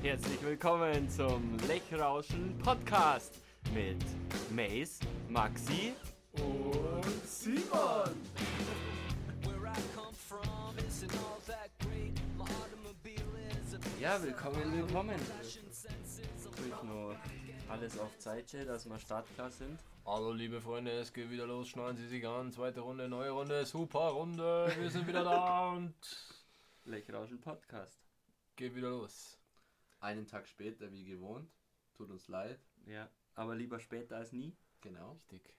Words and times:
Herzlich 0.00 0.40
willkommen 0.44 1.10
zum 1.10 1.56
Lechrauschen 1.66 2.56
Podcast 2.58 3.34
mit 3.74 3.98
Mace, 4.48 5.00
Maxi 5.28 5.92
und 6.34 7.26
Simon. 7.26 8.14
Ja, 14.00 14.22
willkommen, 14.22 14.72
willkommen. 14.72 15.16
Ich 15.42 16.82
nur 16.84 17.16
alles 17.68 17.98
auf 17.98 18.16
Zeit, 18.18 18.54
dass 18.68 18.88
wir 18.88 18.98
startklar 19.00 19.50
sind. 19.50 19.80
Hallo 20.06 20.32
liebe 20.32 20.60
Freunde, 20.60 20.92
es 20.92 21.12
geht 21.12 21.28
wieder 21.28 21.46
los, 21.46 21.68
schneiden 21.70 21.96
Sie 21.96 22.06
sich 22.06 22.24
an, 22.24 22.52
zweite 22.52 22.80
Runde, 22.80 23.08
neue 23.08 23.30
Runde, 23.30 23.66
super 23.66 24.10
Runde, 24.10 24.72
wir 24.78 24.90
sind 24.90 25.08
wieder 25.08 25.24
da 25.24 25.70
und 25.72 25.94
Lechrauschen 26.84 27.40
Podcast. 27.40 27.98
geht 28.54 28.76
wieder 28.76 28.90
los. 28.90 29.37
Einen 30.00 30.26
Tag 30.26 30.46
später 30.48 30.90
wie 30.92 31.04
gewohnt. 31.04 31.50
Tut 31.94 32.10
uns 32.10 32.28
leid. 32.28 32.60
Ja, 32.86 33.10
aber 33.34 33.54
lieber 33.56 33.80
später 33.80 34.16
als 34.16 34.32
nie. 34.32 34.56
Genau. 34.80 35.18
Richtig. 35.32 35.54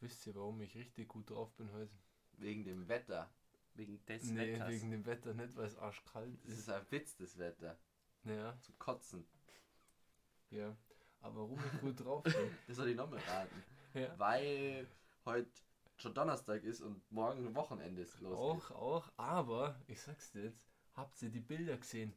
Wisst 0.00 0.26
ihr, 0.26 0.34
warum 0.34 0.60
ich 0.62 0.74
richtig 0.76 1.08
gut 1.08 1.28
drauf 1.30 1.52
bin 1.56 1.70
heute? 1.72 1.92
Wegen 2.34 2.64
dem 2.64 2.88
Wetter. 2.88 3.30
Wegen 3.74 4.04
des 4.06 4.24
Nee, 4.30 4.54
Wetters. 4.54 4.68
wegen 4.70 4.90
dem 4.90 5.04
Wetter 5.06 5.34
nicht, 5.34 5.54
weil 5.56 5.66
es 5.66 5.76
arschkalt 5.76 6.38
Es 6.44 6.52
ist. 6.52 6.58
ist 6.60 6.68
ein 6.70 6.86
Witz, 6.90 7.16
das 7.16 7.36
Wetter. 7.38 7.78
Ja, 8.24 8.58
Zum 8.60 8.78
Kotzen. 8.78 9.26
ja. 10.50 10.76
Aber 11.20 11.34
warum 11.40 11.58
ich 11.74 11.80
gut 11.80 12.00
drauf 12.00 12.22
bin? 12.22 12.32
Das 12.68 12.76
soll 12.76 12.88
ich 12.88 12.96
nochmal 12.96 13.18
raten. 13.20 13.64
Ja. 13.94 14.16
Weil 14.18 14.86
heute 15.24 15.50
schon 15.96 16.14
Donnerstag 16.14 16.62
ist 16.62 16.80
und 16.80 17.02
morgen 17.10 17.54
Wochenende 17.56 18.02
ist 18.02 18.20
los. 18.20 18.36
Auch, 18.38 18.70
auch, 18.70 19.12
aber 19.16 19.80
ich 19.88 20.00
sag's 20.00 20.30
dir 20.30 20.44
jetzt, 20.44 20.64
habt 20.94 21.20
ihr 21.22 21.30
die 21.30 21.40
Bilder 21.40 21.76
gesehen? 21.76 22.14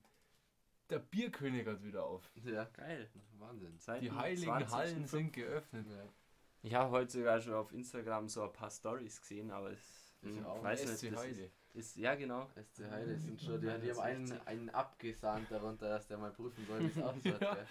Der 0.92 1.00
Bierkönig 1.00 1.66
hat 1.66 1.82
wieder 1.84 2.04
auf. 2.04 2.30
Ja, 2.44 2.66
Geil. 2.66 3.10
Wahnsinn. 3.40 3.80
Seit 3.80 4.02
Die 4.02 4.12
heiligen 4.12 4.52
20.05. 4.52 4.72
Hallen 4.72 5.06
sind 5.06 5.32
geöffnet. 5.32 5.88
Ja. 5.90 6.04
Ich 6.64 6.74
habe 6.76 6.92
heute 6.92 7.12
sogar 7.12 7.40
schon 7.40 7.54
auf 7.54 7.72
Instagram 7.72 8.28
so 8.28 8.44
ein 8.44 8.52
paar 8.52 8.70
Stories 8.70 9.22
gesehen, 9.22 9.52
aber 9.52 9.72
es 9.72 10.14
Ich 10.22 10.30
hm, 10.30 10.44
weiß 10.44 10.82
SC 10.82 11.04
nicht, 11.04 11.14
das 11.14 11.24
Heide. 11.24 11.42
ist, 11.44 11.54
ist 11.74 11.96
ja 11.96 12.16
genau. 12.16 12.50
SC 12.50 12.92
Heide 12.92 13.18
sind 13.18 13.42
schon, 13.42 13.62
die, 13.62 13.68
die 13.68 13.92
haben 13.92 14.00
einen, 14.02 14.32
einen 14.46 14.70
abgesahnt 14.70 15.50
darunter, 15.50 15.88
dass 15.88 16.08
der 16.08 16.18
mal 16.18 16.32
prüfen 16.32 16.66
soll, 16.68 16.82
wie 16.82 16.88
es 16.88 16.98
ausschaut. 17.02 17.42
Ja. 17.42 17.66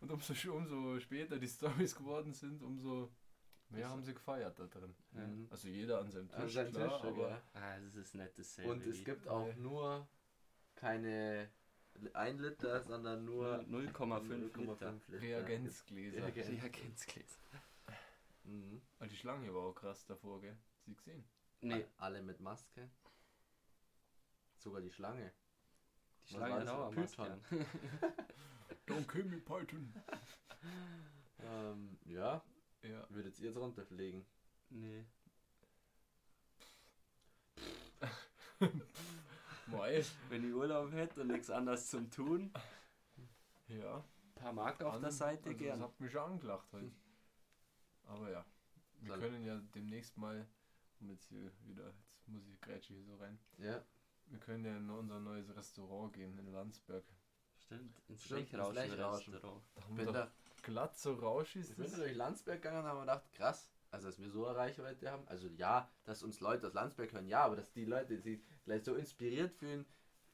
Und 0.00 0.12
umso, 0.12 0.32
umso 0.52 1.00
später 1.00 1.38
die 1.38 1.48
Stories 1.48 1.96
geworden 1.96 2.32
sind, 2.32 2.62
umso 2.62 3.10
mehr 3.70 3.88
haben 3.88 4.04
sie 4.04 4.14
gefeiert 4.14 4.56
da 4.56 4.66
drin. 4.66 4.94
Mhm. 5.10 5.48
Also 5.50 5.66
jeder 5.66 5.98
an 5.98 6.12
seinem 6.12 6.28
Tisch, 6.28 6.38
An 6.38 6.48
seinem 6.48 6.72
klar, 6.72 6.88
Tisch, 6.88 7.02
ja, 7.02 7.08
aber 7.08 7.28
gell. 7.28 7.42
Ah, 7.54 7.80
das 7.80 7.96
ist 7.96 8.14
nicht 8.14 8.38
dasselbe. 8.38 8.70
Und 8.70 8.86
es 8.86 9.04
gibt 9.04 9.26
auch 9.26 9.52
nur 9.56 10.06
keine 10.76 11.50
1 12.14 12.40
Liter, 12.40 12.82
sondern 12.82 13.24
nur 13.24 13.58
0,5 13.60 14.34
Liter. 14.34 14.60
Liter. 14.60 15.20
Reagenzgläser. 15.20 16.22
Reagenz. 16.22 16.48
Reagenzgläser. 16.62 17.38
Mhm. 18.44 18.80
Ah, 18.98 19.06
Die 19.06 19.16
Schlange 19.16 19.52
war 19.54 19.62
auch 19.62 19.74
krass 19.74 20.04
davor, 20.06 20.40
gell? 20.40 20.56
Sie 20.84 20.94
gesehen? 20.94 21.24
Nee, 21.60 21.84
Alle 21.96 22.22
mit 22.22 22.40
Maske. 22.40 22.88
Sogar 24.58 24.80
die 24.80 24.90
Schlange. 24.90 25.32
die 26.28 26.34
Was 26.34 26.36
Schlange 26.36 26.66
war 26.66 26.92
das? 26.92 27.12
Python. 27.16 27.40
Don't 28.86 29.06
kill 29.08 29.24
me, 29.24 29.38
Python. 29.38 29.92
Ähm, 31.40 31.98
ja, 32.04 32.42
Ja. 32.82 33.06
würdet 33.10 33.38
ihr 33.40 33.46
jetzt 33.48 33.56
runterfliegen? 33.58 34.24
Nee. 34.70 35.04
Mei. 39.68 40.04
Wenn 40.28 40.48
ich 40.48 40.54
Urlaub 40.54 40.92
hätte 40.92 41.20
und 41.22 41.28
nichts 41.28 41.50
anderes 41.50 41.88
zum 41.88 42.10
tun, 42.10 42.52
Ja. 43.68 43.96
ein 43.98 44.34
paar 44.34 44.52
Mark 44.52 44.82
auf 44.82 44.94
An- 44.94 45.02
der 45.02 45.10
Seite 45.12 45.48
also 45.48 45.50
Das 45.52 45.58
gern. 45.58 45.80
hat 45.80 46.00
mich 46.00 46.12
schon 46.12 46.22
angelacht 46.32 46.72
heute. 46.72 46.90
Aber 48.04 48.30
ja. 48.30 48.44
Wir 49.00 49.08
Soll- 49.12 49.20
können 49.20 49.44
ja 49.44 49.60
demnächst 49.74 50.16
mal, 50.16 50.46
um 51.00 51.10
jetzt 51.10 51.26
hier 51.28 51.50
wieder, 51.66 51.92
jetzt 52.04 52.26
muss 52.28 52.46
ich 52.48 52.60
grätsche 52.60 52.94
hier 52.94 53.02
so 53.04 53.16
rein. 53.16 53.38
Ja, 53.58 53.82
Wir 54.28 54.40
können 54.40 54.64
ja 54.64 54.76
in 54.76 54.90
unser 54.90 55.20
neues 55.20 55.54
Restaurant 55.54 56.12
gehen 56.12 56.36
in 56.38 56.52
Landsberg. 56.52 57.04
Stimmt, 57.58 57.96
ins 58.08 58.24
Stimmt, 58.24 58.40
ins 58.40 58.50
Lechrauschen 58.52 58.74
Lechrauschen. 58.90 59.32
Restaurant. 59.34 59.62
Da 59.76 59.82
haben 59.84 59.96
bin, 59.96 60.26
glatt 60.62 60.98
so 60.98 61.14
rauschig 61.14 61.62
ich 61.62 61.70
ist 61.70 61.76
bin 61.76 61.86
das. 61.86 61.94
durch 61.94 62.14
Landsberg 62.16 62.60
gegangen 62.60 62.78
und 62.80 62.84
habe 62.86 62.96
mir 62.98 63.06
gedacht, 63.06 63.32
krass, 63.34 63.68
also 63.92 64.08
dass 64.08 64.18
wir 64.18 64.28
so 64.30 64.46
eine 64.46 64.56
Reichweite 64.56 65.10
haben. 65.12 65.26
Also 65.28 65.46
ja, 65.48 65.88
dass 66.04 66.22
uns 66.24 66.40
Leute 66.40 66.66
aus 66.66 66.72
Landsberg 66.74 67.12
hören, 67.12 67.28
ja, 67.28 67.44
aber 67.44 67.54
dass 67.56 67.70
die 67.72 67.84
Leute 67.84 68.18
sich 68.18 68.40
gleich 68.66 68.84
so 68.84 68.94
inspiriert 68.94 69.54
fühlen, 69.54 69.86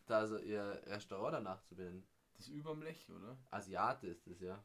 da 0.06 0.26
so 0.26 0.38
ihr 0.38 0.82
Restaurant 0.87 1.34
danach 1.34 1.62
zu 1.62 1.76
benennen. 1.76 2.04
Das 2.37 2.48
ist 2.48 2.54
überm 2.54 2.82
Lech, 2.82 3.09
oder? 3.10 3.38
Asiate 3.50 4.09
ist 4.09 4.26
es 4.26 4.41
ja. 4.41 4.62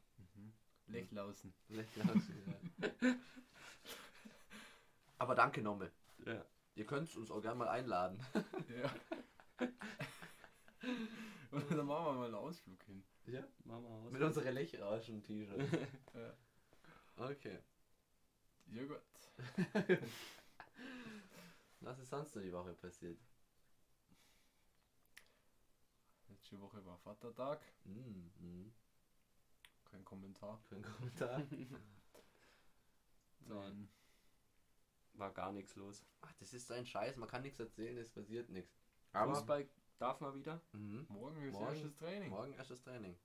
Lechlausen. 0.88 1.54
ja. 1.70 1.84
aber 5.20 5.36
danke 5.36 5.62
nochmal. 5.62 5.92
Ja. 6.26 6.44
Ihr 6.76 6.86
könnt 6.86 7.14
uns 7.16 7.30
auch 7.30 7.42
gerne 7.42 7.58
mal 7.58 7.68
einladen. 7.68 8.20
Ja. 8.70 8.94
Und 11.52 11.72
dann 11.72 11.86
machen 11.88 12.06
wir 12.06 12.14
mal 12.14 12.26
einen 12.26 12.36
Ausflug 12.36 12.82
hin. 12.84 13.04
Ja. 13.26 13.44
Machen 13.64 13.84
wir 13.84 13.90
aus. 13.90 14.12
Mit 14.12 14.22
unseren 14.22 14.54
Lechrauschen-T-Shirts. 14.54 15.72
Ja. 16.14 16.34
Okay. 17.26 17.58
Ja 18.68 18.84
gut. 18.84 19.02
Was 21.80 22.00
ist 22.00 22.10
sonst 22.10 22.36
noch 22.36 22.44
die 22.44 22.54
Woche 22.54 22.74
passiert? 22.74 23.18
Letzte 26.48 26.62
Woche 26.62 26.86
war 26.86 26.98
Vatertag. 27.00 27.60
Mm, 27.84 28.30
mm. 28.40 28.74
Kein 29.84 30.06
Kommentar. 30.06 30.62
Kein 30.70 30.82
Kommentar. 30.82 31.42
Dann 33.50 33.90
War 35.16 35.34
gar 35.34 35.52
nichts 35.52 35.76
los. 35.76 36.06
Ach, 36.22 36.32
das 36.40 36.54
ist 36.54 36.72
ein 36.72 36.86
Scheiß, 36.86 37.18
man 37.18 37.28
kann 37.28 37.42
nichts 37.42 37.60
erzählen, 37.60 37.98
es 37.98 38.10
passiert 38.10 38.48
nichts. 38.48 38.80
Aber 39.12 39.36
Fußball 39.36 39.68
darf 40.00 40.22
man 40.22 40.36
wieder. 40.36 40.62
Mhm. 40.72 41.06
morgen 41.10 41.42
ist 41.42 41.52
Morgen- 41.52 41.74
erstes 41.74 41.96
Training. 41.98 42.30
morgen 42.30 42.54
erstes 42.54 42.82
Training. 42.82 43.18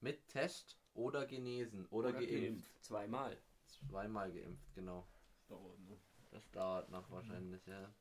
Mit 0.00 0.26
Test 0.28 0.78
oder 0.94 1.26
genesen 1.26 1.84
oder, 1.90 2.14
geimpft. 2.14 2.82
Zweimal. 2.82 3.36
Zweimal 3.66 4.32
geimpft, 4.32 4.74
genau. 4.74 5.06
Das 5.34 5.46
dauert 5.48 5.78
noch. 5.80 6.00
Das 6.30 6.50
dauert 6.52 6.88
noch 6.88 7.10
wahrscheinlich, 7.10 7.66
ja. 7.66 7.92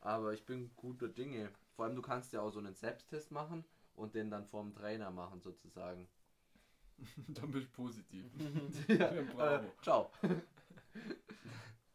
Aber 0.00 0.32
ich 0.32 0.46
bin 0.46 0.74
guter 0.76 1.08
Dinge. 1.08 1.52
Vor 1.74 1.84
allem, 1.84 1.96
du 1.96 2.00
kannst 2.02 2.32
ja 2.32 2.40
auch 2.40 2.50
so 2.50 2.60
einen 2.60 2.74
Selbsttest 2.74 3.30
machen 3.30 3.62
und 3.94 4.14
den 4.14 4.30
dann 4.30 4.46
vorm 4.46 4.72
Trainer 4.74 5.10
machen, 5.10 5.40
sozusagen. 5.40 6.08
Dann 7.28 7.50
bist 7.50 7.68
du 7.68 7.72
positiv. 7.72 8.26
ja, 8.88 9.10
bravo. 9.22 9.66
Äh, 9.66 9.70
ciao. 9.82 10.10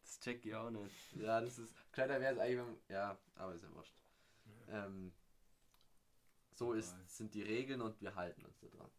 Das 0.02 0.20
check 0.20 0.44
ich 0.46 0.56
auch 0.56 0.72
nicht. 0.72 1.14
Ja, 1.18 1.42
das 1.42 1.60
ist. 1.60 1.74
Kleiner 1.92 2.20
wäre 2.20 2.34
es 2.34 2.40
eigentlich, 2.40 2.58
wenn. 2.58 2.78
Ja, 2.90 3.18
aber 3.36 3.54
ist 3.54 3.64
ja 3.64 3.72
wurscht. 3.74 3.94
Ähm, 4.70 5.14
so 6.56 6.74
ist, 6.74 6.96
sind 7.08 7.34
die 7.36 7.44
Regeln 7.44 7.82
und 7.82 8.00
wir 8.02 8.16
halten 8.16 8.44
uns 8.46 8.58
da 8.60 8.68
dran. 8.68 8.90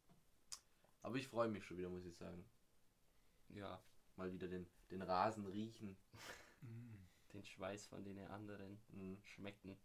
Aber 1.02 1.16
ich 1.16 1.26
freue 1.26 1.48
mich 1.48 1.64
schon 1.64 1.78
wieder, 1.78 1.88
muss 1.88 2.04
ich 2.04 2.16
sagen. 2.16 2.44
Ja, 3.48 3.80
Mal 4.16 4.32
wieder 4.32 4.48
den, 4.48 4.66
den 4.90 5.02
Rasen 5.02 5.44
riechen. 5.46 5.96
den 7.34 7.44
Schweiß 7.44 7.86
von 7.86 8.02
den 8.04 8.18
anderen 8.28 8.78
Mhm. 8.88 9.18
schmecken. 9.24 9.76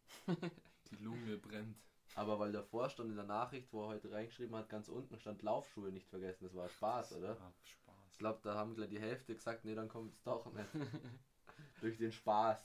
Die 0.90 0.96
Lunge 1.04 1.38
brennt. 1.38 1.78
Aber 2.16 2.40
weil 2.40 2.52
davor 2.52 2.90
stand 2.90 3.10
in 3.10 3.16
der 3.16 3.26
Nachricht, 3.26 3.72
wo 3.72 3.84
er 3.84 3.88
heute 3.90 4.12
reingeschrieben 4.12 4.56
hat, 4.56 4.70
ganz 4.70 4.90
unten 4.90 5.18
stand 5.18 5.42
Laufschuhe 5.44 5.92
nicht 5.92 6.08
vergessen. 6.10 6.44
Das 6.46 6.56
war 6.56 6.68
Spaß, 6.70 7.14
oder? 7.14 7.38
Ah, 7.40 7.54
Spaß. 7.64 7.96
Ich 8.12 8.18
glaube, 8.20 8.40
da 8.44 8.56
haben 8.56 8.76
gleich 8.76 8.90
die 8.90 9.00
Hälfte 9.00 9.34
gesagt, 9.34 9.64
nee, 9.66 9.76
dann 9.76 9.88
kommt 9.88 10.14
es 10.14 10.22
doch 10.24 10.52
nicht. 10.52 10.68
Durch 11.82 11.98
den 11.98 12.12
Spaß. 12.12 12.60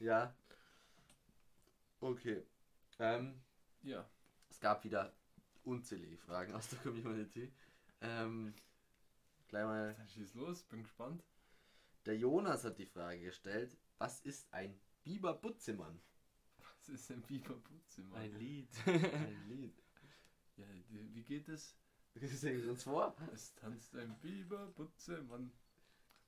Ja. 0.00 0.34
Okay. 2.00 2.42
Ähm, 2.98 3.40
Ja. 3.82 4.08
es 4.50 4.58
gab 4.60 4.82
wieder 4.84 5.12
unzählige 5.64 6.16
Fragen 6.16 6.54
aus 6.54 6.68
der 6.68 6.78
Community. 6.80 7.52
Ähm, 8.00 8.54
gleich 9.48 9.64
mal, 9.64 9.94
Dann 9.94 10.08
schieß 10.08 10.34
los, 10.34 10.62
bin 10.64 10.82
gespannt. 10.82 11.22
der 12.06 12.16
Jonas 12.16 12.64
hat 12.64 12.78
die 12.78 12.86
Frage 12.86 13.20
gestellt, 13.20 13.76
was 13.98 14.20
ist 14.20 14.52
ein 14.52 14.80
Biber 15.04 15.34
Butzemann? 15.34 16.00
Was 16.82 16.88
ist 16.88 17.12
ein 17.12 17.22
Biberputze, 17.22 18.02
Mann? 18.02 18.22
Ein 18.22 18.34
Lied. 18.40 18.68
Ein 18.86 19.48
Lied. 19.48 19.80
Ja, 20.56 20.66
wie 20.90 21.22
geht 21.22 21.48
es? 21.48 21.76
Singen 22.16 22.60
Sie 22.60 22.68
uns 22.68 22.82
vor? 22.82 23.14
Es 23.32 23.54
tanzt 23.54 23.94
ein 23.94 24.18
Biberputze, 24.18 25.22
Mann. 25.22 25.52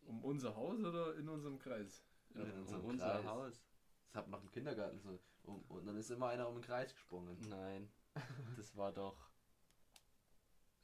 Um 0.02 0.22
unser 0.24 0.54
Haus 0.54 0.78
oder 0.78 1.16
in 1.16 1.28
unserem 1.28 1.58
Kreis? 1.58 2.04
In 2.34 2.42
um 2.42 2.60
unserem 2.60 2.84
unser 2.84 3.10
Kreis. 3.14 3.24
Haus. 3.24 3.64
Das 4.06 4.14
hat 4.14 4.28
man 4.28 4.38
noch 4.38 4.46
im 4.46 4.52
Kindergarten 4.52 5.00
so. 5.00 5.18
Um, 5.42 5.60
und 5.62 5.86
dann 5.86 5.96
ist 5.96 6.10
immer 6.12 6.28
einer 6.28 6.48
um 6.48 6.54
den 6.54 6.62
Kreis 6.62 6.94
gesprungen. 6.94 7.36
Nein, 7.48 7.90
das 8.56 8.76
war 8.76 8.92
doch. 8.92 9.28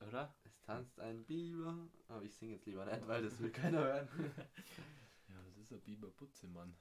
Oder? 0.01 0.35
Es 0.43 0.61
tanzt 0.63 0.99
ein 0.99 1.25
Biber. 1.25 1.89
Aber 2.09 2.25
ich 2.25 2.35
singe 2.35 2.55
jetzt 2.55 2.67
lieber 2.67 2.85
nicht, 2.87 3.07
weil 3.07 3.23
das 3.23 3.39
will 3.39 3.53
keiner 3.53 3.85
hören. 3.85 4.09
Ja, 5.29 5.41
das 5.45 5.59
ist 5.59 5.73
ein 5.73 5.81
Biberputze, 5.83 6.49
Mann. 6.49 6.77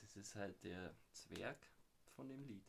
Das 0.00 0.16
ist 0.16 0.34
halt 0.34 0.64
der 0.64 0.96
Zwerg 1.12 1.73
von 2.14 2.28
dem 2.28 2.44
Lied. 2.44 2.64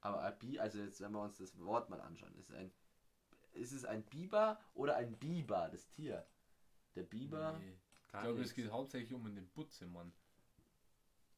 Aber 0.00 0.22
ein 0.22 0.38
Bi, 0.38 0.58
also 0.58 0.78
jetzt, 0.78 1.00
wenn 1.00 1.12
wir 1.12 1.22
uns 1.22 1.38
das 1.38 1.58
Wort 1.58 1.88
mal 1.90 2.00
anschauen, 2.00 2.34
ist 2.36 2.52
ein, 2.52 2.70
ist 3.52 3.72
es 3.72 3.84
ein 3.84 4.04
Biber 4.04 4.60
oder 4.74 4.96
ein 4.96 5.16
Biber, 5.18 5.68
das 5.70 5.88
Tier? 5.88 6.26
Der 6.94 7.02
Biber, 7.04 7.58
Nee. 7.58 7.78
Ich 8.06 8.20
glaube, 8.20 8.42
es 8.42 8.54
geht 8.54 8.70
hauptsächlich 8.70 9.12
um 9.12 9.24
den 9.24 9.48
Butzemann. 9.48 10.12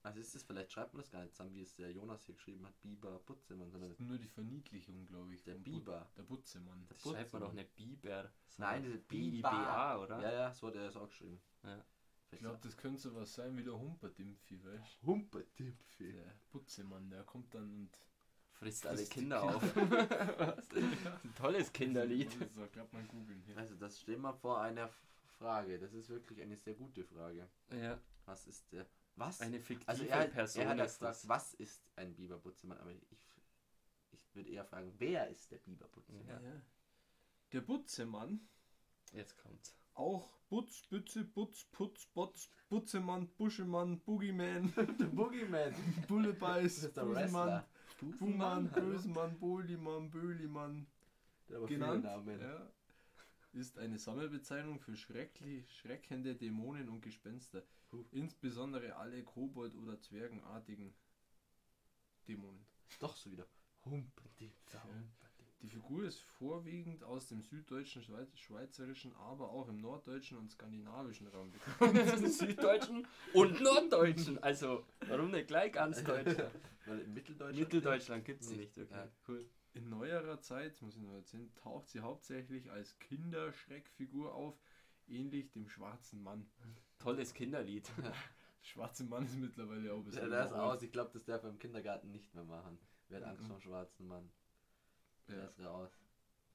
also 0.03 0.21
ist 0.21 0.35
es, 0.35 0.43
vielleicht 0.43 0.71
schreibt 0.73 0.93
man 0.93 1.01
das 1.01 1.11
gar 1.11 1.23
nicht 1.23 1.35
zusammen, 1.35 1.55
wie 1.55 1.63
es 1.63 1.75
der 1.75 1.91
Jonas 1.91 2.23
hier 2.27 2.35
geschrieben 2.35 2.67
hat, 2.67 2.79
Biber, 2.83 3.19
Butzemann, 3.21 3.71
Das 3.73 3.83
ist 3.83 4.01
nur 4.01 4.19
die 4.19 4.29
Verniedlichung, 4.29 5.07
glaube 5.07 5.33
ich. 5.35 5.43
der 5.43 5.55
Biber. 5.55 6.01
But, 6.01 6.19
der 6.19 6.23
Butzemann. 6.25 6.87
Das 6.89 7.01
schreibt 7.01 7.33
man 7.33 7.43
doch 7.43 7.53
nicht 7.55 7.75
Biber. 7.77 8.31
Nein, 8.59 8.83
sondern 8.83 8.83
diese 8.83 8.99
B-I-B-A, 8.99 9.99
oder? 9.99 10.21
Ja, 10.21 10.33
ja, 10.33 10.53
so 10.53 10.67
hat 10.67 10.75
er 10.75 10.89
es 10.89 10.97
auch 10.97 11.09
geschrieben. 11.09 11.41
Ja. 11.63 11.83
Ich 12.33 12.39
glaube, 12.41 12.59
das 12.63 12.77
könnte 12.77 13.01
so 13.01 13.15
was 13.15 13.35
sein 13.35 13.57
wie 13.57 13.63
der 13.63 13.79
Humperdimpfi, 13.79 14.63
weißt 14.65 14.99
du? 15.03 15.29
Der 16.01 16.35
Butzemann, 16.51 17.09
der 17.11 17.23
kommt 17.25 17.55
dann 17.55 17.73
und. 17.73 17.91
Frisst 18.53 18.87
alle 18.87 18.97
Frisst 18.97 19.15
die 19.15 19.21
Kinder 19.21 19.41
Kinder. 19.41 19.57
auf. 19.57 19.77
Ein 21.25 21.35
tolles 21.35 21.73
Kinderlied. 21.73 22.31
So, 22.55 22.67
glaub 22.73 22.91
mal 22.93 23.05
googeln 23.05 23.43
hier. 23.45 23.57
Also 23.59 23.75
das 23.75 24.01
stehen 24.01 24.23
wir 24.23 24.33
vor 24.35 24.63
einer 24.63 24.89
Frage. 25.39 25.79
Das 25.79 25.93
ist 25.93 26.09
wirklich 26.09 26.41
eine 26.41 26.57
sehr 26.57 26.75
gute 26.75 27.05
Frage. 27.05 27.49
Ja, 27.71 28.01
Was 28.25 28.47
ist 28.47 28.73
der? 28.73 28.87
Was? 29.17 29.41
eine 29.43 29.61
fiktive 29.61 29.89
also 29.89 30.05
er, 30.05 30.21
hat- 30.21 30.33
Person 30.33 30.63
er 30.63 30.69
hat 30.71 30.79
das. 31.03 31.29
was 31.29 31.53
ist 31.55 31.83
ein 31.97 32.15
Biberbutzemann? 32.15 32.79
Aber 32.79 32.93
ich, 32.93 33.03
ich 34.13 34.35
würde 34.35 34.49
eher 34.51 34.65
fragen, 34.65 34.93
wer 34.99 35.29
ist 35.29 35.51
der 35.51 35.59
Biberbutzemann? 35.59 36.27
Ja. 36.27 36.41
Ja. 36.41 36.63
Der 37.53 37.61
Butzemann, 37.61 38.41
Jetzt 39.13 39.37
kommt's. 39.37 39.75
Auch 39.97 40.31
Butz, 40.49 40.83
Bütze, 40.89 41.25
Butz, 41.25 41.65
Putz, 41.73 42.07
Botz, 42.07 42.51
Butzemann, 42.69 43.29
Buschemann, 43.37 44.01
Boogeyman, 44.01 44.73
Der 45.01 45.07
Boogeyman. 45.07 45.75
Bullebeiß, 46.07 46.95
Wrestler. 46.95 47.67
Buhmann? 48.19 48.71
Bösemann, 48.71 49.39
Bolimann, 49.39 50.87
viele 51.47 51.67
genannt. 51.67 52.05
Ja, 52.05 52.71
ist 53.53 53.79
eine 53.79 53.99
Sammelbezeichnung 53.99 54.81
für 54.81 54.97
schrecklich, 54.97 55.73
schreckende 55.75 56.35
Dämonen 56.35 56.89
und 56.91 57.01
Gespenster. 57.01 57.63
Puh. 57.89 58.05
Insbesondere 58.13 58.97
alle 58.97 59.23
Kobold- 59.25 59.75
oder 59.77 59.99
Zwergenartigen 59.99 60.95
Dämonen. 62.29 62.67
Doch 63.01 63.17
so 63.17 63.33
wieder. 63.33 63.47
Humpetimpfi. 63.85 64.53
Die 65.67 65.71
Figur 65.73 66.05
ist 66.05 66.21
vorwiegend 66.21 67.03
aus 67.03 67.27
dem 67.27 67.43
süddeutschen, 67.43 68.01
Schweiz, 68.01 68.39
schweizerischen, 68.39 69.13
aber 69.17 69.51
auch 69.51 69.69
im 69.69 69.79
norddeutschen 69.79 70.39
und 70.39 70.49
skandinavischen 70.49 71.27
Raum 71.27 71.51
bekannt. 71.51 72.29
Süddeutschen 72.33 73.05
und 73.35 73.61
Norddeutschen. 73.61 74.41
Also, 74.45 74.85
warum 75.09 75.33
nicht 75.33 75.49
gleich 75.49 75.73
ganz 75.73 76.05
Deutsch? 76.05 76.37
Weil 76.87 77.01
im 77.01 77.15
Mitteldeutschland. 77.15 77.59
Mitteldeutschland 77.59 78.25
gibt 78.25 78.43
es 78.43 78.51
Nicht. 78.51 78.77
nicht, 78.77 78.79
okay. 78.79 78.95
Ja. 78.95 79.09
Cool. 79.27 79.45
In 79.75 79.89
neuerer 79.89 80.41
Zeit, 80.41 80.81
muss 80.83 80.95
ich 80.97 81.03
noch 81.03 81.15
erzählen, 81.15 81.53
taucht 81.57 81.89
sie 81.89 81.99
hauptsächlich 81.99 82.71
als 82.71 82.97
Kinderschreckfigur 83.01 84.33
auf, 84.35 84.55
ähnlich 85.09 85.51
dem 85.51 85.69
schwarzen 85.69 86.23
Mann. 86.23 86.49
Tolles 87.01 87.35
Kinderlied. 87.35 87.91
Der 87.99 88.15
schwarze 88.63 89.05
Mann 89.05 89.25
ist 89.27 89.37
mittlerweile 89.37 89.93
auch 89.93 89.99
ein 89.99 90.05
Ja, 90.05 90.11
bisschen 90.11 90.31
der 90.31 90.45
ist 90.45 90.51
überholt. 90.53 90.77
aus. 90.77 90.83
Ich 90.83 90.93
glaube, 90.93 91.11
das 91.13 91.25
darf 91.25 91.43
er 91.43 91.51
im 91.51 91.59
Kindergarten 91.59 92.11
nicht 92.13 92.35
mehr 92.35 92.45
machen. 92.45 92.79
Wer 93.09 93.21
hat 93.21 93.29
Angst 93.29 93.43
Mhm. 93.43 93.47
vor 93.49 93.57
dem 93.57 93.63
schwarzen 93.63 94.07
Mann? 94.09 94.31
Ja. 95.29 95.45
ist 95.45 95.61
raus. 95.61 95.91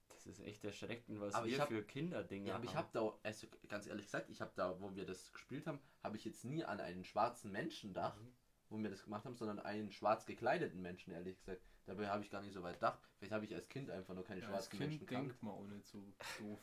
Das 0.09 0.25
ist 0.27 0.39
echt 0.41 0.63
erschreckend, 0.63 1.19
was 1.19 1.33
Aber 1.33 1.47
ich 1.47 1.53
wir 1.53 1.61
hab- 1.61 1.67
für 1.69 1.83
Kinderdinger 1.83 2.49
Ja, 2.49 2.55
aber 2.55 2.63
ich 2.65 2.75
haben. 2.75 2.77
habe 2.77 2.89
da, 2.93 3.17
also 3.23 3.47
ganz 3.67 3.87
ehrlich 3.87 4.05
gesagt, 4.05 4.29
ich 4.29 4.39
habe 4.41 4.51
da, 4.55 4.79
wo 4.79 4.95
wir 4.95 5.05
das 5.05 5.31
gespielt 5.33 5.65
haben, 5.65 5.79
habe 6.03 6.15
ich 6.17 6.25
jetzt 6.25 6.45
nie 6.45 6.63
an 6.63 6.79
einen 6.79 7.03
schwarzen 7.03 7.51
Menschen 7.51 7.89
gedacht, 7.89 8.19
Mhm. 8.21 8.33
wo 8.69 8.77
wir 8.77 8.89
das 8.89 9.03
gemacht 9.03 9.25
haben, 9.25 9.35
sondern 9.35 9.59
einen 9.59 9.91
schwarz 9.91 10.25
gekleideten 10.25 10.81
Menschen, 10.81 11.11
ehrlich 11.11 11.37
gesagt. 11.39 11.61
Dabei 11.87 12.07
habe 12.09 12.23
ich 12.23 12.29
gar 12.29 12.41
nicht 12.43 12.53
so 12.53 12.61
weit 12.61 12.75
gedacht. 12.75 12.99
Vielleicht 13.17 13.33
habe 13.33 13.45
ich 13.45 13.55
als 13.55 13.67
Kind 13.67 13.89
einfach 13.89 14.13
nur 14.13 14.23
keine 14.23 14.41
Ja, 14.41 14.47
als 14.47 14.53
schwarzen 14.65 14.69
Kind 14.77 14.81
Menschen 14.91 15.05
gekannt. 15.07 15.29
denkt 15.29 15.43
man 15.43 15.53
auch 15.55 15.65
nicht 15.65 15.87
so 15.87 16.03
doof. 16.39 16.59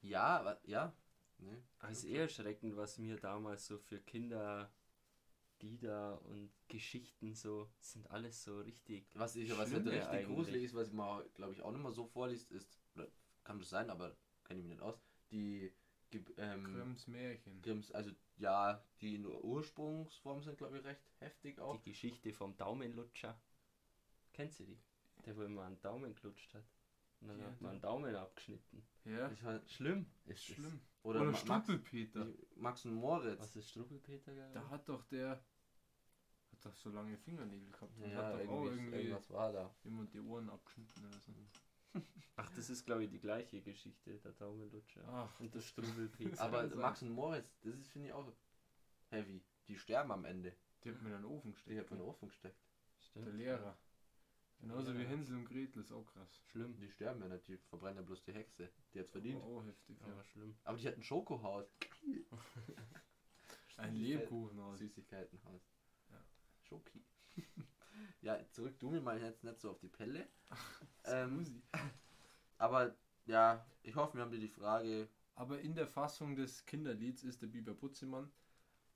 Ja, 0.00 0.38
aber, 0.38 0.58
ja. 0.64 0.94
Nee. 1.38 1.62
Es 1.82 1.98
ist 1.98 2.04
eher 2.04 2.22
erschreckend, 2.22 2.76
was 2.78 2.96
mir 2.96 3.16
damals 3.20 3.66
so 3.66 3.76
für 3.76 4.00
Kinder 4.00 4.70
Lieder 5.60 6.20
und 6.26 6.50
Geschichten 6.68 7.34
so 7.34 7.70
sind 7.80 8.10
alles 8.10 8.44
so 8.44 8.60
richtig. 8.60 9.06
Was 9.14 9.36
ich, 9.36 9.50
was 9.56 9.72
halt 9.72 9.86
richtig 9.86 10.08
eigentlich. 10.08 10.26
gruselig 10.36 10.64
ist, 10.64 10.74
was 10.74 10.92
man, 10.92 11.22
glaube 11.34 11.52
ich, 11.52 11.62
auch 11.62 11.72
nicht 11.72 11.82
mehr 11.82 11.92
so 11.92 12.06
vorliest, 12.06 12.52
ist, 12.52 12.78
oder 12.94 13.08
kann 13.44 13.58
das 13.58 13.70
sein, 13.70 13.90
aber 13.90 14.16
kenne 14.44 14.60
ich 14.60 14.66
mich 14.66 14.76
nicht 14.76 14.82
aus, 14.82 15.00
die 15.30 15.72
ähm, 16.36 16.64
Grimms 16.64 17.06
Märchen. 17.06 17.62
Grimms, 17.62 17.90
also 17.92 18.10
ja, 18.38 18.84
die 19.00 19.16
in 19.16 19.26
Ursprungsform 19.26 20.42
sind, 20.42 20.58
glaube 20.58 20.78
ich, 20.78 20.84
recht 20.84 21.02
heftig 21.18 21.58
auch. 21.58 21.80
Die 21.82 21.90
Geschichte 21.90 22.32
vom 22.32 22.56
Daumenlutscher. 22.56 23.38
Kennst 24.32 24.60
du 24.60 24.64
die? 24.64 24.78
Der, 25.24 25.36
wo 25.36 25.42
immer 25.42 25.64
einen 25.64 25.80
Daumen 25.80 26.14
klutscht 26.14 26.54
hat. 26.54 26.64
Und 27.20 27.28
dann 27.28 27.40
Ja, 27.40 27.46
hat 27.46 27.60
man 27.60 27.70
einen 27.72 27.80
Daumen 27.80 28.14
abgeschnitten. 28.14 28.86
Ja, 29.04 29.30
Ich 29.30 29.42
mein, 29.42 29.66
Schlimm. 29.68 30.06
ist 30.26 30.44
schlimm. 30.44 30.80
Oder, 31.02 31.20
Oder, 31.20 31.30
Max, 31.30 31.40
Struppelpeter. 31.40 32.26
Max 32.56 32.84
und 32.84 32.94
Moritz. 32.94 33.40
Was 33.40 33.56
ist 33.56 33.70
Struppelpeter? 33.70 34.34
Gary? 34.34 34.52
Da 34.52 34.68
hat 34.68 34.88
doch 34.88 35.04
der. 35.04 35.30
Hat 36.50 36.64
doch 36.64 36.74
so 36.74 36.90
lange 36.90 37.16
Fingernägel 37.18 37.70
gehabt. 37.70 37.96
Und 37.96 38.10
ja, 38.10 38.16
hat 38.16 38.34
doch 38.34 38.48
auch 38.48 38.64
irgendwie, 38.64 38.84
irgendwie 38.86 38.98
irgendwas 38.98 39.30
war 39.30 39.52
da. 39.52 39.74
jemand 39.84 40.12
die 40.12 40.20
Ohren 40.20 40.50
abgeschnitten 40.50 41.04
oder 41.06 41.18
so. 41.20 41.32
Ach, 42.36 42.50
das 42.56 42.68
ist 42.70 42.84
glaube 42.84 43.04
ich 43.04 43.10
die 43.10 43.20
gleiche 43.20 43.62
Geschichte, 43.62 44.18
der 44.18 44.32
Daumenlutscher. 44.32 45.02
Ach, 45.08 45.40
Und 45.40 45.54
der 45.54 45.60
Struppelpeter. 45.60 46.40
Aber. 46.40 46.66
Max 46.76 47.02
und 47.02 47.10
Moritz, 47.10 47.56
das 47.62 47.74
ist, 47.76 47.88
finde 47.88 48.08
ich, 48.08 48.12
auch 48.12 48.30
heavy. 49.10 49.42
Die 49.68 49.76
sterben 49.78 50.10
am 50.12 50.24
Ende. 50.24 50.54
die 50.84 50.90
hat 50.90 51.00
mir 51.02 51.10
in 51.16 51.22
den 51.22 51.24
Ofen 51.24 51.50
Die 51.52 51.54
gesteckt. 51.54 51.78
hat 51.80 51.90
man 51.90 51.98
in 52.00 52.04
den 52.04 52.10
Ofen 52.10 52.28
gesteckt. 52.28 52.60
Stimmt. 53.00 53.26
Der 53.26 53.32
Lehrer. 53.34 53.78
Genauso 54.60 54.94
wie 54.94 55.02
Ja. 55.02 55.08
Hänsel 55.08 55.36
und 55.36 55.44
Gretel 55.44 55.80
ist 55.82 55.92
auch 55.92 56.06
krass. 56.06 56.40
Schlimm. 56.50 56.76
Die 56.80 56.90
sterben 56.90 57.20
ja 57.20 57.28
nicht, 57.28 57.46
die 57.48 57.56
verbrennen 57.68 57.96
ja 57.98 58.02
bloß 58.02 58.22
die 58.24 58.32
Hexe. 58.32 58.70
Die 58.94 59.00
hat's 59.00 59.10
verdient. 59.10 59.42
Oh, 59.44 59.62
heftig. 59.62 59.96
Aber 60.02 60.16
Ja. 60.16 60.24
schlimm. 60.24 60.56
Aber 60.64 60.78
die 60.78 60.86
hat 60.88 60.96
ein 60.96 61.02
Schokohaus. 61.02 61.66
Ein 63.76 63.94
Lebkuchenhaus. 63.94 64.78
Süßigkeitenhaus. 64.78 65.60
Ja. 66.10 66.24
Schoki. 66.62 67.04
ja, 68.22 68.38
zurück 68.50 68.78
du 68.78 68.90
mir 68.90 69.00
mal 69.02 69.20
jetzt 69.20 69.44
nicht 69.44 69.60
so 69.60 69.70
auf 69.70 69.78
die 69.80 69.88
Pelle. 69.88 70.26
ähm, 71.04 71.62
aber 72.58 72.96
ja, 73.26 73.66
ich 73.82 73.94
hoffe, 73.94 74.16
wir 74.16 74.22
haben 74.22 74.30
dir 74.30 74.40
die 74.40 74.48
Frage. 74.48 75.08
Aber 75.34 75.60
in 75.60 75.74
der 75.74 75.86
Fassung 75.86 76.34
des 76.36 76.64
Kinderlieds 76.64 77.22
ist 77.22 77.42
der 77.42 77.48
Biber 77.48 77.74
Putzemann 77.74 78.32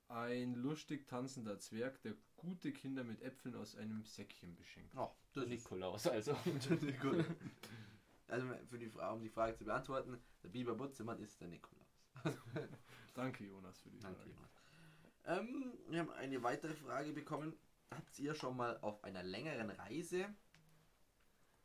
ein 0.07 0.55
lustig 0.55 1.07
tanzender 1.07 1.59
Zwerg, 1.59 2.01
der 2.01 2.15
gute 2.41 2.71
Kinder 2.71 3.03
mit 3.03 3.21
Äpfeln 3.21 3.55
aus 3.55 3.75
einem 3.75 4.03
Säckchen 4.03 4.55
beschenkt. 4.55 4.93
Oh, 4.97 5.11
das 5.33 5.47
Nikolaus, 5.47 6.07
also. 6.07 6.33
gut. 7.01 7.25
Also 8.27 8.47
für 8.69 8.79
die 8.79 8.87
Frage, 8.87 9.13
um 9.13 9.21
die 9.21 9.29
Frage 9.29 9.57
zu 9.57 9.65
beantworten, 9.65 10.17
der 10.41 10.47
Biber 10.47 10.73
Butzemann 10.73 11.19
ist 11.19 11.41
der 11.41 11.49
Nikolaus. 11.49 11.99
Danke, 13.13 13.43
Jonas, 13.43 13.81
für 13.81 13.89
die 13.89 13.99
Danke. 13.99 14.21
Frage. 14.21 14.29
Jonas. 14.29 14.51
Ähm, 15.25 15.73
wir 15.89 15.99
haben 15.99 16.11
eine 16.11 16.41
weitere 16.41 16.73
Frage 16.73 17.11
bekommen. 17.11 17.53
Habt 17.93 18.17
ihr 18.19 18.33
schon 18.33 18.55
mal 18.55 18.77
auf 18.79 19.03
einer 19.03 19.21
längeren 19.21 19.69
Reise, 19.69 20.33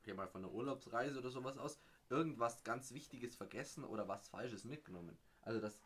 geh 0.03 0.13
mal 0.13 0.27
von 0.27 0.45
einer 0.45 0.53
Urlaubsreise 0.53 1.21
oder 1.21 1.31
sowas 1.31 1.57
aus, 1.57 1.79
irgendwas 2.11 2.65
ganz 2.65 2.93
Wichtiges 2.93 3.37
vergessen 3.37 3.85
oder 3.85 4.09
was 4.09 4.27
Falsches 4.27 4.65
mitgenommen? 4.65 5.17
Also 5.43 5.61
das, 5.61 5.79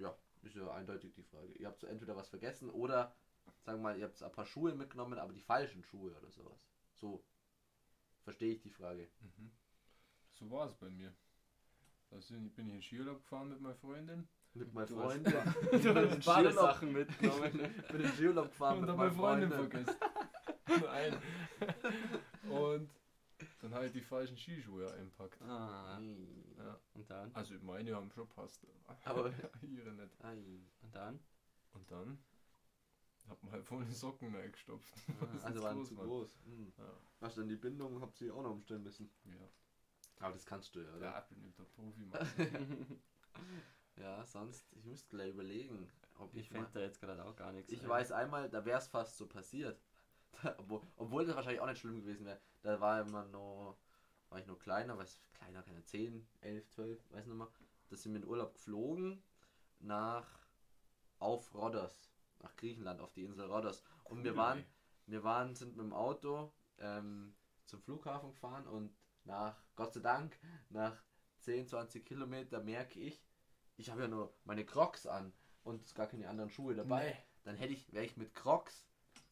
ja, 0.00 0.16
ist 0.42 0.56
ja 0.56 0.68
eindeutig 0.72 1.12
die 1.12 1.22
Frage. 1.22 1.52
Ihr 1.52 1.68
habt 1.68 1.80
so 1.80 1.86
entweder 1.86 2.16
was 2.16 2.28
vergessen 2.28 2.70
oder, 2.70 3.14
sagen 3.64 3.78
wir 3.78 3.82
mal, 3.82 3.98
ihr 3.98 4.04
habt 4.04 4.22
ein 4.22 4.32
paar 4.32 4.46
Schuhe 4.46 4.74
mitgenommen, 4.74 5.18
aber 5.18 5.32
die 5.32 5.40
falschen 5.40 5.82
Schuhe 5.84 6.14
oder 6.16 6.30
sowas. 6.30 6.58
So 6.94 7.22
verstehe 8.24 8.52
ich 8.54 8.60
die 8.60 8.70
Frage. 8.70 9.08
Mhm. 9.20 9.50
So 10.34 10.50
war 10.50 10.66
es 10.66 10.74
bei 10.74 10.88
mir. 10.90 11.12
Da 12.10 12.20
sind- 12.20 12.54
bin 12.54 12.68
ich 12.68 12.74
in 12.74 12.82
Skiurlaub 12.82 13.22
gefahren 13.22 13.48
mit 13.48 13.60
meiner 13.60 13.74
Freundin. 13.76 14.28
Mit 14.54 14.72
meinen 14.74 14.84
hast- 14.84 14.92
Freunden. 14.94 15.32
Du 15.82 15.94
hast 15.94 16.14
in 16.14 16.20
Badesachen 16.20 16.92
mitgenommen. 16.92 17.72
Ich 17.78 17.88
bin 17.88 18.00
in 18.02 18.08
Skiurlaub 18.12 18.48
gefahren 18.48 18.74
und 18.74 18.80
mit 18.82 18.90
habe 18.90 18.98
meinen 19.10 19.16
meine 19.16 19.48
Freundin 19.48 19.70
Freunden. 19.70 19.84
vergessen. 20.66 20.84
Nein. 20.86 22.50
Und 22.50 22.90
dann 23.60 23.74
halt 23.74 23.94
die 23.94 24.00
falschen 24.00 24.36
Skischuhe 24.36 24.92
einpackt. 24.94 25.40
ah. 25.42 25.98
Ja. 26.58 26.78
und 26.94 27.10
dann? 27.10 27.34
Also 27.34 27.54
meine 27.62 27.94
haben 27.94 28.10
schon 28.12 28.28
passt. 28.28 28.60
Aber 29.04 29.32
ihre 29.62 29.92
nicht. 29.92 30.20
Und 30.20 30.94
dann? 30.94 31.18
Und 31.72 31.90
dann 31.90 32.18
hat 33.32 33.42
man 33.42 33.52
halt 33.52 33.64
vorne 33.64 33.84
die 33.86 33.92
Socken 33.94 34.34
reingestopft. 34.34 34.92
Was 35.20 35.44
Also 35.44 35.62
waren 35.62 35.78
los 35.78 35.88
zu 35.88 35.96
war. 35.96 36.04
groß. 36.04 36.38
Hm. 36.44 36.72
Ja. 36.78 36.84
Hast 37.20 37.36
du 37.36 37.40
dann 37.40 37.48
die 37.48 37.56
Bindung, 37.56 38.00
habt 38.00 38.20
ihr 38.20 38.34
auch 38.34 38.42
noch 38.42 38.52
umstellen 38.52 38.82
müssen. 38.82 39.10
Ja. 39.24 39.48
Aber 40.20 40.34
das 40.34 40.46
kannst 40.46 40.74
du 40.74 40.80
ja, 40.80 40.94
oder? 40.94 41.06
Ja, 41.06 41.18
ich 41.18 41.36
bin 41.36 41.54
der 41.58 41.64
Profi, 41.64 42.04
Mann. 42.04 43.00
Ja, 43.96 44.24
sonst, 44.24 44.72
ich 44.72 44.84
müsste 44.84 45.10
gleich 45.10 45.30
überlegen, 45.30 45.86
ob 46.18 46.34
Ich 46.34 46.48
fände 46.48 46.70
da 46.72 46.80
jetzt 46.80 46.98
gerade 47.00 47.22
auch 47.24 47.36
gar 47.36 47.52
nichts. 47.52 47.70
Ich 47.72 47.82
ein. 47.82 47.88
weiß 47.88 48.12
einmal, 48.12 48.48
da 48.48 48.64
wäre 48.64 48.78
es 48.78 48.88
fast 48.88 49.18
so 49.18 49.26
passiert. 49.26 49.78
obwohl, 50.58 50.80
obwohl 50.96 51.26
das 51.26 51.36
wahrscheinlich 51.36 51.60
auch 51.60 51.66
nicht 51.66 51.78
schlimm 51.80 52.00
gewesen 52.00 52.24
wäre. 52.24 52.40
Da 52.62 52.80
war 52.80 53.00
immer 53.02 53.24
noch, 53.26 53.76
war 54.30 54.38
ich 54.38 54.46
noch 54.46 54.58
kleiner, 54.58 54.96
weiß 54.96 55.20
kleiner, 55.34 55.62
keine 55.62 55.84
10, 55.84 56.26
11, 56.40 56.68
12, 56.70 57.10
weiß 57.12 57.26
nicht 57.26 57.36
mehr. 57.36 57.48
Da 57.90 57.96
sind 57.96 58.12
wir 58.14 58.20
in 58.22 58.26
Urlaub 58.26 58.54
geflogen 58.54 59.22
nach 59.78 60.26
auf 61.18 61.54
Rhodos, 61.54 62.11
nach 62.42 62.54
Griechenland, 62.56 63.00
auf 63.00 63.12
die 63.12 63.24
Insel 63.24 63.46
Rhodos. 63.46 63.82
Und 64.04 64.24
wir 64.24 64.36
waren, 64.36 64.58
ey. 64.58 64.66
wir 65.06 65.24
waren, 65.24 65.54
sind 65.54 65.76
mit 65.76 65.84
dem 65.84 65.92
Auto 65.92 66.52
ähm, 66.78 67.34
zum 67.66 67.80
Flughafen 67.80 68.30
gefahren 68.30 68.66
und 68.66 68.94
nach, 69.24 69.56
Gott 69.76 69.94
sei 69.94 70.00
Dank, 70.00 70.38
nach 70.68 71.02
10, 71.40 71.68
20 71.68 72.04
Kilometer 72.04 72.60
merke 72.62 73.00
ich, 73.00 73.22
ich 73.76 73.90
habe 73.90 74.02
ja 74.02 74.08
nur 74.08 74.34
meine 74.44 74.64
Crocs 74.64 75.06
an 75.06 75.32
und 75.62 75.94
gar 75.94 76.06
keine 76.06 76.28
anderen 76.28 76.50
Schuhe 76.50 76.74
dabei. 76.74 77.10
Nee. 77.10 77.16
Dann 77.44 77.56
hätte 77.56 77.72
ich, 77.72 77.92
wäre 77.92 78.04
ich 78.04 78.16
mit 78.16 78.34
Crocs 78.34 78.86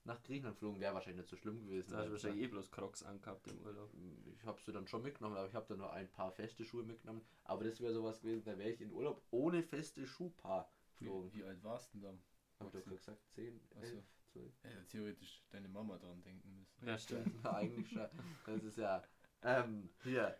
nach 0.04 0.22
Griechenland 0.22 0.56
geflogen, 0.56 0.80
wäre 0.80 0.94
wahrscheinlich 0.94 1.22
nicht 1.22 1.30
so 1.30 1.36
schlimm 1.36 1.60
gewesen. 1.60 1.90
Da 1.90 1.98
hast 1.98 2.04
du 2.04 2.06
weil- 2.06 2.12
wahrscheinlich 2.12 2.44
eh 2.44 2.48
bloß 2.48 2.70
Crocs 2.70 3.02
angehabt 3.02 3.46
im 3.48 3.58
Urlaub. 3.58 3.92
ich 4.32 4.44
habe 4.44 4.60
sie 4.64 4.72
dann 4.72 4.86
schon 4.88 5.02
mitgenommen, 5.02 5.36
aber 5.36 5.46
ich 5.46 5.54
habe 5.54 5.66
dann 5.68 5.78
nur 5.78 5.92
ein 5.92 6.10
paar 6.10 6.32
feste 6.32 6.64
Schuhe 6.64 6.82
mitgenommen. 6.82 7.22
Aber 7.44 7.64
das 7.64 7.80
wäre 7.80 7.92
sowas 7.92 8.20
gewesen, 8.20 8.44
da 8.44 8.56
wäre 8.56 8.70
ich 8.70 8.80
in 8.80 8.92
Urlaub 8.92 9.22
ohne 9.30 9.62
feste 9.62 10.06
Schuhpaar 10.06 10.70
geflogen. 10.98 11.32
Wie, 11.32 11.38
wie 11.38 11.44
alt 11.44 11.62
warst 11.62 11.92
du 11.92 11.98
denn 11.98 12.02
dann? 12.02 12.22
Hab 12.60 12.74
ich 12.74 12.84
doch 12.84 12.96
gesagt, 12.96 13.26
10, 13.30 13.60
Ach 13.78 13.84
so. 13.84 13.96
11, 13.96 14.04
12. 14.32 14.62
Hätte 14.64 14.86
theoretisch 14.86 15.42
deine 15.50 15.68
Mama 15.68 15.96
dran 15.98 16.22
denken 16.22 16.54
müssen. 16.56 16.86
Ja, 16.86 16.98
stimmt. 16.98 17.42
Ja, 17.44 17.52
eigentlich 17.56 17.90
schon. 17.90 18.08
Das 18.46 18.62
ist 18.62 18.76
ja, 18.78 19.02
ähm, 19.42 19.90
hier, 20.02 20.38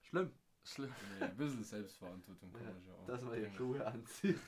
schlimm, 0.00 0.32
Schlimm. 0.64 0.92
Nee, 1.18 1.24
ein 1.26 1.36
bisschen 1.36 1.64
Selbstverantwortung 1.64 2.52
kann 2.52 2.62
Ja, 2.62 2.72
man 2.72 2.82
schon 2.82 2.94
auch. 2.94 3.06
dass 3.06 3.20
man 3.22 3.32
hier 3.34 3.42
bringen. 3.42 3.56
Schuhe 3.56 3.86
anzieht. 3.86 4.38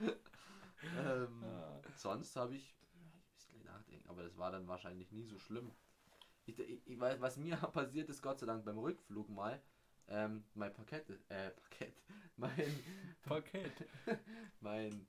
ähm, 0.98 1.42
Ah. 1.44 1.80
sonst 1.96 2.34
habe 2.36 2.56
ich 2.56 2.74
ein 2.94 3.22
bisschen 3.36 3.62
nachdenken, 3.64 4.08
aber 4.08 4.22
das 4.24 4.36
war 4.36 4.50
dann 4.50 4.66
wahrscheinlich 4.66 5.10
nie 5.12 5.24
so 5.24 5.38
schlimm. 5.38 5.70
Ich, 6.46 6.58
ich, 6.58 6.86
ich 6.86 6.98
weiß, 6.98 7.20
was 7.20 7.36
mir 7.36 7.56
passiert 7.72 8.08
ist, 8.08 8.22
Gott 8.22 8.40
sei 8.40 8.46
Dank 8.46 8.64
beim 8.64 8.78
Rückflug 8.78 9.28
mal, 9.28 9.62
ähm, 10.08 10.44
mein 10.54 10.72
Parkett, 10.72 11.08
äh, 11.28 11.50
Parkett, 11.50 12.02
mein, 12.36 12.84
Paket. 13.22 13.72
mein, 14.60 15.06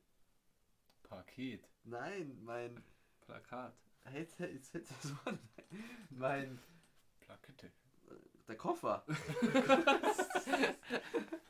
Paket. 1.12 1.68
nein, 1.84 2.38
mein, 2.42 2.82
Plakat. 3.26 3.74
jetzt, 4.14 4.40
jetzt, 4.40 4.74
jetzt 4.74 5.26
Wort, 5.26 5.40
mein, 6.10 6.58
Plakette. 7.20 7.72
der 8.48 8.56
Koffer, 8.56 9.04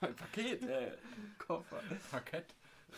Ein 0.02 0.16
Paket, 0.16 0.64
äh, 0.64 0.98
Koffer. 1.38 1.82
Parkett. 2.10 2.56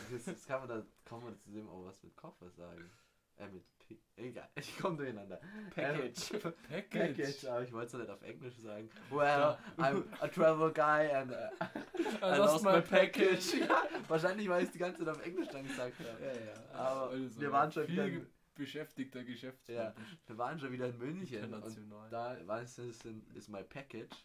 das, 0.09 0.23
das 0.23 0.45
kann 0.45 0.61
man 0.61 0.69
da, 0.69 0.85
kann 1.03 1.21
man 1.21 1.37
zu 1.37 1.51
dem 1.51 1.67
auch 1.69 1.83
was 1.85 2.01
mit 2.01 2.15
Koffer 2.15 2.49
sagen, 2.51 2.89
äh, 3.37 3.47
mit 3.47 3.63
P, 3.79 3.97
egal, 4.15 4.49
ich 4.55 4.77
komme 4.77 4.97
durcheinander. 4.97 5.39
Package. 5.75 6.31
Ähm, 6.33 6.41
Package. 6.69 7.17
Package, 7.17 7.45
aber 7.45 7.63
ich 7.63 7.73
wollte 7.73 7.87
es 7.97 8.01
nicht 8.03 8.09
auf 8.09 8.21
Englisch 8.21 8.55
sagen. 8.57 8.89
Well, 9.09 9.57
I'm 9.77 10.03
a 10.21 10.27
travel 10.27 10.71
guy 10.71 11.11
and 11.11 11.31
uh, 11.61 12.25
I 12.25 12.37
lost 12.37 12.63
my 12.63 12.81
package. 12.81 13.55
ja, 13.59 13.83
wahrscheinlich, 14.07 14.47
weil 14.47 14.61
ich 14.61 14.67
es 14.67 14.73
die 14.73 14.79
ganze 14.79 14.99
Zeit 14.99 15.09
auf 15.09 15.25
Englisch 15.25 15.49
dann 15.49 15.63
gesagt 15.67 15.99
habe. 15.99 16.23
Ja, 16.23 16.31
ja. 16.33 16.73
Aber 16.73 17.11
Weil 17.11 17.19
du 17.19 17.29
so 17.29 17.41
wir 17.41 17.51
waren 17.51 17.71
schon 17.71 17.87
wieder, 17.87 18.07
beschäftigter 18.55 19.23
Geschäftsmann 19.23 19.77
Ja. 19.77 19.95
wir 20.27 20.37
waren 20.37 20.59
schon 20.59 20.71
wieder 20.71 20.87
in 20.87 20.97
München 20.97 21.53
und 21.53 22.11
da 22.11 22.37
weißt 22.45 22.77
du, 22.77 22.81
ist, 22.83 23.03
ist 23.35 23.49
my 23.49 23.63
package 23.63 24.15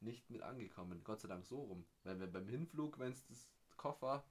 nicht 0.00 0.28
mit 0.30 0.42
angekommen. 0.42 1.00
Gott 1.04 1.20
sei 1.20 1.28
Dank 1.28 1.44
so 1.46 1.60
rum. 1.62 1.84
Weil 2.04 2.20
wir 2.20 2.26
beim 2.26 2.46
Hinflug, 2.46 2.98
wenn 2.98 3.12
es 3.12 3.26
das 3.26 3.50
Koffer 3.76 4.24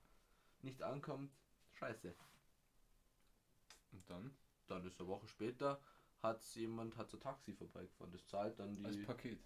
nicht 0.61 0.81
ankommt, 0.83 1.31
scheiße. 1.73 2.13
Und 3.91 4.09
dann 4.09 4.35
Dann 4.67 4.85
ist 4.85 4.99
eine 4.99 5.07
Woche 5.07 5.27
später 5.27 5.81
hat 6.19 6.43
jemand 6.55 6.97
hat 6.97 7.09
so 7.09 7.17
Taxi 7.17 7.53
vorbeigefahren. 7.53 8.11
Das 8.11 8.25
zahlt 8.27 8.59
dann 8.59 8.73
die. 8.75 8.85
als 8.85 8.97
Paket. 9.05 9.39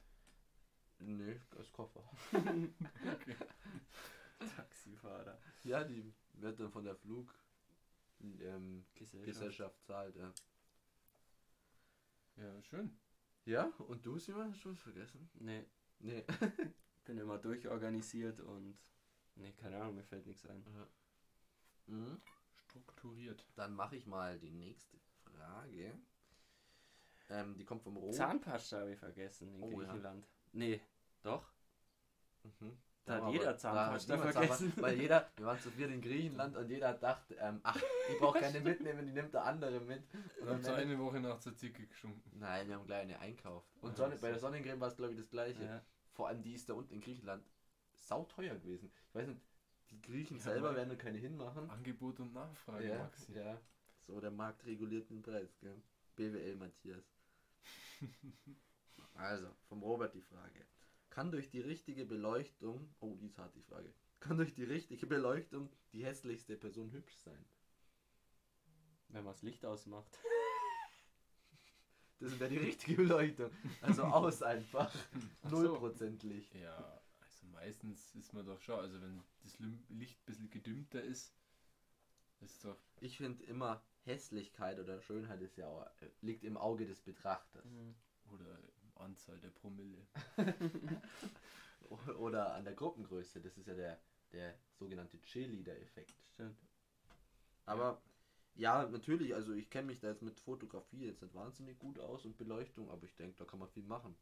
nee, 1.00 1.40
als 1.58 1.72
Koffer. 1.72 2.04
Okay. 2.32 3.36
Taxifahrer. 4.56 5.40
Ja, 5.64 5.84
die 5.84 6.12
wird 6.34 6.60
dann 6.60 6.72
von 6.72 6.84
der 6.84 6.96
Flug 6.96 7.32
ähm, 8.22 8.86
Gesellschaft. 8.96 9.26
Gesellschaft 9.26 9.84
zahlt, 9.84 10.16
ja. 10.16 10.34
Ja, 12.38 12.62
schön. 12.64 12.98
Ja, 13.46 13.66
und 13.78 14.04
du, 14.06 14.18
Simon, 14.18 14.52
hast 14.52 14.64
du 14.66 14.72
was 14.72 14.80
vergessen? 14.80 15.30
Nee, 15.36 15.66
Nee. 16.00 16.26
bin 17.06 17.18
immer 17.18 17.38
durchorganisiert 17.38 18.40
und. 18.40 18.78
Nee, 19.36 19.54
keine 19.54 19.80
Ahnung, 19.82 19.96
mir 19.96 20.04
fällt 20.04 20.26
nichts 20.26 20.46
ein. 20.46 20.66
Mhm. 21.86 22.22
Strukturiert. 22.72 23.46
Dann 23.56 23.76
mache 23.76 23.98
ich 23.98 24.08
mal 24.08 24.40
die 24.40 24.50
nächste 24.52 24.98
Frage. 25.24 25.94
Ähm, 27.30 27.58
die 27.58 27.66
kommt 27.66 27.84
vom 27.84 27.98
Rom. 27.98 28.14
Zahnpasta 28.14 28.80
habe 28.80 28.94
ich 28.94 29.00
vergessen 29.00 29.54
in 29.54 29.62
Oh, 29.62 29.82
ja. 29.82 29.88
Griechenland. 29.88 30.28
Nee, 30.54 30.82
doch. 31.22 31.52
Mhm. 32.44 32.78
Da 33.04 33.16
hat 33.26 33.34
jeder 33.34 33.58
Zahnpasta 33.58 34.18
vergessen. 34.18 34.48
Zahnpasta, 34.48 34.82
Weil 34.82 35.00
jeder, 35.02 35.30
wir 35.36 35.46
waren 35.48 35.60
zu 35.60 35.72
viert 35.72 35.92
in 35.92 36.02
Griechenland 36.02 36.56
und 36.56 36.70
jeder 36.70 36.94
dachte, 36.94 37.36
ähm, 37.36 37.60
ach, 37.64 37.82
ich 38.10 38.20
brauche 38.20 38.40
keine 38.40 38.62
mitnehmen, 38.62 39.06
die 39.06 39.12
nimmt 39.12 39.34
der 39.34 39.44
andere 39.44 39.80
mit. 39.82 40.04
Und 40.40 40.48
dann 40.48 40.64
ihr 40.64 40.76
eine 40.78 41.00
Woche 41.00 41.20
nach 41.20 41.40
Tzatziki 41.40 41.88
geschunken. 41.88 42.40
Nein, 42.40 42.68
wir 42.68 42.76
haben 42.76 42.86
gleich 42.86 43.02
eine 43.02 43.20
einkauft. 43.20 43.68
Und 43.82 43.98
Sonne, 43.98 44.16
so. 44.16 44.22
bei 44.22 44.30
der 44.30 44.40
Sonnencreme 44.40 44.80
war 44.80 44.88
es 44.88 44.96
glaube 44.96 45.14
ich 45.14 45.20
das 45.20 45.30
gleiche. 45.30 45.64
Ja. 45.64 45.82
Vor 46.12 46.28
allem 46.28 46.42
die 46.44 46.54
ist 46.54 46.70
da 46.70 46.74
unten 46.74 46.94
in 46.94 47.02
Griechenland 47.02 47.44
sauteuer 47.96 48.56
gewesen. 48.56 48.92
Ich 49.10 49.16
weiß 49.16 49.28
nicht, 49.28 49.42
die 49.92 50.02
Griechen 50.02 50.38
Ja, 50.38 50.44
selber 50.44 50.76
werden 50.76 50.90
da 50.90 50.96
keine 50.96 51.18
hinmachen. 51.18 51.70
Angebot 51.70 52.20
und 52.20 52.34
Nachfrage, 52.34 52.88
ja, 52.88 52.98
Maxi. 52.98 53.34
ja, 53.34 53.62
so 54.08 54.20
der 54.20 54.32
Markt 54.32 54.66
reguliert 54.66 55.10
den 55.10 55.22
Preis, 55.22 55.58
gell? 55.60 55.82
BWL 56.16 56.56
Matthias. 56.56 57.06
also, 59.16 59.48
vom 59.68 59.84
Robert 59.84 60.14
die 60.14 60.22
Frage. 60.22 60.66
Kann 61.10 61.32
durch 61.32 61.50
die 61.50 61.60
richtige 61.60 62.06
Beleuchtung, 62.06 62.94
oh, 63.02 63.16
die 63.16 63.26
ist 63.28 63.38
hart 63.38 63.54
die 63.56 63.62
Frage, 63.62 63.94
kann 64.20 64.38
durch 64.38 64.54
die 64.54 64.64
richtige 64.64 65.08
Beleuchtung 65.08 65.70
die 65.94 66.06
hässlichste 66.06 66.56
Person 66.56 66.92
hübsch 66.92 67.16
sein? 67.18 67.46
Wenn 69.10 69.24
man 69.26 69.34
das 69.34 69.42
Licht 69.42 69.66
ausmacht. 69.66 70.20
Das 72.20 72.40
wäre 72.40 72.50
die 72.52 72.58
richtige 72.58 72.96
Beleuchtung. 72.96 73.52
Also 73.82 74.04
aus 74.04 74.42
einfach. 74.44 74.94
Ach 75.42 75.50
so. 75.50 75.62
Nullprozent 75.62 76.24
Licht. 76.24 76.54
Ja, 76.56 77.01
meistens 77.52 78.16
ist 78.16 78.34
man 78.34 78.46
doch 78.46 78.60
schon, 78.62 78.80
also 78.80 79.02
wenn 79.02 79.24
das 79.44 79.58
Licht 79.90 80.22
ein 80.22 80.26
bisschen 80.26 80.50
gedümmter 80.50 81.02
ist, 81.02 81.34
ist 82.42 82.64
doch 82.66 82.78
Ich 83.00 83.18
finde 83.18 83.44
immer, 83.46 83.84
Hässlichkeit 84.04 84.80
oder 84.80 85.02
Schönheit 85.02 85.42
ist 85.42 85.58
ja 85.58 85.68
auch, 85.68 85.86
äh, 86.02 86.10
liegt 86.22 86.44
im 86.44 86.58
Auge 86.58 86.86
des 86.86 87.02
Betrachters. 87.02 87.66
oder 88.32 88.60
Anzahl 88.96 89.40
der 89.40 89.50
Promille. 89.50 90.08
Oder 92.18 92.54
an 92.54 92.64
der 92.64 92.74
Gruppengröße. 92.74 93.42
Das 93.42 93.58
ist 93.58 93.68
ja 93.68 93.74
der, 93.74 94.00
der 94.32 94.56
sogenannte 94.74 95.20
Cheerleader-Effekt. 95.22 96.16
Stimmt. 96.34 96.58
Aber 97.66 98.02
ja, 98.56 98.88
natürlich, 98.88 99.34
also 99.34 99.54
ich 99.54 99.70
kenne 99.70 99.88
mich 99.88 100.00
da 100.00 100.10
jetzt 100.10 100.22
mit 100.22 100.40
Fotografie 100.40 101.06
jetzt 101.06 101.22
nicht 101.22 101.34
wahnsinnig 101.34 101.80
gut 101.80 102.00
aus 102.00 102.26
und 102.26 102.38
Beleuchtung, 102.38 102.90
aber 102.90 103.06
ich 103.06 103.16
denke, 103.16 103.38
da 103.38 103.46
kann 103.46 103.60
man 103.60 103.70
viel 103.70 103.84
machen. 103.84 104.16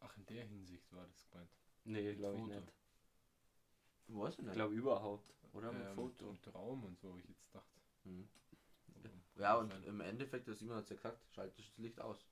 Ach, 0.00 0.16
in 0.16 0.26
der 0.26 0.44
Hinsicht 0.44 0.92
war 0.92 1.06
das 1.06 1.28
gemeint. 1.30 1.50
Nee, 1.86 2.14
glaube 2.14 2.36
ich 2.36 2.42
Foto. 2.42 2.54
nicht. 2.54 2.72
Wo 4.08 4.26
hast 4.26 4.38
du 4.38 4.46
Ich 4.46 4.52
glaube 4.52 4.74
überhaupt. 4.74 5.32
Oder 5.52 5.72
mit 5.72 5.86
Ähm, 5.86 5.94
Foto. 5.94 6.28
Und 6.28 6.54
Raum 6.54 6.84
und 6.84 6.98
so, 6.98 7.08
habe 7.10 7.20
ich 7.20 7.28
jetzt 7.28 7.46
gedacht. 7.46 7.66
Hm. 8.04 8.28
Ja, 9.36 9.56
und 9.56 9.64
wahrscheinlich- 9.68 9.88
im 9.88 10.00
Endeffekt, 10.00 10.48
das 10.48 10.58
Simon 10.58 10.76
hat 10.76 10.88
ja 10.90 10.96
gesagt, 10.96 11.18
schaltet 11.34 11.58
das 11.58 11.76
Licht 11.78 12.00
aus. 12.00 12.24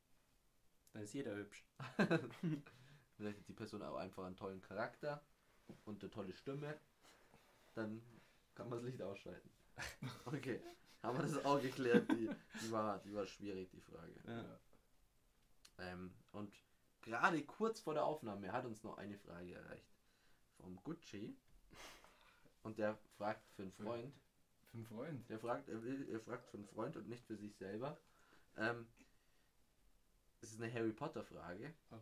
Dann 0.93 1.03
ist 1.03 1.13
jeder 1.15 1.35
hübsch. 1.37 1.65
Vielleicht 3.17 3.39
hat 3.39 3.49
die 3.49 3.53
Person 3.53 3.83
auch 3.83 3.97
einfach 3.97 4.25
einen 4.25 4.37
tollen 4.37 4.61
Charakter 4.61 5.23
und 5.85 6.03
eine 6.03 6.11
tolle 6.11 6.33
Stimme. 6.33 6.79
Dann 7.75 8.03
kann 8.55 8.69
man 8.69 8.79
das 8.79 8.87
Licht 8.87 9.03
ausschalten. 9.03 9.51
Okay, 10.27 10.61
haben 11.03 11.19
wir 11.19 11.25
das 11.27 11.45
auch 11.45 11.61
geklärt. 11.61 12.11
Die, 12.13 12.31
die, 12.63 12.71
war, 12.71 12.99
die 13.01 13.13
war 13.15 13.27
schwierig, 13.27 13.69
die 13.71 13.81
Frage. 13.81 14.15
Ja. 14.27 14.59
Ähm, 15.79 16.15
und 16.33 16.55
gerade 17.05 17.43
kurz 17.45 17.81
vor 17.81 17.95
der 17.95 18.05
Aufnahme 18.05 18.51
hat 18.53 18.65
uns 18.65 18.83
noch 18.83 18.97
eine 18.99 19.19
Frage 19.19 19.55
erreicht. 19.55 19.95
Vom 20.57 20.77
Gucci. 20.83 21.37
Und 22.63 22.79
der 22.79 22.97
fragt 23.19 23.47
für 23.53 23.63
einen 23.63 23.73
Freund. 23.73 24.15
Für 24.71 24.77
einen 24.79 24.87
Freund. 24.87 25.29
Der 25.31 25.39
fragt, 25.39 25.69
er, 25.69 25.83
will, 25.83 26.09
er 26.11 26.21
fragt 26.21 26.49
für 26.49 26.57
einen 26.57 26.67
Freund 26.67 26.97
und 26.97 27.09
nicht 27.09 27.25
für 27.27 27.37
sich 27.37 27.55
selber. 27.57 27.99
Ähm, 28.57 28.87
es 30.41 30.53
ist 30.53 30.63
eine 30.63 30.73
Harry 30.73 30.93
Potter 30.93 31.25
Frage. 31.25 31.73
Oh. 31.91 31.97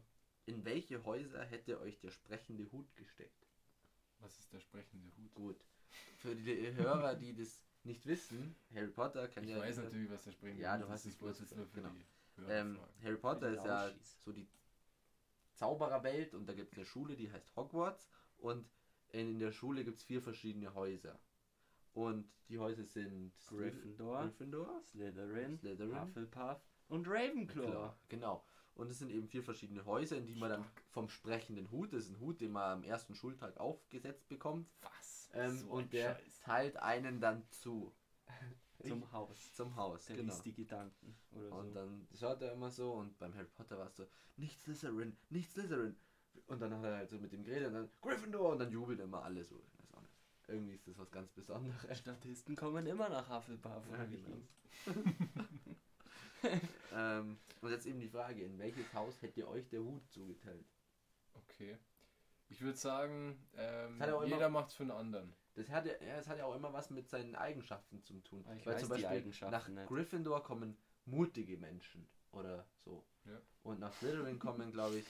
In 0.47 0.64
welche 0.64 1.04
Häuser 1.04 1.44
hätte 1.44 1.80
euch 1.80 1.99
der 2.00 2.11
sprechende 2.11 2.71
Hut 2.73 2.94
gesteckt? 2.97 3.47
Was 4.21 4.38
ist 4.38 4.52
der 4.52 4.61
sprechende 4.61 5.09
Hut? 5.16 5.35
Gut. 5.35 5.64
Für 6.18 6.35
die 6.35 6.73
Hörer, 6.75 7.16
die 7.16 7.35
das 7.35 7.61
nicht 7.85 8.06
wissen, 8.06 8.54
Harry 8.75 8.88
Potter 8.88 9.26
kann 9.28 9.44
Ich 9.44 9.50
ja. 9.50 9.59
weiß 9.59 9.78
natürlich, 9.78 10.11
was 10.11 10.23
der 10.25 10.32
sprechende 10.32 10.62
Ja, 10.62 10.75
Hut 10.76 10.82
du 10.85 10.88
hast 10.88 11.00
ist. 11.00 11.06
es 11.06 11.12
Ich 11.14 11.18
bloß 11.18 11.40
jetzt 11.40 11.56
nur 11.56 11.66
für 11.66 11.75
gesagt, 11.80 11.97
die 12.38 12.42
Ähm. 12.49 12.78
Harry 13.02 13.16
Potter 13.16 13.49
ist 13.50 13.64
ja 13.64 13.90
so 14.25 14.32
die 14.32 14.47
Zaubererwelt 15.62 16.35
und 16.35 16.47
da 16.49 16.54
gibt 16.54 16.73
es 16.73 16.78
eine 16.78 16.87
Schule, 16.87 17.14
die 17.16 17.31
heißt 17.31 17.54
Hogwarts 17.54 18.09
und 18.38 18.69
in, 19.11 19.38
der 19.38 19.52
Schule 19.52 19.85
gibt 19.85 19.99
es 19.99 20.02
vier 20.02 20.21
verschiedene 20.21 20.75
Häuser. 20.75 21.19
Und 21.92 22.28
die 22.49 22.59
Häuser 22.59 22.83
sind 22.83 23.33
Gryffindor, 23.47 24.23
Gryffindor, 24.23 24.83
Slytherin, 24.90 25.59
Slytherin, 25.59 26.00
Hufflepuff 26.00 26.61
und 26.88 27.07
Ravenclaw. 27.07 27.66
Klar, 27.71 27.97
genau. 28.09 28.45
Und 28.75 28.90
es 28.90 28.99
sind 28.99 29.11
eben 29.11 29.28
vier 29.28 29.42
verschiedene 29.45 29.85
Häuser, 29.85 30.16
in 30.16 30.26
die 30.26 30.35
man 30.35 30.50
dann 30.50 30.64
vom 30.90 31.09
sprechenden 31.09 31.71
Hut, 31.71 31.92
das 31.92 32.04
ist 32.04 32.11
ein 32.11 32.21
Hut, 32.21 32.40
den 32.40 32.50
man 32.52 32.78
am 32.78 32.85
ersten 32.85 33.14
Schultag 33.14 33.59
aufgesetzt 33.59 34.28
bekommt, 34.28 34.66
Was? 34.81 35.31
ähm, 35.35 35.59
So 35.59 35.66
und 35.69 35.92
der 35.92 36.14
Scheiß. 36.16 36.40
teilt 36.40 36.76
einen 36.78 37.21
dann 37.21 37.47
zu. 37.50 37.92
Zum 38.89 39.12
Haus. 39.12 39.53
zum 39.55 39.77
Haus, 39.77 40.07
Der 40.07 40.17
genau. 40.17 40.33
liest 40.33 40.45
die 40.45 40.55
Gedanken. 40.55 41.15
Oder 41.33 41.53
Und 41.53 41.69
so. 41.69 41.75
dann 41.75 42.09
schaut 42.19 42.43
er 42.43 42.53
immer 42.53 42.71
so 42.71 42.93
und 42.93 43.19
beim 43.19 43.35
Harry 43.35 43.47
Potter 43.55 43.79
war 43.79 43.87
es 43.87 43.97
so, 43.97 44.07
nicht 44.37 44.61
Slytherin, 44.62 45.17
nicht 45.31 45.51
Slytherin. 45.51 45.97
Und 46.47 46.61
dann 46.61 46.75
hat 46.75 46.85
er 46.85 46.97
halt 46.97 47.11
so 47.11 47.19
mit 47.19 47.33
dem 47.33 47.45
geredet 47.45 47.69
und 47.69 47.75
dann 47.75 47.91
Gryffindor 48.01 48.53
und 48.53 48.59
dann 48.59 48.71
jubelt 48.71 49.01
immer 49.01 49.23
alle 49.23 49.45
so. 49.45 49.62
Ich 49.67 49.79
weiß 49.79 49.95
auch 49.95 50.03
nicht. 50.03 50.15
Irgendwie 50.49 50.75
ist 50.75 50.89
das 50.89 50.99
was 50.99 51.11
ganz 51.11 51.31
Besonderes. 51.33 51.99
Statisten 51.99 52.57
kommen 52.57 52.87
immer 52.87 53.09
nach 53.09 53.29
Hufflepuff. 53.29 53.85
Ja, 53.91 54.05
genau. 54.05 54.37
ähm, 56.93 57.39
und 57.61 57.71
jetzt 57.71 57.87
eben 57.87 58.01
die 58.01 58.09
Frage, 58.09 58.43
in 58.43 58.59
welches 58.59 58.93
Haus 58.95 59.21
hätte 59.23 59.41
ihr 59.41 59.49
euch 59.49 59.69
der 59.69 59.81
Hut 59.81 60.03
zugeteilt? 60.11 60.67
Okay. 61.35 61.79
Ich 62.49 62.61
würde 62.61 62.77
sagen, 62.77 63.39
ähm, 63.57 64.03
jeder 64.27 64.51
macht's 64.51 64.75
für 64.75 64.83
einen 64.83 64.93
anderen. 64.93 65.33
Das 65.54 65.68
hat 65.71 65.85
ja, 65.87 65.92
das 66.16 66.28
hat 66.28 66.38
ja 66.38 66.44
auch 66.47 66.54
immer 66.54 66.73
was 66.73 66.90
mit 66.90 67.09
seinen 67.09 67.35
Eigenschaften 67.35 68.02
zu 68.02 68.18
tun. 68.21 68.44
Ah, 68.49 68.54
ich 68.54 68.64
Weil 68.66 68.75
weiß 68.75 68.80
zum 68.80 68.88
die 68.88 69.02
Beispiel 69.02 69.18
Eigenschaften 69.18 69.52
nach 69.52 69.68
nicht. 69.68 69.87
Gryffindor 69.88 70.42
kommen 70.42 70.76
mutige 71.04 71.56
Menschen 71.59 72.09
oder 72.32 72.66
so. 72.85 73.04
Ja. 73.26 73.40
Und 73.62 73.80
nach 73.80 73.92
Slytherin 73.94 74.38
kommen, 74.38 74.73
glaube 74.73 74.97
ich, 74.97 75.06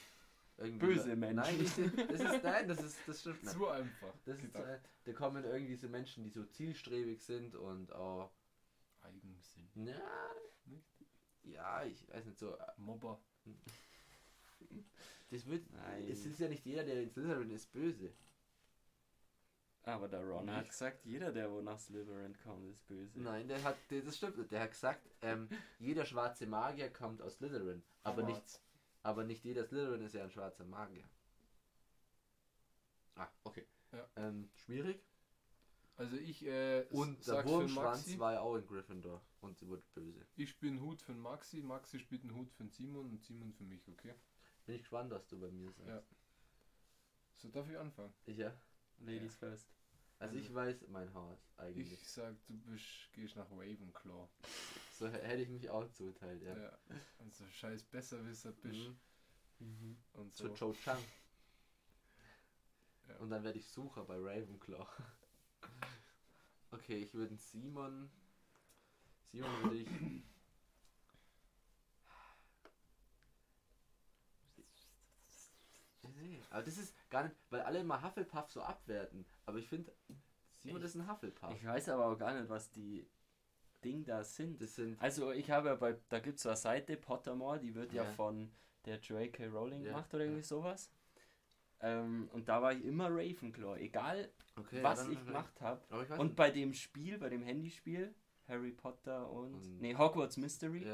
irgendwie 0.59 0.87
Böse 0.87 1.15
Menschen. 1.17 1.37
Nein, 1.37 1.59
nicht, 1.59 1.79
das 1.79 2.21
ist 2.21 2.43
nein, 2.45 2.69
das 2.69 2.83
ist 2.83 2.97
das 3.07 3.21
stimmt 3.21 3.43
nicht. 3.45 3.53
Zu 3.55 3.69
einfach. 3.69 4.15
Das 4.25 4.39
ist, 4.43 4.55
äh, 4.57 4.79
da 5.05 5.13
kommen 5.13 5.45
irgendwie 5.45 5.77
so 5.77 5.89
Menschen, 5.89 6.25
die 6.25 6.31
so 6.31 6.45
zielstrebig 6.45 7.23
sind 7.23 7.55
und 7.55 7.93
auch 7.93 8.31
Eigensinn. 9.01 9.69
ja, 9.75 9.95
Nicht? 10.65 10.85
ja, 11.45 11.85
ich 11.85 12.09
weiß 12.09 12.25
nicht 12.27 12.39
so. 12.39 12.57
äh, 12.57 12.67
Mobber. 12.79 13.21
Das 15.31 15.47
wird, 15.47 15.71
Nein. 15.73 16.05
es 16.11 16.27
ist 16.27 16.39
ja 16.41 16.49
nicht 16.49 16.65
jeder, 16.67 16.85
der 16.85 17.03
in 17.03 17.11
Slytherin 17.11 17.51
ist, 17.51 17.73
böse. 17.73 18.13
Aber 19.85 20.09
der 20.09 20.21
Ron 20.21 20.49
hat 20.51 20.61
Nicht? 20.61 20.71
gesagt, 20.71 21.05
jeder, 21.05 21.33
der 21.33 21.51
wo 21.51 21.61
nach 21.61 21.79
Slytherin 21.79 22.37
kommt, 22.45 22.71
ist 22.71 22.87
böse. 22.87 23.21
Nein, 23.21 23.49
der 23.49 23.63
hat, 23.65 23.77
der, 23.91 24.03
das 24.03 24.17
stimmt. 24.17 24.39
nicht. 24.39 24.53
Der 24.53 24.61
hat 24.61 24.71
gesagt, 24.71 25.09
ähm, 25.23 25.49
jeder 25.81 26.05
schwarze 26.05 26.47
Magier 26.47 26.91
kommt 26.93 27.21
aus 27.21 27.35
Slytherin, 27.35 27.83
aber 28.05 28.23
nicht, 28.23 28.37
Schwarz. 28.37 28.63
aber 29.03 29.25
nicht 29.25 29.45
jeder 29.45 29.65
Slytherin 29.65 30.03
ist 30.03 30.15
ja 30.15 30.23
ein 30.23 30.31
schwarzer 30.31 30.65
Magier. 30.65 31.05
Ah, 33.17 33.29
okay. 33.45 33.67
Ja. 33.93 34.09
Ähm, 34.17 34.49
schwierig. 34.55 35.05
Also 35.97 36.17
ich 36.17 36.47
äh, 36.47 36.87
Und 36.91 37.27
der 37.27 37.45
Wurmschwanz 37.45 38.19
war 38.19 38.33
ja 38.33 38.41
auch 38.41 38.57
in 38.57 38.67
Gryffindor 38.67 39.21
und 39.41 39.59
sie 39.59 39.69
wurde 39.69 39.83
böse. 39.95 40.25
Ich 40.37 40.51
spiele 40.51 40.73
einen 40.73 40.81
Hut 40.81 41.03
für 41.03 41.13
Maxi, 41.13 41.61
Maxi 41.61 41.99
spielt 41.99 42.23
einen 42.23 42.35
Hut 42.35 42.51
für 42.51 42.67
Simon 42.69 43.11
und 43.11 43.23
Simon 43.23 43.53
für 43.53 43.65
mich, 43.65 43.87
okay? 43.89 44.15
Bin 44.65 44.77
ich 44.77 44.83
gespannt, 44.83 45.11
was 45.11 45.27
du 45.27 45.39
bei 45.39 45.51
mir 45.51 45.71
sagst. 45.73 45.89
Ja. 45.89 46.03
So 47.35 47.49
darf 47.51 47.69
ich 47.69 47.77
anfangen. 47.77 48.15
Ich 48.25 48.39
ja. 48.39 48.53
Ladies 49.05 49.37
first. 49.37 49.69
Also 50.19 50.37
ich 50.37 50.55
weiß 50.55 50.87
mein 50.89 51.13
Haus 51.15 51.39
eigentlich. 51.57 51.93
Ich 51.93 52.09
sag, 52.09 52.35
du 52.47 52.57
bist, 52.59 52.87
gehst 53.13 53.37
nach 53.37 53.51
Ravenclaw. 53.51 54.29
So 54.99 55.09
hätte 55.09 55.43
ich 55.43 55.49
mich 55.49 55.69
auch 55.71 55.89
zuteilt, 55.91 56.43
ja. 56.43 56.57
Ja. 56.57 56.79
Also 57.19 57.45
scheiß 57.49 57.83
Besserwisser 57.85 58.53
bist 58.53 58.91
Mhm. 59.59 59.67
Mhm. 59.67 59.97
und 60.13 60.35
Zu 60.35 60.49
so. 60.49 60.55
Joe 60.55 60.75
Chang. 60.75 61.03
Ja. 63.09 63.17
Und 63.17 63.31
dann 63.31 63.43
werde 63.43 63.59
ich 63.59 63.67
Sucher 63.67 64.05
bei 64.05 64.17
Ravenclaw. 64.17 64.87
Okay, 66.71 66.99
ich 67.03 67.13
würde 67.13 67.37
Simon. 67.37 68.09
Simon 69.33 69.63
würde 69.65 69.77
ich. 69.77 69.89
Nee, 76.15 76.41
Aber 76.51 76.63
das 76.63 76.79
ist 76.79 76.95
gar 77.13 77.25
nicht, 77.25 77.37
weil 77.51 77.61
alle 77.61 77.79
immer 77.81 78.03
Hufflepuff 78.03 78.51
so 78.51 78.61
abwerten. 78.63 79.25
Aber 79.47 79.59
ich 79.59 79.69
finde, 79.69 79.93
Simon 80.59 80.83
ist 80.83 80.95
ein 80.97 81.09
Hufflepuff. 81.11 81.55
Ich 81.55 81.65
weiß 81.65 81.89
aber 81.91 82.07
auch 82.07 82.17
gar 82.19 82.33
nicht, 82.35 82.49
was 82.49 82.71
die 82.71 83.07
Ding 83.85 84.05
da 84.05 84.25
sind. 84.25 84.61
Das 84.61 84.75
sind. 84.75 85.01
Also 85.01 85.31
ich 85.33 85.51
habe 85.51 85.69
ja 85.69 85.75
bei, 85.77 85.97
da 86.09 86.19
gibt 86.21 86.39
es 86.39 86.47
eine 86.47 86.57
Seite, 86.57 86.97
Pottermore, 86.97 87.61
die 87.61 87.75
wird 87.75 87.93
ja, 87.93 88.05
Ja. 88.05 88.11
von 88.13 88.51
der 88.87 88.99
J.K. 88.99 89.47
Rowling 89.49 89.83
Ja, 89.83 89.91
gemacht 89.93 90.13
oder 90.15 90.25
irgendwie 90.25 90.41
ja. 90.41 90.47
sowas. 90.47 90.91
Ähm, 91.81 92.29
und 92.33 92.49
da 92.49 92.63
war 92.63 92.73
ich 92.73 92.85
immer 92.85 93.09
Ravenclaw, 93.11 93.77
egal 93.79 94.31
Okay, 94.57 94.83
was 94.83 95.07
ich 95.09 95.25
gemacht 95.25 95.61
habe. 95.61 95.83
Ich 96.05 96.11
Und 96.19 96.27
nicht. 96.29 96.37
bei 96.37 96.51
dem 96.51 96.73
Spiel, 96.75 97.19
bei 97.19 97.29
dem 97.29 97.43
Handyspiel, 97.43 98.15
Harry 98.49 98.71
Potter 98.73 99.29
und, 99.31 99.55
Und- 99.55 99.81
nee, 99.81 99.95
Hogwarts 99.97 100.37
Mystery, 100.37 100.87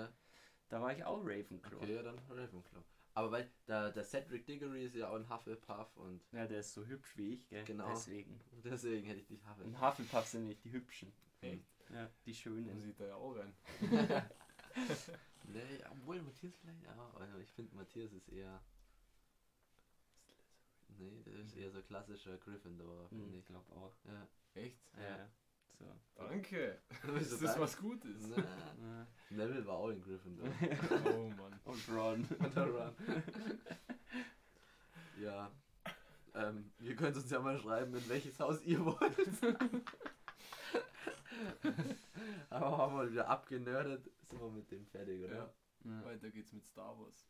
da 0.71 0.81
war 0.81 0.92
ich 0.92 1.05
auch 1.05 1.21
Ravenclaw. 1.23 1.77
okay, 1.77 1.95
ja, 1.95 2.03
dann 2.03 2.19
Ravenclaw. 2.31 2.83
Aber 3.18 3.33
weil 3.33 3.50
der, 3.66 3.90
der 3.90 4.04
Cedric 4.04 4.46
Diggory 4.46 4.85
ist 4.85 4.94
ja 4.94 5.11
auch 5.11 5.16
ein 5.16 5.28
Hufflepuff 5.28 5.96
und 5.96 6.20
Ja, 6.31 6.46
der 6.46 6.61
ist 6.61 6.72
so 6.72 6.87
hübsch 6.87 7.16
wie 7.16 7.35
ich, 7.35 7.48
gell? 7.48 7.64
Genau. 7.64 7.88
Deswegen. 7.88 8.40
deswegen 8.64 9.09
hätte 9.09 9.18
ich 9.18 9.26
dich 9.26 9.40
Hufflepuff. 9.44 9.66
Und 9.74 9.81
Hufflepuff 9.81 10.26
sind 10.28 10.46
nicht 10.46 10.62
die 10.62 10.70
hübschen. 10.70 11.12
Echt? 11.40 11.64
Ja, 11.92 12.09
die 12.24 12.31
Man 12.31 12.37
schönen. 12.37 12.81
sieht 12.81 13.00
da 13.00 13.07
ja 13.07 13.16
auch 13.16 13.35
rein. 13.35 13.52
Nee, 15.52 15.83
obwohl 15.90 16.20
Matthias 16.22 16.54
vielleicht 16.59 16.85
ja, 16.85 17.11
also 17.18 17.38
ich 17.38 17.50
finde 17.50 17.74
Matthias 17.74 18.12
ist 18.12 18.28
eher. 18.28 18.62
Nee, 20.98 21.22
der 21.24 21.35
ist 21.40 21.57
eher 21.57 21.70
so 21.72 21.83
klassischer 21.83 22.37
Gryffindor, 22.37 23.09
finde 23.09 23.31
ich 23.31 23.38
ich. 23.40 23.46
glaube 23.46 23.72
auch. 23.72 23.96
Ja. 24.04 24.28
Echt? 24.54 24.78
Ja. 24.96 25.28
So. 25.79 25.85
Danke. 26.17 26.79
Wieso 27.05 27.17
Ist 27.17 27.33
das 27.33 27.41
danke? 27.41 27.61
was 27.61 27.77
Gutes? 27.79 28.27
Na, 28.29 28.37
Ja. 28.43 29.07
Neville 29.31 29.67
war 29.67 29.77
auch 29.77 29.88
in 29.91 30.01
Gryffindor. 30.03 30.49
Oh 31.14 31.29
Mann. 31.37 31.61
Und 31.64 31.88
Ron. 31.88 32.25
Und 32.38 32.57
Ron. 32.57 32.95
ja. 35.21 35.51
Ähm, 36.35 36.71
ihr 36.81 36.95
könnt 36.97 37.17
uns 37.17 37.31
ja 37.31 37.41
mal 37.41 37.59
schreiben, 37.59 37.95
in 37.95 38.09
welches 38.09 38.38
Haus 38.38 38.62
ihr 38.62 38.85
wollt. 38.85 38.99
Aber 42.51 42.79
haben 42.79 42.97
wir 42.97 43.11
wieder 43.11 43.29
abgenördet, 43.29 44.11
sind 44.23 44.41
wir 44.41 44.51
mit 44.51 44.71
dem 44.71 44.87
fertig, 44.87 45.25
oder? 45.25 45.35
Ja. 45.37 45.55
Ja. 45.85 46.05
Weiter 46.05 46.31
geht's 46.31 46.53
mit 46.53 46.67
Star 46.67 46.99
Wars. 46.99 47.27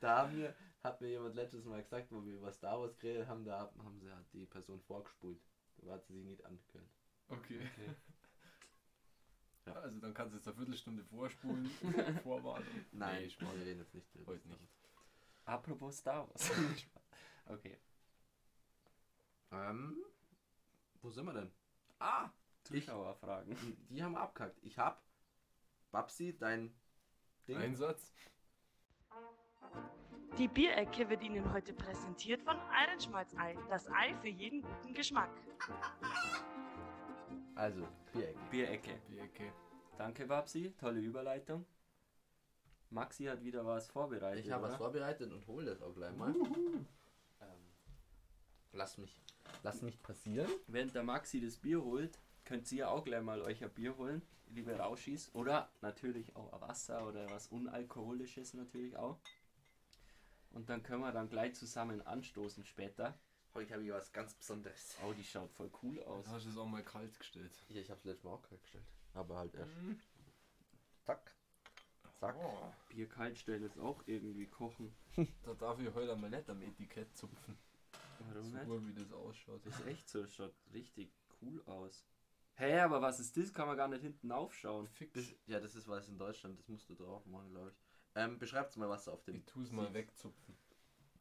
da 0.00 0.18
haben 0.18 0.36
wir, 0.36 0.54
hat 0.82 1.00
mir 1.00 1.08
jemand 1.08 1.34
letztes 1.34 1.64
Mal 1.64 1.82
gesagt, 1.82 2.12
wo 2.12 2.24
wir 2.24 2.34
über 2.34 2.52
Star 2.52 2.78
Wars 2.80 2.98
geredet 2.98 3.26
haben, 3.26 3.44
da 3.44 3.72
haben 3.82 3.98
sie 4.00 4.10
hat 4.10 4.32
die 4.32 4.44
Person 4.46 4.80
vorgespult. 4.82 5.40
Da 5.78 5.92
hat 5.92 6.06
sie 6.06 6.14
sich 6.14 6.24
nicht 6.24 6.44
angehört. 6.44 6.90
Okay. 7.28 7.60
Okay. 7.72 7.94
Ja. 9.66 9.72
Also 9.80 9.98
dann 9.98 10.14
kannst 10.14 10.32
du 10.32 10.36
jetzt 10.36 10.46
eine 10.46 10.56
Viertelstunde 10.56 11.04
vorspulen, 11.04 11.66
vorwarnen. 12.22 12.86
Nein, 12.92 13.16
Nee, 13.22 13.24
ich 13.26 13.40
wir 13.40 13.52
reden 13.52 13.80
jetzt 13.80 13.94
nicht 13.94 14.14
drüber. 14.14 14.30
Heute 14.30 14.46
nicht. 14.46 14.70
Apropos 15.44 15.98
Star 15.98 16.28
Wars. 16.28 16.52
okay. 17.46 17.76
Ähm, 19.50 19.96
wo 21.02 21.10
sind 21.10 21.26
wir 21.26 21.32
denn? 21.32 21.50
Ah, 21.98 22.30
Zuschauerfragen. 22.62 23.56
die 23.90 24.02
haben 24.02 24.12
wir 24.12 24.20
abgehackt. 24.20 24.58
Ich 24.62 24.78
hab, 24.78 25.04
Babsi, 25.90 26.36
dein 26.38 26.72
Ding. 27.48 27.56
Einsatz. 27.56 28.12
Die 30.38 30.48
Bierecke 30.48 31.08
wird 31.08 31.22
Ihnen 31.22 31.52
heute 31.52 31.72
präsentiert 31.72 32.42
von 32.42 32.58
Eirenschmalzei. 32.70 33.56
Das 33.68 33.88
Ei 33.88 34.14
für 34.20 34.28
jeden 34.28 34.62
guten 34.62 34.94
Geschmack. 34.94 35.30
Also. 37.56 37.88
Bierecke. 38.50 39.00
Die 39.08 39.18
Ecke. 39.18 39.52
Danke, 39.98 40.26
Babsi. 40.26 40.74
Tolle 40.78 41.00
Überleitung. 41.00 41.64
Maxi 42.90 43.24
hat 43.24 43.42
wieder 43.42 43.64
was 43.66 43.88
vorbereitet. 43.88 44.44
Ich 44.44 44.52
habe 44.52 44.64
was 44.64 44.76
vorbereitet 44.76 45.32
und 45.32 45.46
hole 45.46 45.64
das 45.64 45.82
auch 45.82 45.94
gleich 45.94 46.14
mal. 46.16 46.34
Ähm, 47.40 47.48
lass 48.72 48.96
mich, 48.98 49.22
lass 49.62 49.82
mich 49.82 50.00
passieren. 50.02 50.48
Während 50.66 50.94
der 50.94 51.02
Maxi 51.02 51.40
das 51.40 51.56
Bier 51.56 51.82
holt, 51.82 52.18
könnt 52.44 52.70
ihr 52.72 52.90
auch 52.90 53.04
gleich 53.04 53.22
mal 53.22 53.42
euch 53.42 53.64
ein 53.64 53.70
Bier 53.70 53.96
holen, 53.96 54.22
liebe 54.48 54.76
Rauschis. 54.76 55.34
Oder 55.34 55.68
natürlich 55.80 56.36
auch 56.36 56.52
ein 56.52 56.60
Wasser 56.60 57.08
oder 57.08 57.28
was 57.30 57.48
Unalkoholisches 57.48 58.54
natürlich 58.54 58.96
auch. 58.96 59.18
Und 60.52 60.70
dann 60.70 60.82
können 60.82 61.02
wir 61.02 61.12
dann 61.12 61.28
gleich 61.28 61.54
zusammen 61.54 62.00
anstoßen 62.06 62.64
später. 62.64 63.18
Heute 63.56 63.72
habe 63.72 63.84
ich 63.84 63.90
was 63.90 64.12
ganz 64.12 64.34
Besonderes. 64.34 64.96
Oh, 65.02 65.12
die 65.14 65.24
schaut 65.24 65.50
voll 65.52 65.70
cool 65.82 66.02
aus. 66.02 66.26
Du 66.26 66.30
hast 66.30 66.44
es 66.44 66.58
auch 66.58 66.66
mal 66.66 66.82
kalt 66.82 67.18
gestellt. 67.18 67.52
Hier, 67.68 67.80
ich 67.80 67.88
habe 67.90 67.98
es 68.00 68.04
letztes 68.04 68.24
Mal 68.24 68.32
auch 68.32 68.42
kalt 68.42 68.62
gestellt. 68.62 68.84
Aber 69.14 69.38
halt 69.38 69.54
erst. 69.54 69.72
Zack. 71.06 71.34
Zack. 72.20 72.36
Oh, 72.38 72.70
Bier 72.90 73.08
kalt 73.08 73.38
stellen 73.38 73.62
ist 73.64 73.78
auch 73.78 74.02
irgendwie 74.06 74.46
kochen. 74.46 74.94
da 75.42 75.54
darf 75.54 75.80
ich 75.80 75.92
heute 75.94 76.14
mal 76.16 76.28
nicht 76.28 76.48
am 76.50 76.60
Etikett 76.60 77.16
zupfen. 77.16 77.56
Warum 78.18 78.50
So 78.50 78.56
nicht? 78.58 78.66
gut, 78.66 78.86
wie 78.88 78.92
das 79.02 79.12
ausschaut. 79.12 79.64
Das 79.64 79.78
ist 79.80 79.86
echt 79.86 80.08
so, 80.08 80.26
schaut 80.26 80.54
richtig 80.74 81.10
cool 81.40 81.62
aus. 81.66 82.04
Hä, 82.56 82.64
hey, 82.72 82.80
aber 82.80 83.00
was 83.00 83.20
ist 83.20 83.36
das? 83.38 83.52
Kann 83.54 83.68
man 83.68 83.76
gar 83.78 83.88
nicht 83.88 84.02
hinten 84.02 84.32
aufschauen. 84.32 84.86
Fix. 84.88 85.14
Besch- 85.18 85.36
Ja, 85.46 85.60
das 85.60 85.74
ist 85.74 85.88
was 85.88 86.08
in 86.08 86.18
Deutschland, 86.18 86.58
das 86.58 86.68
musst 86.68 86.88
du 86.90 86.94
drauf 86.94 87.24
machen, 87.26 87.50
glaube 87.52 87.70
ich. 87.70 87.76
Ähm, 88.14 88.38
beschreibt 88.38 88.76
mal, 88.76 88.88
was 88.88 89.04
da 89.04 89.12
auf 89.12 89.22
dem. 89.24 89.36
Ich 89.36 89.44
tue 89.46 89.62
es 89.62 89.72
mal 89.72 89.92
wegzupfen. 89.94 90.56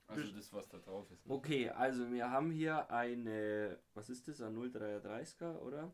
Also 0.08 0.32
das, 0.32 0.54
was 0.54 0.68
da 0.70 0.78
drauf 0.78 1.10
ist. 1.12 1.28
Okay, 1.28 1.70
also 1.70 2.12
wir 2.12 2.30
haben 2.30 2.52
hier 2.52 2.90
eine, 2.92 3.80
was 3.94 4.10
ist 4.10 4.28
das, 4.28 4.42
ein 4.42 4.56
0,33er, 4.56 5.60
oder? 5.60 5.92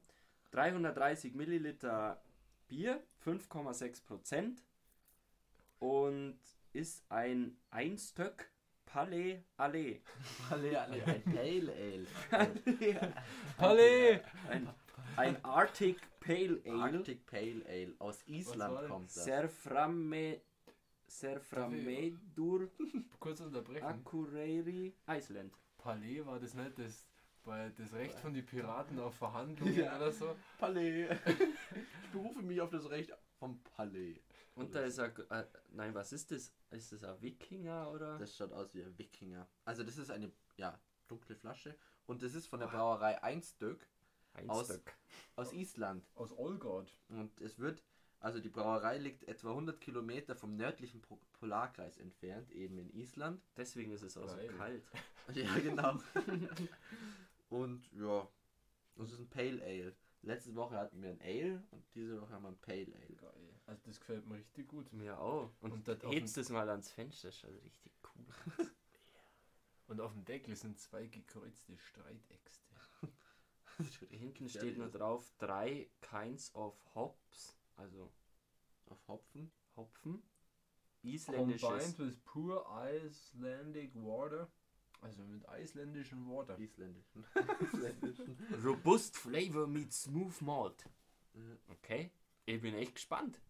330 0.52 1.34
Milliliter 1.34 2.22
Bier, 2.68 3.02
5,6 3.26 4.06
Prozent 4.06 4.64
und 5.80 6.40
ist 6.74 7.04
ein 7.10 7.58
Einstöck 7.70 8.52
Palais 8.86 9.44
Allee. 9.56 10.02
Alle, 10.50 10.82
alle, 10.82 11.06
ein 11.06 11.24
Pale 11.34 11.74
Ale. 11.74 13.08
Palais! 13.58 14.22
Ein 14.50 14.68
ein 15.16 15.44
Arctic 15.44 15.98
Pale 16.20 16.62
Ale. 16.66 16.82
Arctic 16.84 17.26
Pale 17.26 17.64
Ale. 17.68 17.94
Aus 18.00 18.24
Island 18.28 18.88
kommt 18.88 19.16
das. 19.16 19.24
Serframme, 19.24 20.42
Serframedur 21.12 22.70
Kurz 23.20 23.40
unterbrechen. 23.42 23.86
Akureyri, 23.86 24.96
Island. 25.08 25.54
Palais 25.78 26.26
war 26.26 26.40
das 26.40 26.54
nicht 26.54 26.78
das, 26.80 27.06
bei, 27.44 27.70
das 27.70 27.94
Recht 27.94 28.18
von 28.20 28.34
den 28.34 28.46
Piraten 28.46 29.00
auf 29.00 29.16
Verhandlungen 29.16 29.76
Ja. 29.76 29.96
oder 29.98 30.12
so? 30.12 30.36
Palais. 30.58 31.10
ich 31.26 32.12
berufe 32.12 32.42
mich 32.42 32.62
auf 32.62 32.70
das 32.70 32.90
Recht 32.90 33.12
vom 33.40 33.62
Palais. 33.64 34.20
Und 34.56 34.74
da 34.76 34.82
ist 34.82 34.98
er, 34.98 35.18
äh, 35.32 35.46
nein, 35.72 35.94
was 35.94 36.12
ist 36.14 36.32
das? 36.32 36.52
Ist 36.72 36.92
das 36.92 37.04
ein 37.04 37.22
Wikinger 37.22 37.92
oder? 37.92 38.18
Das 38.18 38.36
schaut 38.36 38.52
aus 38.54 38.74
wie 38.74 38.84
ein 38.84 38.98
Wikinger. 38.98 39.48
Also 39.66 39.84
das 39.84 39.98
ist 39.98 40.12
eine, 40.12 40.32
ja, 40.58 40.80
dunkle 41.08 41.36
Flasche. 41.36 41.76
Und 42.06 42.22
das 42.24 42.34
ist 42.36 42.48
von 42.48 42.60
der 42.60 42.68
Brauerei 42.68 43.22
Einstök 43.24 43.88
Ein 44.34 44.50
aus- 44.50 44.66
Stück. 44.68 44.94
aus 45.36 45.54
Island. 45.54 46.10
Aus 46.16 46.32
Olgard. 46.38 46.96
Und 47.10 47.40
es 47.42 47.60
wird, 47.60 47.84
also 48.22 48.40
die 48.40 48.50
Brauerei 48.50 48.98
liegt 48.98 49.24
etwa 49.28 49.50
100 49.50 49.82
Kilometer 49.82 50.36
vom 50.36 50.56
nördlichen 50.56 51.02
Po- 51.02 51.20
Polarkreis 51.34 51.98
entfernt, 51.98 52.52
eben 52.52 52.78
in 52.78 52.90
Island. 52.94 53.42
Deswegen 53.58 53.92
ist 53.92 54.04
es 54.04 54.16
auch 54.18 54.30
so 54.30 54.36
Geil. 54.38 54.48
kalt. 54.58 54.84
Ja, 55.36 55.54
genau. 55.60 56.00
und 57.50 57.90
ja, 57.94 58.28
das 58.96 59.12
ist 59.12 59.20
ein 59.20 59.30
Pale 59.30 59.62
Ale. 59.64 59.96
Letzte 60.24 60.54
Woche 60.56 60.76
hatten 60.76 61.02
wir 61.02 61.10
ein 61.12 61.22
Ale 61.22 61.64
und 61.72 61.84
diese 61.96 62.20
Woche 62.22 62.32
haben 62.34 62.44
wir 62.44 62.50
ein 62.50 62.58
Pale 62.60 62.88
Ale. 62.96 63.16
Geil. 63.16 63.50
Also 63.66 63.82
das 63.86 64.00
gefällt 64.00 64.28
mir 64.28 64.36
richtig 64.36 64.68
gut. 64.68 64.92
Mir 64.94 65.18
auch. 65.20 65.52
Und, 65.62 65.72
Und 65.72 65.88
das 65.88 66.04
auf 66.04 66.12
hebst 66.14 66.38
es 66.38 66.50
mal 66.50 66.68
ans 66.70 66.92
Fenster, 66.92 67.30
das 67.30 67.38
schaut 67.40 67.52
richtig 67.64 67.92
cool. 68.16 68.26
Und 69.88 70.00
auf 70.02 70.14
dem 70.14 70.24
Deckel 70.26 70.56
sind 70.56 70.80
zwei 70.80 71.08
gekreuzte 71.08 71.78
Streitäxte. 71.78 72.62
Hinten 74.10 74.48
steht 74.48 74.78
nur 74.78 74.90
drauf, 74.90 75.32
drei 75.38 75.90
kinds 76.02 76.54
of 76.56 76.76
hops, 76.96 77.58
also 77.82 78.12
Auf 78.90 79.08
Hopfen. 79.08 79.52
Hopfen. 79.76 80.24
Combined 81.02 81.56
Isländisches, 81.60 81.98
with 81.98 82.24
pure 82.26 82.64
Icelandic 82.70 83.96
water. 83.96 84.48
Also 85.02 85.24
mit 85.24 85.44
isländischem 85.60 86.30
Water. 86.30 86.60
Isländischen. 86.60 87.26
Isländischen. 87.74 88.38
robust 88.64 89.18
flavor 89.18 89.66
mit 89.66 89.92
smooth 89.92 90.40
malt. 90.42 90.86
Okay, 91.70 92.12
ich 92.46 92.62
bin 92.62 92.76
echt 92.76 92.96
gespannt. 92.96 93.42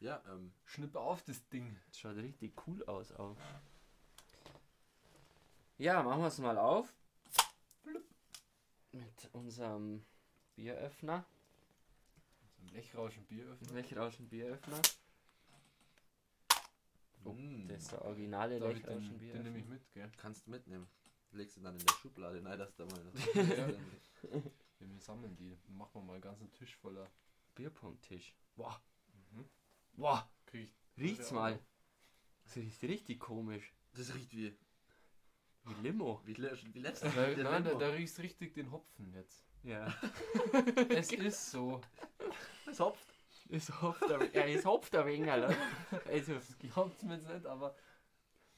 Ja, 0.00 0.20
ähm, 0.28 0.52
Schnipp 0.64 0.96
auf 0.96 1.22
das 1.22 1.46
Ding. 1.50 1.76
Das 1.86 1.98
schaut 2.00 2.16
richtig 2.16 2.54
cool 2.66 2.82
aus 2.86 3.12
auch. 3.12 3.36
Ja, 5.78 6.02
machen 6.02 6.22
wir 6.22 6.28
es 6.28 6.38
mal 6.38 6.58
auf. 6.58 6.92
Mit 8.90 9.30
unserem 9.32 10.04
Bieröffner. 10.56 11.24
Ein 12.60 12.68
Lechrauschen 12.68 13.24
Bieröffner. 13.26 13.72
Lechrauschen 13.74 14.28
Bieröffner. 14.28 14.80
Oh, 17.24 17.32
mm, 17.32 17.68
Das 17.68 17.82
ist 17.82 17.92
der 17.92 18.02
originale 18.04 18.58
Darf 18.58 18.72
Lechrauschen 18.74 19.02
den, 19.02 19.10
den 19.10 19.18
Bieröffner. 19.18 19.42
nehme 19.44 19.58
ich 19.58 19.66
mit, 19.66 19.92
gell? 19.92 20.10
kannst 20.16 20.46
du 20.46 20.50
mitnehmen. 20.50 20.86
Legst 21.32 21.56
du 21.56 21.60
dann 21.60 21.78
in 21.78 21.84
der 21.86 21.92
Schublade. 21.94 22.40
Nein, 22.40 22.58
das 22.58 22.74
da 22.76 22.84
mal. 22.86 23.00
Ja, 24.80 24.88
wir 24.88 24.98
sammeln 25.00 25.36
die. 25.36 25.58
Dann 25.66 25.76
machen 25.76 25.90
wir 25.94 26.02
mal 26.02 26.12
einen 26.14 26.22
ganzen 26.22 26.50
Tisch 26.52 26.74
voller. 26.76 27.10
Bierpunkttisch. 27.54 28.34
Boah. 28.56 28.82
Mhm. 29.32 29.44
Boah, 29.92 30.30
Krieg 30.46 30.72
ich. 30.96 31.02
riecht's 31.02 31.30
mal. 31.32 31.58
Das 32.44 32.56
riecht 32.56 32.82
richtig 32.84 33.20
komisch. 33.20 33.74
Das 33.92 34.14
riecht 34.14 34.32
wie, 34.34 34.56
Wie 35.64 35.74
Limo. 35.82 36.22
wie, 36.24 36.34
wie 36.38 36.78
letztes 36.80 37.14
Da, 37.14 37.20
Mal. 37.20 37.34
der 37.34 37.44
nein, 37.44 37.64
da, 37.64 37.74
da 37.74 37.88
riecht's 37.90 38.18
richtig 38.20 38.54
den 38.54 38.70
Hopfen 38.70 39.12
jetzt. 39.12 39.44
Ja. 39.62 39.92
Es 40.88 41.12
ist 41.12 41.50
so. 41.50 41.80
Es 42.66 42.80
hopft. 42.80 43.06
Es 43.48 43.82
hopft 43.82 44.10
ein, 44.10 44.32
ja, 44.32 44.42
es 44.46 44.64
hopft 44.64 44.94
ein 44.94 45.06
wenig, 45.06 45.28
oder? 45.30 45.54
Also, 46.08 46.34
Glaubt's 46.60 47.02
mir 47.02 47.14
jetzt 47.16 47.28
nicht, 47.28 47.46
aber 47.46 47.74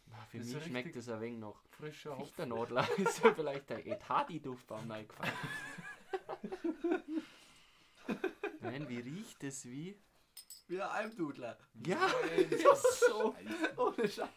na, 0.06 0.18
für 0.26 0.38
Das 0.38 0.46
mich 0.48 0.54
so 0.56 0.60
schmeckt 0.60 0.96
es 0.96 1.08
ein 1.08 1.20
wenig 1.20 1.38
noch. 1.40 1.62
frischer 1.70 2.10
Hopfen. 2.10 2.26
Fichternadler 2.26 2.86
ist 2.98 3.22
ja 3.24 3.34
vielleicht 3.34 3.70
der 3.70 3.86
Etadi-Duftbaum 3.86 4.90
reingefallen. 4.90 5.32
Nein, 8.60 8.88
wie 8.88 8.98
riecht 9.00 9.42
es 9.44 9.64
wie? 9.64 9.98
Wie 10.68 10.80
ein 10.80 10.88
Almdudler. 10.88 11.58
Ja, 11.86 12.10
das 12.50 12.84
ist 12.84 13.00
so. 13.08 13.34
Ohne 13.76 14.08
Scheiß. 14.08 14.28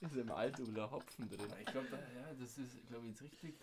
Ist 0.00 0.16
im 0.16 0.30
Altuler 0.30 0.90
Hopfen 0.90 1.28
drin. 1.28 1.52
Ich 1.60 1.66
glaube, 1.66 1.88
ja, 2.14 2.34
das 2.38 2.58
ist, 2.58 2.86
glaube 2.88 3.04
ich, 3.06 3.12
jetzt 3.12 3.22
richtig. 3.22 3.58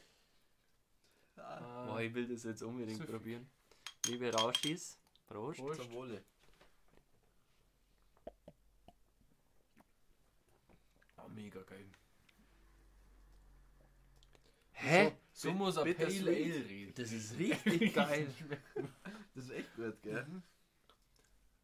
Ja, 1.38 1.58
Äh, 1.58 1.88
Boah, 1.88 2.02
ich 2.02 2.14
will 2.14 2.28
das 2.28 2.44
jetzt 2.44 2.62
unbedingt 2.64 2.98
Süffig. 2.98 3.12
probieren. 3.16 3.50
Liebe 4.06 4.32
Rauschis, 4.34 4.98
Prost. 5.28 5.60
Prost. 5.60 5.82
zum 5.82 5.92
Wohle. 5.94 6.24
Ah, 11.18 11.28
mega 11.30 11.62
geil. 11.64 11.86
Hä? 14.74 15.14
So, 15.32 15.50
so 15.50 15.54
muss 15.54 15.78
ein 15.78 15.96
Pale. 15.96 16.08
Ale 16.08 16.32
reden. 16.32 16.94
Das 16.96 17.12
ist 17.12 17.38
richtig 17.38 17.94
geil. 17.96 18.28
Das 19.34 19.46
ist 19.46 19.52
echt 19.52 19.76
gut, 19.76 20.02
gell? 20.02 20.26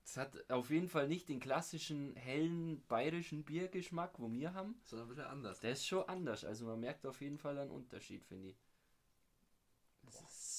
Das 0.03 0.17
hat 0.17 0.49
auf 0.49 0.69
jeden 0.71 0.87
Fall 0.87 1.07
nicht 1.07 1.29
den 1.29 1.39
klassischen 1.39 2.15
hellen 2.15 2.81
bayerischen 2.87 3.43
Biergeschmack, 3.43 4.17
wo 4.19 4.31
wir 4.31 4.53
haben. 4.53 4.79
Sondern 4.85 5.07
ein 5.07 5.09
bisschen 5.09 5.25
anders. 5.29 5.59
Der 5.59 5.71
ist 5.73 5.85
schon 5.85 6.07
anders. 6.07 6.45
Also 6.45 6.65
man 6.65 6.79
merkt 6.79 7.05
auf 7.05 7.21
jeden 7.21 7.37
Fall 7.37 7.57
einen 7.59 7.69
Unterschied, 7.71 8.23
finde 8.25 8.49
ich. 8.49 8.57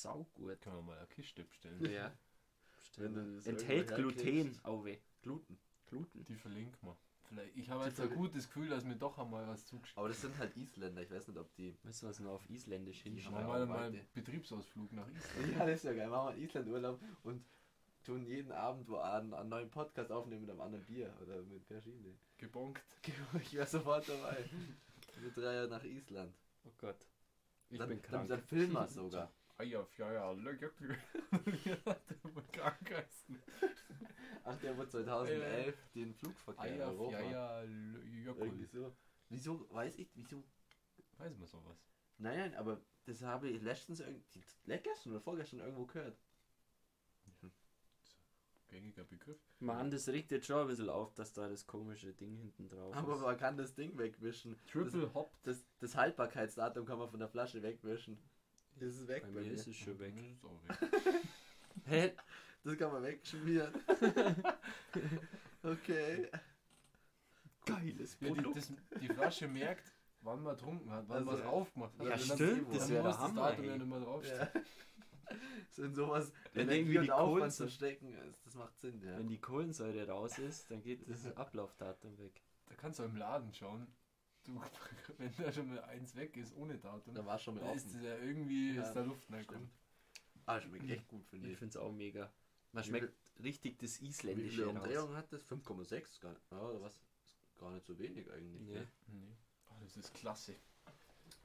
Saugut. 0.03 0.61
Können 0.61 0.77
wir 0.77 0.83
mal 0.83 0.99
eine 0.99 1.07
Kiste 1.09 1.45
bestellen. 1.45 1.85
Ja. 1.91 2.13
Das 2.97 3.47
Enthält 3.47 3.95
Gluten, 3.95 4.19
herkriegst. 4.19 4.65
Auwe. 4.65 4.99
Gluten. 5.23 5.59
Gluten. 5.87 6.25
Die 6.25 6.35
verlinken 6.35 6.77
wir. 6.83 6.97
Vielleicht, 7.29 7.57
ich 7.57 7.71
habe 7.71 7.85
jetzt 7.85 8.01
ein 8.01 8.11
gutes 8.11 8.49
Gefühl, 8.49 8.69
dass 8.69 8.85
mir 8.85 8.97
doch 8.97 9.17
einmal 9.19 9.47
was 9.47 9.65
zugeschickt 9.65 9.97
Aber 9.97 10.09
das 10.09 10.21
sind 10.21 10.37
halt 10.39 10.57
Isländer. 10.57 11.01
Ich 11.03 11.11
weiß 11.13 11.29
nicht, 11.29 11.39
ob 11.39 11.55
die. 11.55 11.77
Müssen 11.85 12.03
wir 12.07 12.11
es 12.11 12.19
nur 12.19 12.33
auf 12.33 12.51
Isländisch 12.51 13.05
Die 13.05 13.11
Machen 13.11 13.23
wir 13.23 13.23
hinschreiben. 13.23 13.49
mal, 13.49 13.67
mal 13.67 13.75
weite. 13.85 13.97
einen 13.99 14.09
Betriebsausflug 14.13 14.93
nach 14.93 15.07
Island. 15.09 15.53
Ja, 15.57 15.67
das 15.67 15.77
ist 15.77 15.85
ja 15.85 15.93
geil. 15.93 16.09
Machen 16.09 16.27
wir 16.27 16.31
einen 16.33 16.43
Island-Urlaub 16.43 17.01
und 17.23 17.45
tun 18.05 18.27
jeden 18.27 18.51
Abend 18.51 18.89
wo 18.89 18.97
einen, 18.97 19.33
einen 19.33 19.49
neuen 19.49 19.71
Podcast 19.71 20.11
aufnehmen 20.11 20.41
mit 20.41 20.51
einem 20.51 20.61
anderen 20.61 20.85
Bier 20.87 21.15
oder 21.23 21.41
mit 21.43 21.65
verschiedenen. 21.67 22.19
Gebonkt. 22.39 22.83
Ich 23.43 23.55
wäre 23.55 23.67
sofort 23.67 24.09
dabei. 24.09 24.45
Mit 25.23 25.37
drei 25.37 25.67
nach 25.67 25.85
Island. 25.85 26.35
Oh 26.65 26.71
Gott. 26.79 27.07
Ich 27.69 27.79
dann, 27.79 27.89
bin 27.91 28.03
krank. 28.03 28.29
Dann, 28.29 28.39
dann 28.39 28.47
filmen 28.47 28.73
wir 28.73 28.89
sogar. 28.89 29.31
Eier, 29.61 29.85
Fjeier. 29.85 30.35
Krankheiten. 32.53 33.43
Ach, 34.45 34.57
der 34.57 34.77
wurde 34.77 34.89
2011 34.89 35.77
den 35.95 36.15
Flugverkehr 36.15 36.67
in 36.67 36.81
Eier, 36.81 36.89
Europa. 36.89 37.19
Fjeier, 37.19 37.65
Irgendwie 37.65 38.65
so. 38.65 38.97
Wieso, 39.29 39.67
weiß 39.71 39.99
ich, 39.99 40.09
wieso? 40.15 40.43
Weiß 41.19 41.37
man 41.37 41.47
sowas? 41.47 41.77
Nein, 42.17 42.39
nein, 42.39 42.55
aber 42.55 42.81
das 43.05 43.21
habe 43.23 43.49
ich 43.49 43.61
letztens 43.63 44.01
irgendwie, 44.01 44.43
gestern 44.83 45.13
oder 45.13 45.21
vorgestern 45.21 45.61
irgendwo 45.61 45.85
gehört. 45.87 46.17
Gängiger 48.69 49.05
Begriff. 49.05 49.39
Mann, 49.59 49.91
das 49.91 50.09
regt 50.09 50.31
jetzt 50.31 50.47
schon 50.47 50.61
ein 50.61 50.69
bisschen 50.69 50.89
auf, 50.89 51.13
dass 51.15 51.33
da 51.33 51.49
das 51.49 51.67
komische 51.67 52.15
Ding 52.15 52.37
hinten 52.37 52.69
drauf 52.69 52.95
Aber 52.95 53.17
ist. 53.17 53.21
man 53.21 53.37
kann 53.37 53.57
das 53.57 53.75
Ding 53.75 53.99
wegwischen. 53.99 54.57
Triple 54.71 55.13
Hop. 55.13 55.33
Das, 55.43 55.67
das 55.81 55.97
Haltbarkeitsdatum 55.97 56.87
kann 56.87 56.99
man 56.99 57.11
von 57.11 57.19
der 57.19 57.29
Flasche 57.29 57.63
wegwischen. 57.63 58.17
Das 58.81 58.95
ist 58.95 59.09
weg 59.09 59.23
Bei 59.27 59.29
bei 59.29 59.41
mir 59.43 59.53
ist 59.53 59.67
es 59.67 59.77
schon 59.77 59.99
weg. 59.99 60.15
Das. 60.41 60.79
Hä? 61.87 62.13
Das 62.65 62.79
kann 62.79 62.93
man 62.93 63.03
wegschmieren. 63.03 63.75
okay. 65.63 66.31
Geiles 67.67 68.17
Ja, 68.21 68.31
die, 68.31 68.53
das, 68.55 68.73
die 69.01 69.09
Flasche 69.09 69.49
merkt, 69.49 69.95
wann 70.23 70.43
man 70.43 70.57
getrunken 70.57 70.91
hat, 70.91 71.05
wann 71.09 71.19
Also, 71.19 71.31
man 71.31 71.41
es 71.41 71.47
aufgemacht 71.47 71.99
hat. 71.99 72.07
Ja, 72.07 72.13
Also, 72.13 72.35
stimmt, 72.35 72.75
das 72.75 72.89
wäre 72.89 73.03
der 73.03 73.19
Hammer. 73.19 73.51
Datum 73.51 73.65
ja 73.67 73.73
ey. 73.73 73.79
nicht 73.79 73.89
mehr 73.89 74.01
draufstehen. 74.01 74.49
Ja. 74.55 74.63
So 75.71 75.85
in 75.85 75.95
sowas 75.95 76.33
Wenn 76.55 76.63
Energie 76.69 76.81
irgendwie 76.81 76.99
die 77.07 77.13
Aufwand 77.13 77.37
Kohlen 77.39 77.51
zu 77.51 77.69
stecken 77.69 78.15
ist, 78.15 78.45
das 78.47 78.55
macht 78.55 78.79
Sinn, 78.79 79.01
ja. 79.03 79.17
Wenn 79.19 79.29
die 79.29 79.39
Kohlensäure 79.41 80.09
raus 80.09 80.39
ist, 80.39 80.71
dann 80.71 80.83
geht 80.83 81.09
das 81.09 81.25
Ablaufdatum 81.37 82.19
weg. 82.19 82.43
Da 82.67 82.75
kannst 82.77 82.99
du 82.99 83.05
im 83.05 83.17
Laden 83.17 83.53
schauen. 83.53 83.87
Du, 84.45 84.61
wenn 85.19 85.33
da 85.37 85.53
schon 85.53 85.69
mal 85.69 85.83
eins 85.85 86.15
weg 86.17 86.37
ist, 86.37 86.55
ohne 86.57 86.79
Datum, 86.79 87.15
Da 87.15 87.25
war 87.27 87.39
schon 87.39 87.55
mal 87.57 87.75
ist 87.75 87.87
offen. 87.87 87.93
das 87.95 88.03
ja 88.03 88.17
irgendwie 88.19 88.75
Ja, 88.75 88.83
ist 88.83 88.93
da 88.95 89.03
Luft 89.03 89.31
reinkommen. 89.31 89.71
Ah, 90.47 90.61
schmeckt 90.61 90.89
echt 90.91 91.09
gut, 91.09 91.27
finde 91.27 91.47
Ich 91.49 91.53
ich. 91.53 91.59
finde 91.59 91.71
es 91.79 91.83
auch 91.85 91.93
mega. 91.93 92.33
Man 92.73 92.83
Wie 92.85 92.89
schmeckt 92.89 93.13
richtig 93.43 93.79
das 93.79 94.01
Wie 94.01 94.09
Isländische 94.09 94.51
viele 94.51 94.67
raus. 94.67 94.75
Umdrehungen 94.77 95.17
hat 95.17 95.33
das? 95.33 95.43
5,6? 95.45 96.21
Gar- 96.21 96.37
Ja, 96.51 96.61
oder 96.61 96.81
was? 96.81 96.95
Ist 96.95 97.59
gar 97.59 97.71
nicht 97.73 97.85
so 97.87 97.99
wenig 97.99 98.31
eigentlich. 98.33 98.63
Nee. 98.63 98.75
Ne? 98.75 98.89
Nee. 99.09 99.37
Oh, 99.69 99.75
das 99.83 99.97
ist 99.97 100.15
klasse. 100.15 100.57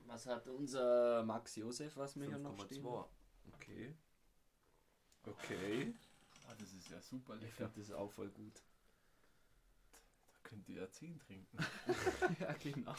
Was 0.08 0.26
hat 0.28 0.48
unser 0.48 1.24
Max 1.24 1.56
Josef, 1.56 1.98
was 1.98 2.16
mir 2.16 2.28
hier 2.28 2.38
noch 2.38 2.58
steht? 2.66 2.80
5,2. 2.82 3.08
Okay. 3.54 3.94
Okay. 5.24 5.94
Ah, 6.48 6.54
das 6.58 6.72
ist 6.74 6.90
ja 6.90 7.02
super 7.02 7.36
Ich 7.36 7.42
lecker. 7.42 7.70
finde 7.70 7.80
das 7.82 7.92
auch 7.92 8.12
voll 8.12 8.30
gut. 8.30 8.62
Da 10.32 10.50
könnt 10.50 10.70
ihr 10.70 10.82
ja 10.82 10.90
10 10.90 11.20
trinken. 11.20 11.58
genau. 12.74 12.94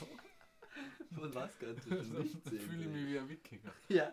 Von 1.15 1.35
was 1.35 1.59
kannst 1.59 1.87
du 1.87 2.03
schon 2.05 2.23
nicht 2.23 2.43
fühle 2.43 2.57
ich 2.57 2.63
sehen? 2.69 2.93
mich 2.93 3.07
wie 3.07 3.19
ein 3.19 3.29
Wikinger. 3.29 3.73
Ja. 3.89 4.13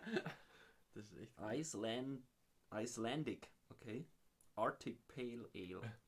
Das 0.94 1.04
ist 1.04 1.16
echt. 1.18 1.32
Iceland, 1.40 2.22
Icelandic, 2.72 3.48
okay. 3.68 4.06
Arctic 4.54 5.06
Pale 5.08 5.48
Ale. 5.54 5.80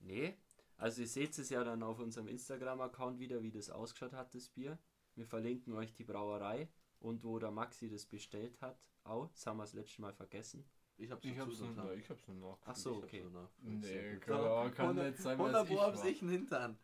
Nee, 0.00 0.36
also 0.76 1.02
ihr 1.02 1.08
seht 1.08 1.36
es 1.38 1.50
ja 1.50 1.64
dann 1.64 1.82
auf 1.82 1.98
unserem 1.98 2.28
Instagram-Account 2.28 3.18
wieder, 3.18 3.42
wie 3.42 3.50
das 3.50 3.68
ausgeschaut 3.68 4.12
hat, 4.12 4.32
das 4.34 4.48
Bier. 4.48 4.78
Wir 5.16 5.26
verlinken 5.26 5.72
euch 5.74 5.92
die 5.92 6.04
Brauerei 6.04 6.68
und 7.00 7.24
wo 7.24 7.38
der 7.40 7.50
Maxi 7.50 7.88
das 7.90 8.06
bestellt 8.06 8.60
hat. 8.60 8.78
Auch, 9.02 9.28
das 9.30 9.44
haben 9.46 9.56
wir 9.56 9.64
das 9.64 9.72
letzte 9.72 10.00
Mal 10.00 10.12
vergessen. 10.12 10.64
Ich 10.96 11.10
hab's 11.10 11.24
Ich 11.24 11.36
hab's 11.38 11.58
ja, 11.60 11.92
ich 11.94 12.08
hab's 12.10 12.28
noch. 12.28 12.58
Ach 12.64 12.76
so, 12.76 12.90
Ich 12.90 12.96
hab's 13.02 13.04
okay. 13.06 13.24
Nee, 13.62 14.12
gut. 14.14 14.20
kann, 14.22 14.36
So, 14.36 14.76
kann 14.76 14.86
100 14.86 15.06
nicht 15.10 15.22
sein, 15.22 15.38
weil 15.38 15.46
100 15.54 15.62
es 15.62 15.68
Pro 15.68 15.74
ich 15.74 15.80
hab's 15.80 15.98
war. 15.98 16.06
ich 16.06 16.22
einen 16.22 16.30
Hintern. 16.30 16.78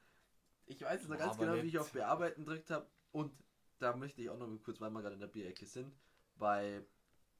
Ich 0.66 0.82
weiß 0.82 1.00
jetzt 1.00 1.10
noch 1.10 1.18
ganz 1.18 1.36
genau, 1.38 1.54
wie 1.54 1.68
ich 1.68 1.78
auf 1.78 1.92
Bearbeiten 1.92 2.44
gedrückt 2.44 2.70
habe. 2.70 2.86
Und 3.12 3.32
da 3.78 3.94
möchte 3.96 4.22
ich 4.22 4.30
auch 4.30 4.38
noch 4.38 4.48
kurz, 4.62 4.80
weil 4.80 4.90
wir 4.90 5.02
gerade 5.02 5.14
in 5.14 5.20
der 5.20 5.28
Bierecke 5.28 5.66
sind, 5.66 5.94
bei, 6.36 6.84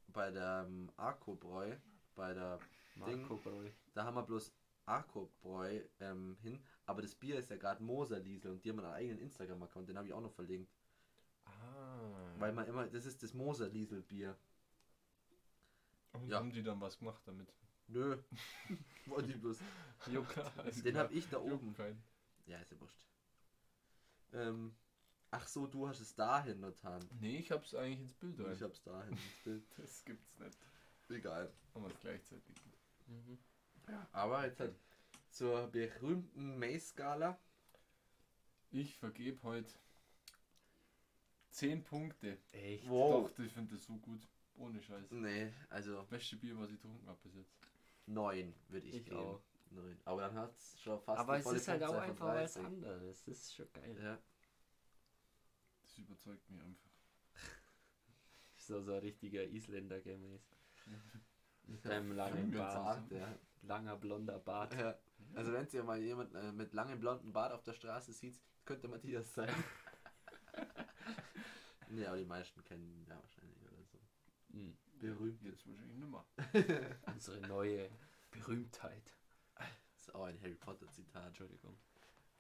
bei 0.09 0.31
der 0.31 0.67
ähm, 0.67 0.91
Arco-Bräu, 0.97 1.77
bei 2.15 2.35
der 2.35 2.59
Bräu. 2.97 3.71
Da 3.95 4.05
haben 4.05 4.15
wir 4.15 4.23
bloß 4.23 4.53
Arco-Bräu 4.87 5.81
ähm, 6.01 6.37
hin, 6.43 6.63
aber 6.87 7.03
das 7.03 7.15
Bier 7.15 7.39
ist 7.39 7.51
ja 7.51 7.57
gerade 7.57 7.83
Moser-Liesel 7.83 8.53
und 8.53 8.65
die 8.65 8.71
haben 8.71 8.81
einen 8.81 8.93
eigenen 8.93 9.19
Instagram-Account, 9.21 9.89
den 9.89 9.97
habe 9.97 10.07
ich 10.07 10.13
auch 10.13 10.21
noch 10.21 10.33
verlinkt. 10.33 10.71
Ah. 11.45 12.35
Weil 12.39 12.53
man 12.53 12.67
immer, 12.67 12.87
das 12.87 13.07
ist 13.07 13.23
das 13.23 13.35
Moser-Liesel-Bier. 13.35 14.37
Und 16.13 16.29
ja. 16.29 16.37
haben 16.37 16.51
die 16.51 16.63
dann 16.63 16.81
was 16.81 16.99
gemacht 16.99 17.23
damit? 17.27 17.53
Nö, 17.89 18.17
wollte 19.07 19.31
ich 19.31 19.41
bloß. 19.41 19.59
Juckt. 20.07 20.37
Den 20.85 20.97
habe 20.97 21.13
ich 21.13 21.29
da 21.29 21.39
oben. 21.39 21.75
Kein. 21.75 22.03
Ja, 22.47 22.59
ist 22.59 22.71
ja 22.71 22.81
wurscht. 22.81 23.05
Ähm, 24.35 24.75
ach 25.31 25.47
so, 25.47 25.67
du 25.67 25.89
hast 25.89 26.01
es 26.01 26.15
dahin 26.15 26.61
getan. 26.63 27.01
Nee, 27.21 27.39
ich 27.39 27.51
hab's 27.51 27.75
eigentlich 27.75 28.01
ins 28.01 28.15
Bild 28.15 28.39
Ich 28.41 28.47
rein. 28.47 28.61
hab's 28.61 28.83
dahin 28.83 29.13
ins 29.13 29.43
Bild. 29.45 29.65
Das 29.77 30.05
gibt's 30.05 30.39
nicht. 30.39 30.59
Egal. 31.09 31.53
Haben 31.75 31.85
wir 31.85 31.91
es 31.91 32.01
gleichzeitig. 32.01 32.55
Mhm. 33.07 33.39
Aber 34.13 34.45
jetzt 34.47 34.61
halt 34.61 34.75
zur 35.31 35.67
berühmten 35.69 36.59
May-Skala. 36.59 37.39
Ich 38.71 38.97
vergebe 38.97 39.43
heute 39.43 39.73
10 41.51 41.85
Punkte. 41.85 42.39
Echt? 42.53 42.89
Wow. 42.89 43.31
Doch, 43.37 43.45
ich 43.45 43.53
finde 43.53 43.75
das 43.75 43.85
so 43.85 43.95
gut. 43.97 44.27
Ohne 44.57 44.81
Scheiß. 44.81 45.11
Nee, 45.11 45.53
also 45.69 46.05
Beste 46.09 46.37
Bier, 46.37 46.57
was 46.59 46.71
ich 46.71 46.77
getrunken 46.81 47.07
habe 47.09 47.19
bis 47.25 47.35
jetzt. 47.35 47.53
neun 48.07 48.55
würde 48.69 48.87
ich, 48.87 48.95
Ich 48.95 49.05
geben. 49.05 49.17
auch. 49.17 49.41
Neun. 49.75 49.99
Aber 50.05 50.23
dann 50.23 50.35
hat 50.39 50.57
es 50.57 50.81
schon 50.81 51.01
fast 51.01 51.21
Aber 51.21 51.39
es 51.39 51.47
ist 51.47 51.69
halt 51.69 51.83
auch 51.83 51.95
einfach 51.95 52.27
was 52.27 52.55
30. 52.55 52.65
anderes. 52.65 53.25
Das 53.25 53.39
ist 53.39 53.55
schon 53.55 53.73
geil. 53.73 53.97
Ja. 54.03 54.19
Das 55.83 55.99
überzeugt 55.99 56.51
mich 56.51 56.61
einfach. 56.61 56.91
So, 58.57 58.81
so 58.81 58.93
ein 58.93 59.01
richtiger 59.01 59.45
Isländer 59.45 60.01
gemäß. 60.01 60.41
Mit 61.67 61.87
einem 61.87 62.13
langen 62.13 62.51
Bart. 62.51 63.11
ja. 63.11 63.39
Langer 63.61 63.97
blonder 63.97 64.39
Bart. 64.39 64.75
ja. 64.75 64.99
Also 65.35 65.53
wenn 65.53 65.67
ihr 65.71 65.85
mal 65.85 65.99
jemand 65.99 66.35
äh, 66.35 66.53
mit 66.53 66.73
langem 66.73 66.99
blonden 67.01 67.33
Bart 67.33 67.53
auf 67.53 67.63
der 67.63 67.73
Straße 67.73 68.13
sieht, 68.13 68.41
könnte 68.65 68.89
Matthias 68.89 69.35
sein. 69.35 69.53
ja, 71.91 72.09
aber 72.09 72.19
die 72.19 72.25
meisten 72.25 72.63
kennen 72.65 72.89
ihn 72.91 73.07
ja 73.07 73.21
wahrscheinlich 73.21 73.63
oder 73.63 73.85
so. 73.85 73.99
Mhm. 74.49 74.77
Berühmt. 74.99 75.43
Jetzt 75.43 75.67
wahrscheinlich 75.67 75.97
nicht 75.97 76.11
mehr. 76.11 76.97
Unsere 77.07 77.41
neue 77.47 77.91
Berühmtheit. 78.31 79.15
Das 80.05 80.09
ist 80.11 80.21
auch 80.21 80.25
ein 80.25 80.39
Harry 80.43 80.55
Potter 80.55 80.91
Zitat. 80.91 81.29
Entschuldigung. 81.29 81.75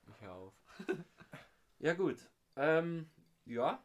Ich 0.07 0.21
hör 0.21 0.35
auf. 0.35 0.55
ja 1.79 1.95
gut. 1.95 2.19
Ähm, 2.57 3.09
ja. 3.47 3.83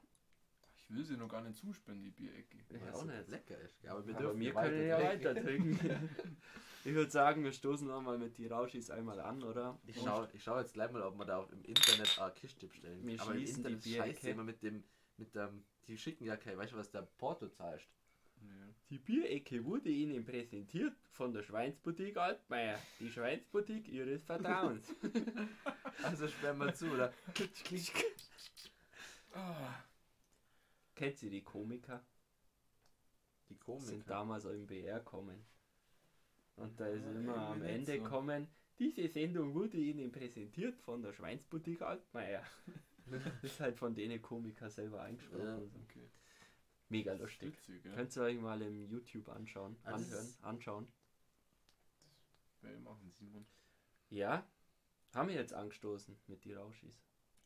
Ich 0.75 0.89
will 0.89 1.05
sie 1.05 1.15
noch 1.15 1.29
gar 1.29 1.41
nicht 1.41 1.55
zuspenden, 1.57 2.03
die 2.03 2.11
Bierecke. 2.11 2.57
Ich 2.57 2.81
Weil 2.81 2.91
auch 2.91 3.05
nicht. 3.05 3.29
lecker 3.29 3.57
ist. 3.59 3.81
Ja, 3.83 3.91
aber 3.91 4.05
wir 4.05 4.15
dürfen 4.15 4.39
wir 4.41 4.53
weiter 4.53 4.69
können 4.69 4.87
ja 4.87 4.97
trinken. 4.97 5.23
weiter 5.23 5.41
trinken. 5.41 6.09
ich 6.83 6.93
würde 6.93 7.09
sagen, 7.09 7.43
wir 7.45 7.53
stoßen 7.53 7.87
nochmal 7.87 8.17
mit 8.17 8.37
die 8.37 8.47
Rauschis 8.47 8.89
einmal 8.89 9.21
an, 9.21 9.43
oder? 9.43 9.79
Ich 9.85 9.95
schaue 9.95 10.27
ich 10.33 10.43
schau 10.43 10.59
jetzt 10.59 10.73
gleich 10.73 10.91
mal, 10.91 11.03
ob 11.03 11.17
wir 11.17 11.25
da 11.25 11.37
auf, 11.37 11.49
im 11.53 11.63
Internet 11.63 12.19
eine 12.19 12.33
Kiste 12.33 12.67
bestellen. 12.67 13.05
Wir 13.05 13.21
aber 13.21 13.31
im 13.31 13.37
schließen 13.37 13.63
die 13.63 13.71
Internet 13.71 13.83
scheiße 13.83 14.03
Bierecke. 14.03 14.29
immer 14.29 14.43
mit 14.43 14.61
dem, 14.61 14.83
mit 15.15 15.33
dem, 15.35 15.63
die 15.87 15.97
schicken 15.97 16.25
ja 16.25 16.35
kein, 16.35 16.57
weißt 16.57 16.73
du 16.73 16.77
was 16.77 16.91
der 16.91 17.03
Porto 17.03 17.47
zahlst? 17.47 17.87
Die 18.89 18.97
Bierecke 18.97 19.63
wurde 19.65 19.89
Ihnen 19.89 20.25
präsentiert 20.25 20.93
von 21.11 21.31
der 21.31 21.43
Schweinsboutique 21.43 22.17
Altmaier. 22.17 22.79
Die 22.99 23.09
Schweinsboutique 23.09 23.87
Ihres 23.87 24.23
Vertrauens. 24.23 24.93
Also 26.03 26.27
sperren 26.29 26.57
wir 26.59 26.73
zu, 26.73 26.85
oder? 26.91 27.11
Ah, 29.33 29.83
Kennt 30.95 31.17
Sie 31.17 31.29
die 31.29 31.43
Komiker? 31.43 32.01
Die 33.49 33.53
sind 33.53 33.59
Komiker. 33.59 34.03
damals 34.07 34.45
auch 34.45 34.51
im 34.51 34.65
BR 34.65 34.99
kommen. 35.01 35.45
Und 36.55 36.79
da 36.79 36.87
ist 36.87 37.03
Ja, 37.05 37.11
immer 37.11 37.37
am 37.37 37.61
Ende 37.61 37.97
so. 37.97 38.03
kommen, 38.03 38.47
diese 38.79 39.07
Sendung 39.07 39.53
wurde 39.53 39.77
Ihnen 39.77 40.11
präsentiert 40.11 40.79
von 40.81 41.01
der 41.01 41.13
Schweinsboutique 41.13 41.81
Altmaier. 41.81 42.43
das 43.11 43.43
ist 43.43 43.59
halt 43.59 43.77
von 43.77 43.93
denen 43.93 44.21
Komiker 44.21 44.69
selber 44.69 45.01
eingesprochen. 45.01 45.45
Ja. 45.45 45.55
und 45.55 45.69
so. 45.71 45.79
okay. 45.83 46.09
Mega 46.89 47.13
lustig. 47.13 47.53
Witzig, 47.53 47.85
ja. 47.85 47.93
Könnt 47.93 48.15
ihr 48.15 48.23
euch 48.23 48.39
mal 48.39 48.61
im 48.61 48.85
YouTube 48.87 49.29
anschauen, 49.29 49.77
das 49.83 49.93
anhören, 49.93 50.35
anschauen. 50.41 50.87
Wer 52.61 52.79
machen, 52.79 53.11
Simon? 53.11 53.45
Ja, 54.09 54.45
haben 55.13 55.29
wir 55.29 55.35
jetzt 55.35 55.53
angestoßen 55.53 56.19
mit 56.27 56.43
die 56.43 56.53
Rauschis. 56.53 56.99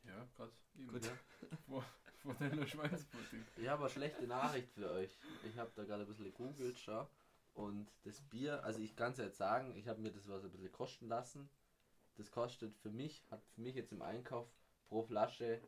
Ja, 0.06 0.28
gerade 0.36 0.52
eben. 0.76 0.88
Gut. 0.88 1.06
Ja. 1.06 1.18
Vor, 1.68 1.86
vor 2.22 2.34
deiner 2.36 2.66
Schweinsboutique. 2.66 3.46
Ich 3.58 3.68
habe 3.68 3.84
eine 3.84 3.92
schlechte 3.92 4.26
Nachricht 4.28 4.72
für 4.72 4.90
euch. 4.92 5.18
Ich 5.44 5.58
habe 5.58 5.72
da 5.76 5.84
gerade 5.84 6.04
ein 6.04 6.08
bisschen 6.08 6.26
gegoogelt, 6.26 6.80
schau. 6.80 7.10
Und 7.54 7.92
das 8.04 8.22
Bier, 8.22 8.64
also 8.64 8.80
ich 8.80 8.96
kann 8.96 9.12
es 9.12 9.18
jetzt 9.18 9.38
sagen, 9.38 9.76
ich 9.76 9.88
habe 9.88 10.02
mir 10.02 10.12
das 10.12 10.28
was 10.28 10.44
ein 10.44 10.52
bisschen 10.52 10.72
kosten 10.72 11.08
lassen. 11.08 11.50
Das 12.16 12.32
kostet 12.32 12.78
für 12.78 12.92
mich, 12.92 13.24
hat 13.30 13.44
für 13.54 13.62
mich 13.62 13.76
jetzt 13.76 13.92
im 13.92 14.02
Einkauf 14.02 14.48
pro 14.88 15.04
Flasche, 15.04 15.62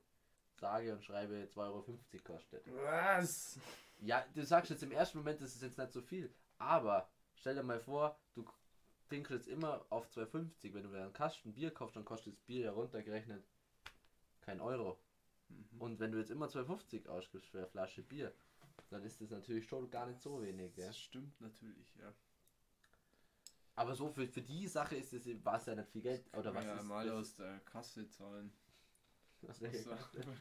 sage 0.56 0.94
und 0.94 1.04
schreibe 1.04 1.48
2,50 1.54 1.58
Euro 1.58 1.86
kostet. 2.24 2.64
Was? 2.74 3.60
Ja, 4.00 4.26
du 4.34 4.46
sagst 4.46 4.72
jetzt 4.72 4.84
im 4.84 4.92
ersten 4.92 5.18
Moment, 5.18 5.42
das 5.42 5.56
ist 5.56 5.62
jetzt 5.62 5.78
nicht 5.78 5.94
so 5.94 6.02
viel. 6.02 6.34
Aber 6.58 7.10
stell 7.36 7.56
dir 7.56 7.64
mal 7.64 7.80
vor, 7.80 8.20
du 8.34 8.46
trinkst 9.10 9.32
jetzt 9.32 9.48
immer 9.48 9.86
auf 9.90 10.08
2,50. 10.10 10.74
Wenn 10.74 10.84
du 10.84 10.90
dir 10.90 11.04
einen 11.04 11.14
Kasten 11.14 11.54
Bier 11.54 11.72
kaufst, 11.74 11.96
dann 11.96 12.06
kostet 12.06 12.34
das 12.34 12.42
Bier 12.42 12.66
ja 12.66 12.72
runtergerechnet 12.72 13.44
kein 14.42 14.62
Euro. 14.62 15.00
Mhm. 15.50 15.82
Und 15.82 16.00
wenn 16.00 16.12
du 16.12 16.20
jetzt 16.20 16.32
immer 16.32 16.48
2,50 16.48 17.08
ausgibst 17.08 17.50
für 17.50 17.60
eine 17.60 17.68
Flasche 17.68 18.04
Bier, 18.04 18.34
dann 18.90 19.04
ist 19.04 19.22
das 19.22 19.30
natürlich 19.30 19.68
schon 19.68 19.90
gar 19.90 20.06
nicht 20.06 20.22
so 20.22 20.42
wenig. 20.42 20.74
Das 20.76 20.98
stimmt 20.98 21.40
natürlich, 21.42 21.96
ja. 21.96 22.14
Aber 23.76 23.94
so 23.94 24.08
für, 24.10 24.26
für 24.28 24.42
die 24.42 24.68
Sache 24.68 24.96
ist 24.96 25.12
es 25.12 25.28
war 25.44 25.58
es 25.58 25.66
ja 25.66 25.76
nicht 25.76 25.90
viel 25.90 26.02
Geld. 26.02 26.26
Oder 26.34 26.54
was 26.54 26.66
ja, 26.66 26.76
ist 26.78 26.86
mal 26.86 27.06
das? 27.06 27.16
aus 27.16 27.36
der 27.36 27.60
Kasse 27.62 28.08
zahlen. 28.10 28.54
Kasse? 29.46 29.70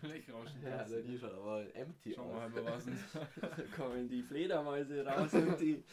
Lechrauschen. 0.02 0.62
Ja, 0.64 0.78
also 0.78 1.00
die 1.00 1.18
schon 1.18 1.30
aber 1.32 1.74
empty 1.74 2.14
Schauen 2.14 2.28
wir 2.30 2.42
aus. 2.44 2.52
mal, 2.52 2.64
was 2.64 2.86
uns. 2.86 3.00
Da 3.40 3.62
kommen 3.76 4.08
die 4.08 4.22
Fledermäuse 4.22 5.04
raus 5.06 5.32
und 5.34 5.60
die, 5.60 5.84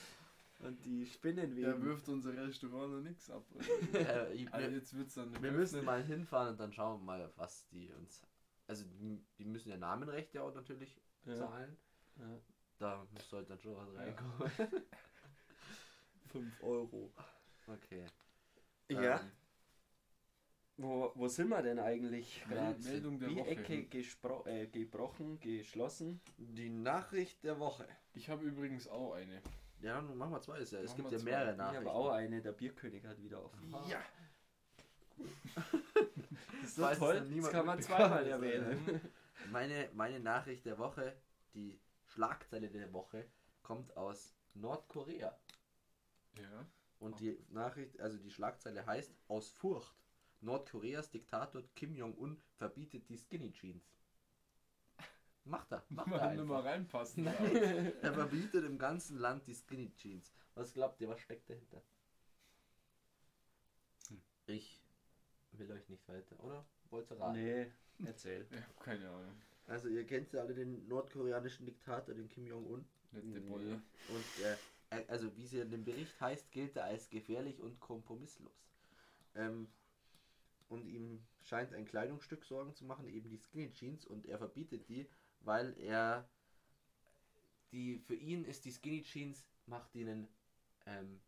und 0.59 0.85
die 0.85 1.05
Spinnen 1.05 1.55
Der 1.55 1.81
wirft 1.81 2.07
unser 2.09 2.35
Restaurant 2.35 2.93
noch 2.93 3.01
nichts 3.01 3.29
ab. 3.29 3.45
Ich, 4.33 4.53
Also 4.53 4.67
wir, 4.69 4.77
jetzt 4.77 4.95
wird's 4.97 5.15
dann 5.15 5.41
wir 5.41 5.51
müssen 5.51 5.83
mal 5.85 6.03
hinfahren 6.03 6.49
und 6.51 6.59
dann 6.59 6.71
schauen 6.73 6.99
wir 7.01 7.05
mal, 7.05 7.31
was 7.35 7.67
die 7.69 7.91
uns. 7.91 8.21
Also 8.67 8.85
die, 8.85 9.19
die 9.37 9.45
müssen 9.45 9.69
ja 9.69 9.77
Namenrechte 9.77 10.41
auch 10.41 10.53
natürlich 10.53 11.01
Ja. 11.25 11.35
zahlen. 11.35 11.77
Ja. 12.17 12.39
Da 12.77 13.07
sollte 13.29 13.49
dann 13.49 13.59
schon 13.59 13.75
was 13.75 13.93
Ja. 13.93 13.99
reinkommen. 14.01 14.51
5 16.31 16.61
Euro. 16.63 17.13
Okay. 17.67 18.05
Ja. 18.89 19.19
Ähm, 19.19 19.31
Wo, 20.81 21.11
wo 21.15 21.27
sind 21.27 21.49
wir 21.49 21.61
denn 21.61 21.79
eigentlich? 21.79 22.43
Grad? 22.49 22.79
Meldung 22.81 23.19
der 23.19 23.29
Die 23.29 23.35
Woche. 23.37 23.47
Ecke 23.49 23.83
gespro 23.85 24.43
äh, 24.45 24.67
gebrochen, 24.67 25.39
geschlossen. 25.39 26.19
die 26.37 26.69
Nachricht 26.69 27.43
der 27.43 27.59
Woche. 27.59 27.87
Ich 28.13 28.29
habe 28.29 28.43
übrigens 28.43 28.87
auch 28.87 29.13
eine. 29.13 29.41
Ja, 29.81 29.95
dann 30.01 30.17
machen 30.17 30.31
wir 30.33 30.41
zwei. 30.41 30.59
Ist 30.59 30.71
ja. 30.73 30.79
Es 30.79 30.91
Machen 30.97 31.09
gibt 31.09 31.11
wir 31.11 31.17
ja 31.17 31.23
zwei. 31.23 31.31
mehrere 31.31 31.51
Ich 31.51 31.57
Nachrichten. 31.57 31.85
habe 31.87 31.95
auch 31.95 32.09
eine, 32.09 32.41
der 32.41 32.51
Bierkönig 32.51 33.05
hat 33.05 33.21
wieder 33.21 33.43
offen. 33.43 33.75
Ja. 33.87 34.01
Das 36.61 36.69
ist 36.69 36.75
so 36.75 36.83
Falls 36.83 36.93
es 36.93 36.99
toll, 36.99 37.13
dann 37.15 37.23
das 37.23 37.29
niemand 37.31 37.51
kann 37.53 37.65
man 37.65 37.77
mitbekommen 37.77 38.09
zweimal 38.09 38.27
erwähnen. 38.27 39.01
Meine, 39.51 39.89
meine 39.93 40.19
Nachricht 40.19 40.65
der 40.65 40.77
Woche, 40.77 41.15
die 41.53 41.79
Schlagzeile 42.05 42.69
der 42.69 42.93
Woche, 42.93 43.25
kommt 43.63 43.95
aus 43.97 44.35
Nordkorea. 44.53 45.35
Ja. 46.37 46.65
Und 46.99 47.19
die 47.19 47.43
Nachricht, 47.49 47.99
also 47.99 48.17
die 48.17 48.29
Schlagzeile 48.31 48.85
heißt 48.85 49.11
Aus 49.27 49.49
Furcht. 49.49 49.95
Nordkoreas 50.41 51.09
Diktator 51.11 51.63
Kim 51.75 51.95
Jong-un 51.95 52.41
verbietet 52.57 53.07
die 53.09 53.17
Skinny 53.17 53.51
Jeans. 53.51 53.83
Macht 55.43 55.71
er, 55.71 55.83
macht 55.89 56.11
er 56.11 56.17
Mal 56.17 56.35
nicht 56.35 56.45
mal 56.45 56.57
einfach. 56.57 56.71
reinpassen. 56.71 57.23
Nein, 57.23 57.35
er 58.01 58.13
verbietet 58.13 58.63
im 58.65 58.77
ganzen 58.77 59.17
Land 59.17 59.47
die 59.47 59.55
Skinny 59.55 59.91
Jeans. 59.95 60.31
Was 60.55 60.73
glaubt 60.73 60.99
ihr, 61.01 61.09
was 61.09 61.19
steckt 61.19 61.49
dahinter? 61.49 61.81
Hm. 64.09 64.21
Ich 64.47 64.81
will 65.53 65.71
euch 65.71 65.87
nicht 65.89 66.07
weiter, 66.07 66.39
oder? 66.43 66.65
Wollt 66.89 67.09
ihr 67.11 67.19
raten? 67.19 67.33
Nee, 67.43 67.71
erzähl. 68.05 68.45
Ich 68.51 68.57
hab 68.61 68.79
keine 68.81 69.09
Ahnung. 69.09 69.35
Also 69.67 69.87
ihr 69.87 70.05
kennt 70.05 70.31
ja 70.33 70.41
alle 70.41 70.53
den 70.53 70.87
nordkoreanischen 70.87 71.65
Diktator, 71.65 72.13
den 72.13 72.27
Kim 72.29 72.45
Jong-un. 72.45 72.85
Nette 73.11 73.27
Nee. 73.27 73.39
Bolle. 73.39 73.81
Und 74.09 74.43
äh, 74.43 74.55
er- 74.89 75.09
also 75.09 75.35
wie 75.37 75.45
sie 75.47 75.59
in 75.59 75.69
dem 75.71 75.83
Bericht 75.85 76.19
heißt, 76.19 76.51
gilt 76.51 76.75
er 76.75 76.85
als 76.85 77.09
gefährlich 77.09 77.59
und 77.59 77.79
kompromisslos. 77.79 78.51
Ähm, 79.35 79.67
und 80.71 80.85
ihm 80.85 81.21
scheint 81.43 81.73
ein 81.73 81.85
Kleidungsstück 81.85 82.45
Sorgen 82.45 82.73
zu 82.73 82.85
machen, 82.85 83.07
eben 83.07 83.29
die 83.29 83.37
Skinny 83.37 83.71
Jeans, 83.71 84.05
und 84.05 84.25
er 84.25 84.37
verbietet 84.37 84.87
die, 84.87 85.07
weil 85.41 85.77
er 85.77 86.27
die 87.71 87.99
für 87.99 88.15
ihn 88.15 88.45
ist 88.45 88.65
die 88.65 88.71
Skinny 88.71 89.03
Jeans 89.03 89.45
macht 89.65 89.93
ihnen 89.95 90.27
ähm, 90.85 91.21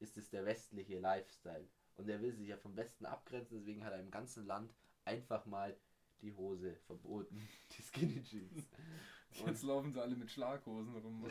ist 0.00 0.16
es 0.16 0.30
der 0.30 0.44
westliche 0.44 0.98
Lifestyle 0.98 1.68
und 1.96 2.08
er 2.08 2.20
will 2.20 2.32
sich 2.32 2.48
ja 2.48 2.56
vom 2.56 2.76
Westen 2.76 3.06
abgrenzen, 3.06 3.58
deswegen 3.58 3.84
hat 3.84 3.92
er 3.92 4.00
im 4.00 4.10
ganzen 4.10 4.46
Land 4.46 4.74
einfach 5.04 5.46
mal 5.46 5.76
die 6.20 6.32
Hose 6.32 6.76
verboten, 6.86 7.48
die 7.78 7.82
Skinny 7.82 8.22
Jeans. 8.22 8.68
Jetzt 9.46 9.62
laufen 9.62 9.92
sie 9.92 10.00
alle 10.00 10.14
mit 10.14 10.30
Schlaghosen 10.30 10.94
rum. 10.96 11.24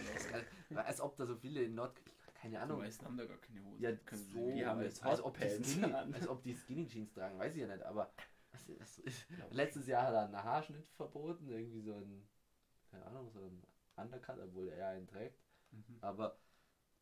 Weil 0.70 0.84
als 0.86 1.00
ob 1.00 1.16
da 1.18 1.26
so 1.26 1.36
viele 1.36 1.64
in 1.64 1.76
Nord 1.76 2.02
keine 2.42 2.58
Die 2.58 2.58
Ahnung 2.58 2.80
meisten 2.80 3.06
haben 3.06 3.18
da 3.18 3.26
gar 3.26 3.38
keine 3.38 3.64
Hose. 3.64 3.82
ja 3.84 3.96
Können 3.96 4.24
so 4.24 4.52
die 4.52 4.66
haben 4.66 4.80
als, 4.80 5.02
als, 5.04 5.22
ob 5.22 5.38
die 5.38 5.50
Skinny, 5.50 5.94
als 5.94 6.28
ob 6.28 6.44
die 6.44 6.56
Skinny 6.56 6.88
Jeans 6.88 7.14
tragen, 7.14 7.38
weiß 7.38 7.54
ich 7.56 7.62
ja 7.62 7.68
nicht, 7.68 7.84
aber 7.84 8.12
was 8.52 9.00
ist, 9.00 9.26
letztes 9.52 9.88
Jahr 9.88 10.08
hat 10.08 10.14
er 10.14 10.26
einen 10.26 10.36
Haarschnitt 10.44 10.88
verboten, 10.90 11.48
irgendwie 11.50 11.82
so 11.82 11.94
ein 11.94 12.28
keine 12.90 13.06
Ahnung, 13.06 13.30
so 13.30 13.40
ein 13.46 13.64
Undercut, 13.96 14.40
obwohl 14.40 14.70
er 14.70 14.90
einen 14.90 15.08
trägt, 15.08 15.40
Mhm. 15.74 15.98
aber 16.02 16.38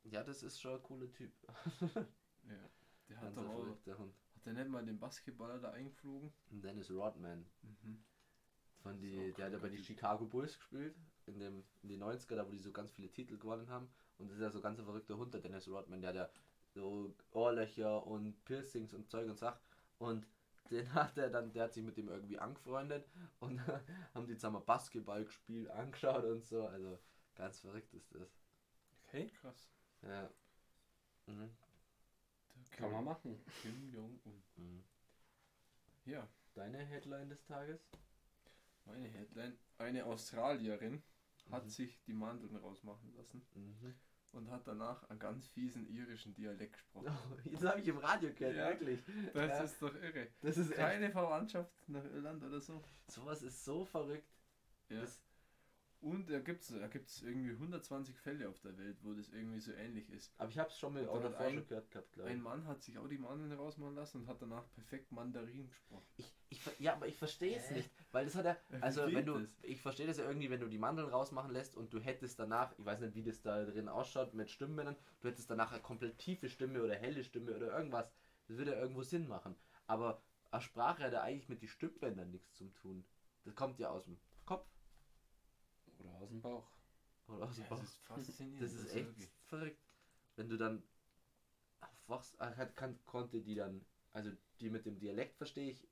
ja, 0.04 0.24
das 0.24 0.44
ist 0.44 0.60
schon 0.62 0.76
ein 0.76 0.84
cooler 0.84 1.12
Typ. 1.12 1.32
Ja. 2.44 2.70
Der 3.10 3.18
hat 3.18 3.24
Ganz 3.24 3.36
doch 3.36 3.46
auch, 3.50 3.60
verrückter 3.64 3.98
Hund. 3.98 4.14
hat 4.36 4.46
der 4.46 4.54
nicht 4.54 4.70
mal 4.70 4.86
den 4.86 5.00
Basketballer 5.00 5.60
da 5.60 5.72
eingeflogen? 5.72 6.32
Und 6.52 6.62
Dennis 6.64 6.90
Rodman. 6.92 7.46
Mhm. 7.64 8.04
Von 8.84 9.00
die, 9.02 9.34
der 9.34 9.46
hat 9.48 9.54
ja 9.54 9.60
bei 9.60 9.70
die 9.70 9.78
Typ. 9.78 9.86
Chicago 9.88 10.26
Bulls 10.26 10.58
gespielt, 10.58 10.96
in, 11.26 11.40
dem, 11.40 11.64
in 11.82 11.90
den 11.90 12.02
90er, 12.04 12.36
da 12.36 12.48
wo 12.48 12.52
die 12.52 12.60
so 12.60 12.72
ganz 12.72 12.92
viele 12.92 13.12
Titel 13.12 13.38
gewonnen 13.38 13.70
haben. 13.70 13.90
Und 14.20 14.28
das 14.30 14.38
ist 14.38 14.42
ja 14.44 14.52
so 14.52 14.62
ganz 14.62 14.78
ein 14.80 14.86
verrückter 14.86 15.18
Hund, 15.18 15.34
der 15.34 15.42
Dennis 15.42 15.68
Rodman, 15.68 16.02
der 16.02 16.10
hat 16.10 16.16
ja 16.16 16.30
so 16.74 17.16
Ohrlöcher 17.32 18.06
und 18.06 18.44
Piercings 18.46 18.94
und 18.94 19.10
Zeug 19.10 19.28
und 19.30 19.38
Sach. 19.40 19.60
Und 19.98 20.28
den 20.70 20.94
hat 20.94 21.18
er 21.18 21.30
dann, 21.30 21.52
der 21.52 21.64
hat 21.64 21.74
sich 21.74 21.84
mit 21.84 21.98
dem 21.98 22.10
irgendwie 22.10 22.38
angefreundet 22.38 23.08
und 23.40 23.60
haben 24.14 24.28
die 24.28 24.36
zusammen 24.36 24.64
Basketball 24.66 25.26
gespielt, 25.26 25.70
angeschaut 25.72 26.24
und 26.26 26.46
so. 26.46 26.68
Also 26.68 27.00
ganz 27.36 27.60
verrückt 27.60 27.94
ist 27.94 28.14
das. 28.14 28.30
Okay, 29.08 29.30
Krass. 29.42 29.72
Ja. 30.04 30.30
Mhm. 31.26 31.50
Kann 32.72 32.92
man 32.92 33.04
machen. 33.06 33.44
Kim 33.62 33.92
Jong-un. 33.94 34.44
Mhm. 34.58 34.84
Ja, 36.06 36.28
Deine 36.56 36.80
Headline 36.80 37.30
des 37.30 37.44
Tages? 37.46 37.80
meine 38.86 39.08
Headline. 39.08 39.58
Eine 39.78 40.06
Australierin 40.06 41.02
hat 41.52 41.66
Mhm. 41.66 41.70
sich 41.70 42.02
die 42.04 42.14
Mandeln 42.14 42.56
rausmachen 42.56 43.14
lassen 43.16 43.42
Mhm. 43.56 43.96
Und 44.32 44.50
hat 44.52 44.68
danach 44.68 45.04
einen 45.10 45.20
ganz 45.20 45.48
fiesen 45.48 45.88
irischen 45.88 46.34
Dialekt 46.36 46.74
gesprochen. 46.74 47.08
Oh, 47.10 47.36
jetzt 47.50 47.66
habe 47.66 47.80
ich 47.82 47.88
im 47.88 47.98
Radio 47.98 48.32
gehört, 48.34 48.56
Ja. 48.56 48.70
wirklich. 48.70 49.00
Das 49.34 49.48
Ja. 49.50 49.64
ist 49.64 49.82
doch 49.82 49.96
irre. 49.96 50.28
Das 50.42 50.58
ist 50.58 50.70
echt, 50.70 50.78
Keine 50.80 51.12
Verwandtschaft 51.12 51.72
nach 51.88 52.04
Irland 52.06 52.44
oder 52.44 52.60
so. 52.62 52.82
sowas 53.08 53.42
ist 53.42 53.64
so 53.66 53.86
verrückt. 53.86 54.30
Ja. 54.90 55.02
Das, 55.02 55.22
Und 56.02 56.30
da 56.30 56.40
gibt 56.40 56.62
es 56.62 56.70
da 56.70 56.88
gibt's 56.88 57.22
irgendwie 57.22 57.52
120 57.52 58.18
Fälle 58.18 58.48
auf 58.48 58.60
der 58.62 58.78
Welt, 58.78 58.98
wo 59.04 59.14
das 59.14 59.30
irgendwie 59.30 59.60
so 59.60 59.74
ähnlich 59.74 60.10
ist. 60.10 60.32
aber 60.38 60.50
ich 60.50 60.58
habe 60.58 60.70
es 60.70 60.78
schon 60.80 60.94
mal 60.94 61.08
auch 61.10 61.22
davor 61.22 61.46
ein- 61.46 61.56
schon 61.56 61.68
gehört 61.68 61.92
gehabt, 61.92 62.14
glaube 62.14 62.30
Ein 62.30 62.38
ich. 62.38 62.44
Mann 62.44 62.66
hat 62.68 62.82
sich 62.84 62.98
auch 62.98 63.08
die 63.10 63.18
Mandeln 63.18 63.52
rausmachen 63.52 63.96
lassen 63.96 64.22
und 64.22 64.28
hat 64.28 64.42
danach 64.42 64.72
perfekt 64.72 65.12
Mandarin 65.12 65.68
gesprochen. 65.68 66.06
ich, 66.18 66.34
ich. 66.60 66.80
Ja, 66.80 66.94
aber 66.94 67.08
ich 67.08 67.16
verstehe 67.18 67.56
es 67.58 67.72
nicht, 67.72 67.90
weil 68.12 68.26
das 68.26 68.36
hat 68.36 68.46
er, 68.46 68.58
Wie 68.70 68.82
also 68.82 69.06
wenn 69.12 69.26
du, 69.26 69.40
das? 69.40 69.50
ich 69.64 69.82
verstehe 69.82 70.08
das 70.08 70.18
ja 70.18 70.26
irgendwie, 70.26 70.50
wenn 70.50 70.60
du 70.60 70.68
die 70.68 70.78
Mandeln 70.78 71.10
rausmachen 71.10 71.52
lässt 71.52 71.76
und 71.76 71.94
du 71.94 72.00
hättest 72.00 72.40
danach, 72.40 72.74
ich 72.78 72.86
weiß 72.86 73.00
nicht, 73.02 73.16
wie 73.16 73.24
das 73.24 73.42
da 73.42 73.64
drin 73.66 73.88
ausschaut 73.90 74.34
mit 74.34 74.50
Stimmbändern, 74.50 74.96
du 75.22 75.28
hättest 75.28 75.50
danach 75.50 75.72
eine 75.72 75.82
komplett 75.82 76.18
tiefe 76.18 76.50
Stimme 76.50 76.84
oder 76.84 76.96
helle 76.96 77.24
Stimme 77.24 77.56
oder 77.56 77.76
irgendwas, 77.78 78.12
das 78.48 78.58
würde 78.58 78.72
ja 78.74 78.80
irgendwo 78.80 79.04
Sinn 79.04 79.28
machen. 79.28 79.56
Aber 79.88 80.22
eine 80.52 80.62
Sprache 80.62 81.04
hat 81.04 81.14
ja 81.14 81.22
eigentlich 81.22 81.50
mit 81.50 81.62
den 81.62 81.70
Stimmbändern 81.70 82.32
nichts 82.32 82.54
zu 82.56 82.66
tun. 82.70 83.06
Das 83.46 83.56
kommt 83.56 83.80
ja 83.80 83.90
aus 83.90 84.06
dem 84.06 84.20
Kopf 84.46 84.68
Oder 86.00 86.12
aus 86.16 86.30
dem 86.30 86.42
Bauch. 86.42 86.68
oder 87.28 87.46
aus 87.46 87.56
dem 87.56 87.64
Ja, 87.64 87.70
Bauch. 87.70 87.80
das 87.80 87.90
ist 87.90 87.98
faszinierend. 88.06 88.62
Das 88.62 88.74
ist 88.74 88.94
echt 88.96 89.06
wirklich- 89.08 89.30
verrückt. 89.46 89.84
Wenn 90.36 90.50
du 90.50 90.58
dann 90.58 90.84
aufwachst, 91.82 92.40
hat, 92.40 92.76
kann, 92.76 92.98
konnte 93.06 93.42
die 93.42 93.56
dann, 93.56 93.86
also 94.14 94.32
die 94.60 94.70
mit 94.70 94.86
dem 94.86 94.98
Dialekt 95.00 95.36
verstehe 95.38 95.72
ich. 95.72 95.88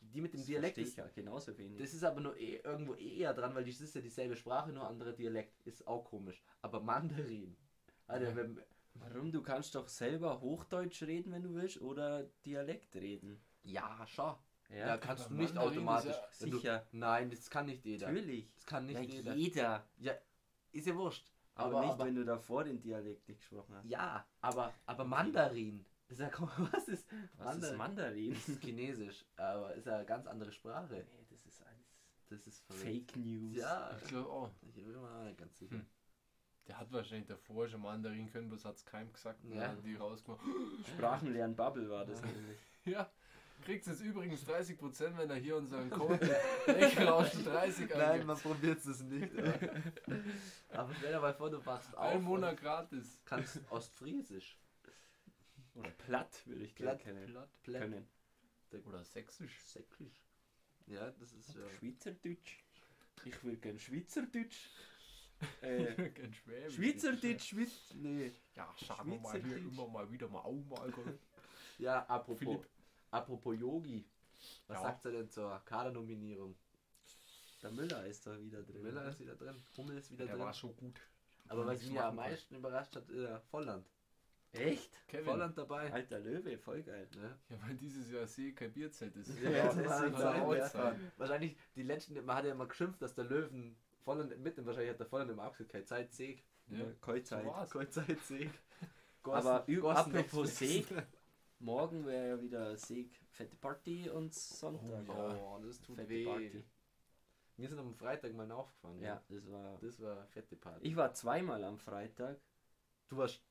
Die 0.00 0.20
mit 0.20 0.32
dem 0.32 0.40
Das 0.40 0.46
Dialekt 0.46 0.78
ist, 0.78 0.96
ja 0.96 1.06
genauso 1.08 1.56
wenig. 1.56 1.78
das 1.78 1.92
ist 1.94 2.02
aber 2.02 2.20
nur 2.20 2.36
eh, 2.36 2.56
irgendwo 2.64 2.94
eh 2.94 3.18
eher 3.18 3.34
dran, 3.34 3.54
weil 3.54 3.64
das 3.64 3.80
ist 3.80 3.94
ja 3.94 4.00
dieselbe 4.00 4.34
Sprache, 4.36 4.72
nur 4.72 4.86
anderer 4.88 5.12
Dialekt. 5.12 5.60
Ist 5.66 5.86
auch 5.86 6.04
komisch. 6.04 6.42
Aber 6.62 6.80
Mandarin. 6.80 7.56
Alter, 8.06 8.30
Ja. 8.30 8.36
wenn, 8.36 8.60
Warum? 8.94 9.30
Du 9.30 9.40
kannst 9.42 9.74
doch 9.76 9.86
selber 9.88 10.40
Hochdeutsch 10.40 11.02
reden, 11.04 11.30
wenn 11.32 11.42
du 11.44 11.54
willst, 11.54 11.80
oder 11.80 12.24
Dialekt 12.44 12.96
reden. 12.96 13.40
ja, 13.62 14.04
schon. 14.08 14.34
Ja, 14.68 14.86
da 14.86 14.98
kannst 14.98 15.28
du 15.30 15.34
nicht 15.34 15.54
Mandarin 15.54 15.78
automatisch. 15.78 16.12
ja 16.16 16.28
sicher. 16.30 16.86
Du, 16.90 16.96
nein, 16.98 17.28
das 17.30 17.50
kann 17.50 17.66
nicht 17.66 17.84
jeder. 17.84 18.06
natürlich. 18.08 18.52
Das 18.54 18.66
kann 18.66 18.86
nicht 18.86 18.96
Ja, 18.98 19.02
jeder. 19.04 19.34
jeder. 19.34 19.86
Ja, 19.98 20.14
ist 20.72 20.86
ja 20.86 20.94
wurscht. 20.96 21.30
Aber, 21.54 21.70
Aber, 21.76 21.80
nicht, 21.82 21.92
aber 21.94 22.04
wenn 22.06 22.14
du 22.14 22.24
davor 22.24 22.64
den 22.64 22.80
Dialekt 22.80 23.28
nicht 23.28 23.38
gesprochen 23.40 23.74
hast. 23.74 23.84
ja, 23.88 24.24
aber, 24.40 24.72
aber 24.86 25.04
Mandarin. 25.04 25.84
Ist 26.10 26.20
ja, 26.20 26.30
was 26.72 26.88
ist 26.88 27.06
Was 27.38 27.56
ist 27.56 27.76
Mandarin? 27.76 28.34
Das 28.34 28.48
ist 28.48 28.60
Chinesisch, 28.62 29.24
aber 29.36 29.74
ist 29.74 29.86
ja 29.86 29.96
eine 29.96 30.04
ganz 30.04 30.26
andere 30.26 30.50
Sprache. 30.52 30.92
Nee, 30.92 31.24
das 31.30 31.46
ist 31.46 31.62
alles 31.62 31.86
Das 32.28 32.46
ist 32.46 32.60
verrückt. 32.66 32.84
Fake 32.84 33.16
News. 33.16 33.56
Ja, 33.56 33.96
Ich 33.96 34.08
glaube 34.08 34.28
auch. 34.28 34.50
ich 34.62 34.72
bin 34.74 34.90
mir 34.90 34.98
auch 34.98 35.24
nicht 35.24 35.38
ganz 35.38 35.56
sicher. 35.58 35.76
Hm. 35.76 35.86
Der 36.66 36.78
hat 36.78 36.92
wahrscheinlich 36.92 37.26
davor 37.26 37.66
schon 37.68 37.80
Mandarin 37.80 38.30
können, 38.30 38.48
bloß 38.48 38.64
hat 38.64 38.76
es 38.76 38.84
keinem 38.84 39.12
gesagt. 39.12 39.42
Und 39.44 39.52
Ja. 39.54 39.68
dann 39.68 39.82
die 39.82 39.94
rausgemacht. 39.96 40.40
Sprachenlernen 40.94 41.56
Bubble 41.56 41.88
war 41.90 42.04
das 42.04 42.20
nämlich. 42.22 42.58
Ja, 42.84 43.10
kriegt 43.64 43.86
jetzt 43.86 44.00
übrigens 44.00 44.42
30%, 44.46 45.16
wenn 45.18 45.28
er 45.30 45.36
hier 45.36 45.56
unseren 45.56 45.90
Code 45.90 46.18
mit 46.66 46.76
Eckrauschen 46.76 47.44
30 47.44 47.90
Nein, 47.90 48.00
angibt. 48.02 48.26
man 48.26 48.38
probiert 48.38 48.78
es 48.84 49.02
nicht. 49.02 49.32
Aber, 49.38 50.82
aber 50.82 50.94
stell 50.94 51.12
dir 51.12 51.20
mal 51.20 51.34
vor, 51.34 51.50
du 51.50 51.64
wachst 51.66 51.94
auf 51.96 52.14
Ein 52.14 52.22
Monat 52.22 52.56
gratis. 52.56 53.20
kannst 53.26 53.60
Ostfriesisch. 53.70 54.56
Oder 55.74 55.90
platt 55.90 56.42
würde 56.46 56.64
ich 56.64 56.74
gerne 56.74 56.92
Platt, 56.92 57.02
kennen. 57.02 57.26
Platt. 57.26 57.62
Platt, 57.62 57.82
können. 57.82 58.08
Oder 58.86 59.04
sächsisch. 59.04 59.60
sächsisch. 59.64 60.22
Ja, 60.86 61.10
das 61.12 61.32
ist 61.32 61.54
ja. 61.54 61.62
Schweizerdeutsch. 61.78 62.58
Ich 63.24 63.44
will 63.44 63.56
gerne 63.56 63.78
Schweizerdeutsch. 63.78 64.68
Äh, 65.62 66.10
Kein 66.10 66.34
Schwäbisch. 66.34 66.74
Schweizerdeutsch, 66.74 67.44
Schweiz. 67.48 67.94
Nee. 67.94 68.30
Ja, 68.54 68.74
schauen 68.76 69.10
wir 69.10 69.20
mal 69.20 69.42
hier 69.42 69.56
immer 69.56 69.88
mal 69.88 70.10
wieder 70.12 70.28
mal 70.28 70.40
auch 70.40 70.62
mal. 70.68 70.92
Ja, 71.78 72.04
apropos, 72.08 72.38
Philipp. 72.40 72.66
apropos 73.10 73.58
Yogi. 73.58 74.04
Was 74.66 74.76
Ja. 74.76 74.82
sagt 74.82 75.06
er 75.06 75.12
denn 75.12 75.30
zur 75.30 75.58
Kadernominierung? 75.64 76.54
Der 77.62 77.70
Müller 77.70 78.04
ist 78.06 78.26
da 78.26 78.38
wieder 78.38 78.62
drin. 78.62 78.82
Müller 78.82 79.08
ist 79.08 79.18
wieder 79.20 79.34
drin, 79.34 79.56
Hummel 79.78 79.96
ist 79.96 80.10
wieder 80.10 80.26
Der 80.26 80.34
drin. 80.34 80.44
war 80.44 80.52
schon 80.52 80.76
gut. 80.76 81.00
Aber 81.48 81.64
was 81.64 81.82
mich 81.82 81.98
am 81.98 82.16
meisten 82.16 82.56
überrascht 82.56 82.94
hat, 82.96 83.08
ist 83.08 83.24
äh, 83.24 83.40
Volland. 83.50 83.86
Echt? 84.52 85.06
Kevin. 85.06 85.24
Volland 85.24 85.56
dabei. 85.56 85.92
Alter 85.92 86.18
Löwe, 86.18 86.58
voll 86.58 86.82
geil. 86.82 87.08
Ne? 87.16 87.38
Ja, 87.48 87.56
weil 87.62 87.76
dieses 87.76 88.10
Jahr 88.10 88.26
See 88.26 88.52
kein 88.52 88.72
Bierzelt 88.72 89.14
ist. 89.16 89.38
Ja, 89.40 89.66
das 89.66 89.76
deswegen 89.76 89.88
kann 89.88 90.46
soll 90.46 90.68
sein, 90.68 90.72
ja. 90.74 90.96
Wahrscheinlich 91.16 91.56
die 91.76 91.82
letzten, 91.82 92.14
man 92.24 92.36
hat 92.36 92.44
ja 92.44 92.52
immer 92.52 92.66
geschimpft, 92.66 93.00
dass 93.00 93.14
der 93.14 93.24
Löwen 93.24 93.76
Volland 94.00 94.36
mitnimmt. 94.38 94.66
Wahrscheinlich 94.66 94.90
hat 94.90 94.98
der 94.98 95.06
Volland 95.06 95.30
immer 95.30 95.46
auch 95.46 95.52
gesagt, 95.52 95.70
keine 95.70 95.84
Zeit, 95.84 96.12
Sieg. 96.12 96.44
Ja. 96.68 96.78
Keine 97.00 97.18
So 97.18 97.24
Zeit. 97.24 97.46
war's. 97.46 97.70
Keine 97.70 97.90
Zeit, 97.90 98.18
Sieg. 98.20 98.50
Aber 99.22 99.66
apropos. 99.66 100.56
Sieg. 100.58 100.86
Morgen 101.60 102.06
wäre 102.06 102.28
ja 102.28 102.42
wieder 102.42 102.76
Sieg, 102.76 103.20
fette 103.28 103.54
Party 103.56 104.08
und 104.08 104.32
Sonntag. 104.34 105.04
Oh, 105.08 105.12
ja. 105.12 105.36
Oh, 105.36 105.60
das 105.62 105.80
tut 105.82 105.96
Fette 105.96 106.08
weh. 106.08 106.24
Party. 106.24 106.64
Wir 107.58 107.68
sind 107.68 107.78
am 107.78 107.94
Freitag 107.94 108.32
mal 108.32 108.50
aufgefahren. 108.50 108.98
Ja, 109.02 109.22
das 109.28 109.50
war. 109.50 109.78
Das 109.82 110.00
war 110.00 110.26
fette 110.28 110.56
Party. 110.56 110.88
Ich 110.88 110.96
war 110.96 111.12
zweimal 111.12 111.62
am 111.62 111.78
Freitag. 111.78 112.40
du 113.08 113.18
warst 113.18 113.42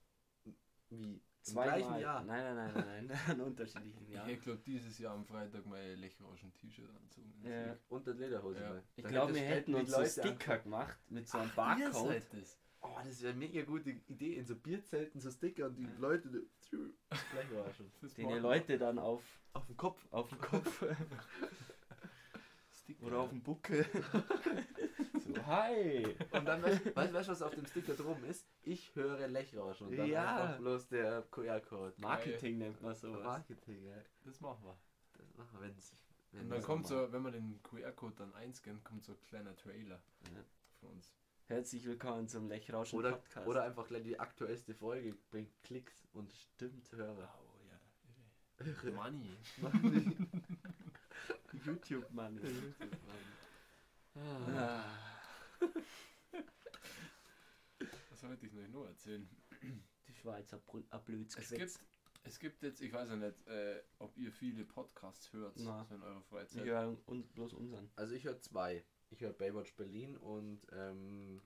wie? 0.90 1.22
Im 1.46 1.54
Zweimal. 1.56 1.80
gleichen 1.80 2.00
Jahr. 2.02 2.24
Nein, 2.26 2.56
nein, 2.56 2.74
nein, 2.74 2.86
nein, 2.86 3.06
nein. 3.08 3.20
An 3.30 3.42
unterschiedlichen 3.42 4.04
Ich 4.08 4.14
Jahren. 4.14 4.28
hätte, 4.30 4.42
glaube 4.42 4.62
dieses 4.66 5.00
Jahr 5.00 5.14
am 5.16 5.26
Freitag 5.26 5.66
mein 5.66 5.98
Lechrauschen-T-Shirt 5.98 6.90
anzogen. 6.96 7.34
Ja. 7.44 7.76
Und 7.88 8.06
der 8.06 8.14
Lederhose. 8.16 8.60
Ja. 8.62 8.70
mal. 8.70 8.84
Ich 8.98 9.04
glaube, 9.06 9.34
wir 9.34 9.42
hätten 9.42 9.72
die 9.72 9.78
uns 9.80 9.90
so 9.92 9.98
Leute 10.00 10.10
Sticker 10.10 10.58
gemacht 10.60 11.00
mit 11.10 11.28
so 11.28 11.38
einem 11.38 11.52
Ach, 11.56 11.78
ihr 11.80 11.86
Barcode. 11.90 12.08
seid 12.10 12.34
das. 12.34 12.60
Oh, 12.82 12.96
das 13.04 13.22
wäre 13.22 13.32
eine 13.34 13.40
mega 13.40 13.62
gute 13.64 13.90
Idee. 13.90 14.36
In 14.36 14.46
so 14.46 14.56
Bierzelten 14.56 15.20
so 15.22 15.32
Sticker 15.32 15.66
und 15.68 15.76
die 15.76 15.88
Leute. 15.98 16.30
die- 16.30 16.48
Gleich 17.32 17.52
war 17.56 17.74
schon. 17.74 17.92
das 18.02 18.14
Den 18.14 18.28
die 18.30 18.36
Leute 18.36 18.78
dann 18.78 19.00
auf, 19.00 19.24
Auf 19.54 19.66
dem 19.66 19.76
Kopf. 19.78 20.06
auf 20.12 20.30
dem 20.30 20.38
Kopf. 20.40 20.84
Sticker. 22.72 23.06
oder 23.06 23.20
auf 23.20 23.30
dem 23.30 23.42
Buckel. 23.42 23.86
hi! 25.46 26.06
Und 26.32 26.46
dann 26.46 26.62
weißt 26.64 26.86
du, 26.86 26.96
weißt, 26.96 27.28
was 27.30 27.42
auf 27.42 27.54
dem 27.56 27.66
Sticker 27.66 27.94
drum 27.94 28.24
ist? 28.26 28.46
Ich 28.64 28.94
höre 28.96 29.28
Lechrauschen. 29.28 29.88
Und 29.88 29.98
dann 29.98 30.08
Ja. 30.08 30.38
einfach 30.44 30.58
bloß 30.60 30.88
der 30.90 31.22
QR-Code. 31.32 31.94
Marketing 31.98 32.58
nennt 32.60 32.82
man 32.82 32.96
sowas. 32.96 33.24
Marketing, 33.24 33.84
ja. 33.86 33.96
Das 34.26 34.40
machen 34.42 34.64
wir. 34.64 34.78
Das 35.18 35.36
machen 35.36 35.50
wir, 35.60 35.62
wenn's. 35.68 35.94
Und 36.34 36.50
dann 36.50 36.62
kommt 36.62 36.88
so, 36.88 37.12
wenn 37.12 37.22
man 37.22 37.34
den 37.34 37.60
QR-Code 37.64 38.16
dann 38.18 38.34
einscannt, 38.36 38.84
kommt 38.84 39.04
so 39.04 39.14
ein 39.14 39.22
kleiner 39.28 39.56
Trailer 39.56 40.00
Ja. 40.34 40.44
von 40.80 40.90
uns. 40.90 41.14
Herzlich 41.48 41.84
willkommen 41.86 42.28
zum 42.28 42.48
Lechrauschen 42.48 43.00
Oder, 43.00 43.14
Podcast. 43.14 43.48
oder 43.48 43.64
einfach 43.64 43.88
gleich 43.88 44.04
die 44.04 44.20
aktuellste 44.20 44.76
Folge 44.76 45.16
bringt 45.32 45.50
Klicks 45.64 46.08
und 46.14 46.32
stimmt. 46.34 46.92
Hörer. 46.92 47.34
Oh 47.42 48.60
ja. 48.62 48.66
irre. 48.68 48.92
Money. 48.92 49.36
YouTube, 51.66 52.12
Mann. 52.12 52.40
Ah. 54.16 54.52
Ah, 54.56 54.84
Was 58.10 58.24
wollte 58.24 58.46
ich 58.46 58.54
noch 58.54 58.68
nur 58.68 58.88
erzählen? 58.88 59.28
die 60.08 60.14
Schweizer 60.14 60.58
Brü- 60.58 60.86
ein 60.90 61.04
blödes 61.04 61.36
Es 61.36 61.50
gibt, 61.52 61.80
es 62.24 62.40
gibt 62.40 62.64
jetzt, 62.64 62.82
ich 62.82 62.92
weiß 62.92 63.10
ja 63.10 63.16
nicht, 63.16 63.46
äh, 63.48 63.82
ob 64.00 64.18
ihr 64.18 64.32
viele 64.32 64.66
Podcasts 64.66 65.32
hört 65.34 65.56
Na. 65.60 65.86
so 65.86 65.96
in 65.96 66.02
eurer 66.04 66.22
Freizeit. 66.24 66.66
höre 66.66 66.98
un 67.08 67.28
bloß 67.30 67.54
unseren. 67.54 67.90
Also 67.96 68.14
ich 68.16 68.24
höre 68.26 68.40
zwei. 68.40 68.84
Ich 69.12 69.22
höre 69.22 69.34
Baywatch 69.34 69.76
Berlin 69.76 70.18
und 70.18 70.62
ähm, 70.72 71.42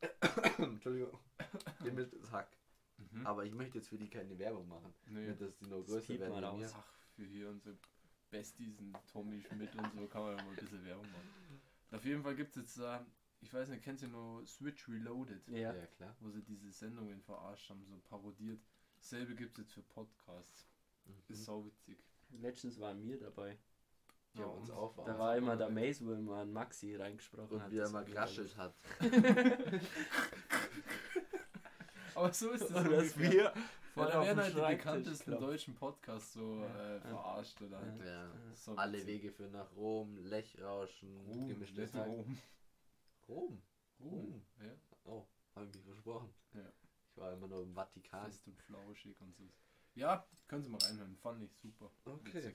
Entschuldigung, 0.58 1.18
gemischtes 1.82 2.30
Hack. 2.30 2.56
Mhm. 2.98 3.26
Aber 3.26 3.44
ich 3.44 3.52
möchte 3.54 3.78
jetzt 3.78 3.88
für 3.88 3.98
die 3.98 4.08
keine 4.08 4.38
Werbung 4.38 4.68
machen. 4.68 4.94
nee. 5.06 5.34
Dass 5.34 5.56
die 5.58 5.66
noch 5.66 5.78
Das 5.80 5.86
größer 5.88 6.18
werden 6.20 6.34
mir. 6.40 6.46
raus. 6.46 6.72
Ach, 6.76 6.92
für 7.16 7.24
hier 7.24 7.48
unsere 7.48 7.76
Besties 8.30 8.78
und 8.78 8.96
Tommy 9.12 9.40
Schmidt 9.42 9.74
und 9.76 9.92
so 9.94 10.06
kann 10.06 10.22
man 10.22 10.36
ja 10.36 10.44
mal 10.44 10.50
ein 10.50 10.56
bisschen 10.56 10.84
Werbung 10.84 11.10
machen. 11.10 11.60
Auf 11.90 12.04
jeden 12.04 12.22
Fall 12.22 12.36
gibt 12.36 12.50
es 12.50 12.62
jetzt 12.62 12.78
da, 12.78 13.04
ich 13.40 13.52
weiß 13.52 13.68
nicht, 13.68 13.82
kennst 13.82 14.02
du 14.02 14.08
noch 14.08 14.42
Switch 14.46 14.88
Reloaded? 14.88 15.46
Ja. 15.48 15.74
Ja, 15.74 15.86
klar. 15.86 16.14
Wo 16.20 16.30
sie 16.30 16.42
diese 16.42 16.70
Sendungen 16.72 17.20
verarscht 17.22 17.68
haben, 17.70 17.84
so 17.84 17.98
parodiert. 18.08 18.60
Dasselbe 18.98 19.34
gibt 19.34 19.52
es 19.52 19.58
jetzt 19.64 19.72
für 19.72 19.82
Podcasts. 19.82 20.66
Ist 21.28 21.40
Mhm. 21.40 21.44
sau 21.44 21.64
witzig. 21.64 21.98
Letztens 22.30 22.78
waren 22.78 23.02
wir 23.02 23.18
dabei. 23.18 23.58
Die 24.34 24.38
haben 24.38 24.50
Ja, 24.50 24.54
uns 24.56 24.70
und 24.70 24.76
auch 24.76 25.04
Da 25.04 25.18
war 25.18 25.36
immer 25.36 25.56
der 25.56 25.70
Mace, 25.70 26.04
wo 26.04 26.12
immer 26.12 26.36
an 26.36 26.52
Maxi 26.52 26.94
reingesprochen 26.94 27.56
Und 27.56 27.62
hat. 27.62 27.70
wie 27.72 27.78
er 27.78 27.82
das 27.84 27.92
mal 27.92 28.04
geraschelt 28.04 28.56
hat. 28.56 28.74
Aber 32.14 32.32
so 32.32 32.50
ist 32.50 32.62
es 32.62 32.70
Und 32.76 32.90
dass 32.92 33.18
wir 33.18 33.34
Ja, 33.34 33.52
voll 33.94 34.06
da 34.06 34.22
werden 34.22 34.36
den 34.36 34.44
halt 34.44 34.56
die 34.56 34.76
bekanntesten 34.76 35.32
deutschen 35.38 35.74
Podcasts 35.74 36.32
so 36.34 36.60
Ja. 36.60 36.96
äh, 36.96 37.00
verarscht 37.00 37.60
oder 37.62 37.80
halt. 37.80 38.00
Ja. 38.04 38.30
So 38.54 38.74
Alle. 38.76 39.04
Wege 39.06 39.30
führen 39.32 39.52
nach 39.52 39.74
Rom, 39.74 40.16
Lechrauschen, 40.18 41.16
Ruhm, 41.26 41.48
gemischtes 41.48 41.92
nicht 41.94 42.06
Rom. 43.30 43.62
Rom? 44.00 44.42
Ja, 44.60 44.76
Oh, 45.04 45.26
habe 45.54 45.66
ich 45.66 45.74
mich 45.74 45.84
versprochen. 45.84 46.34
Ja. 46.54 46.72
Ich 47.10 47.16
war 47.16 47.32
immer 47.32 47.48
nur 47.48 47.62
im 47.62 47.74
Vatikan. 47.74 48.24
fest 48.26 48.46
und 48.46 48.58
flauschig 48.60 49.20
und 49.20 49.34
so. 49.36 49.44
Ja, 49.94 50.26
können 50.48 50.62
Sie 50.62 50.68
mal 50.70 50.80
reinhören. 50.82 51.16
Fand 51.16 51.42
ich 51.42 51.54
super. 51.56 51.90
Okay. 52.04 52.54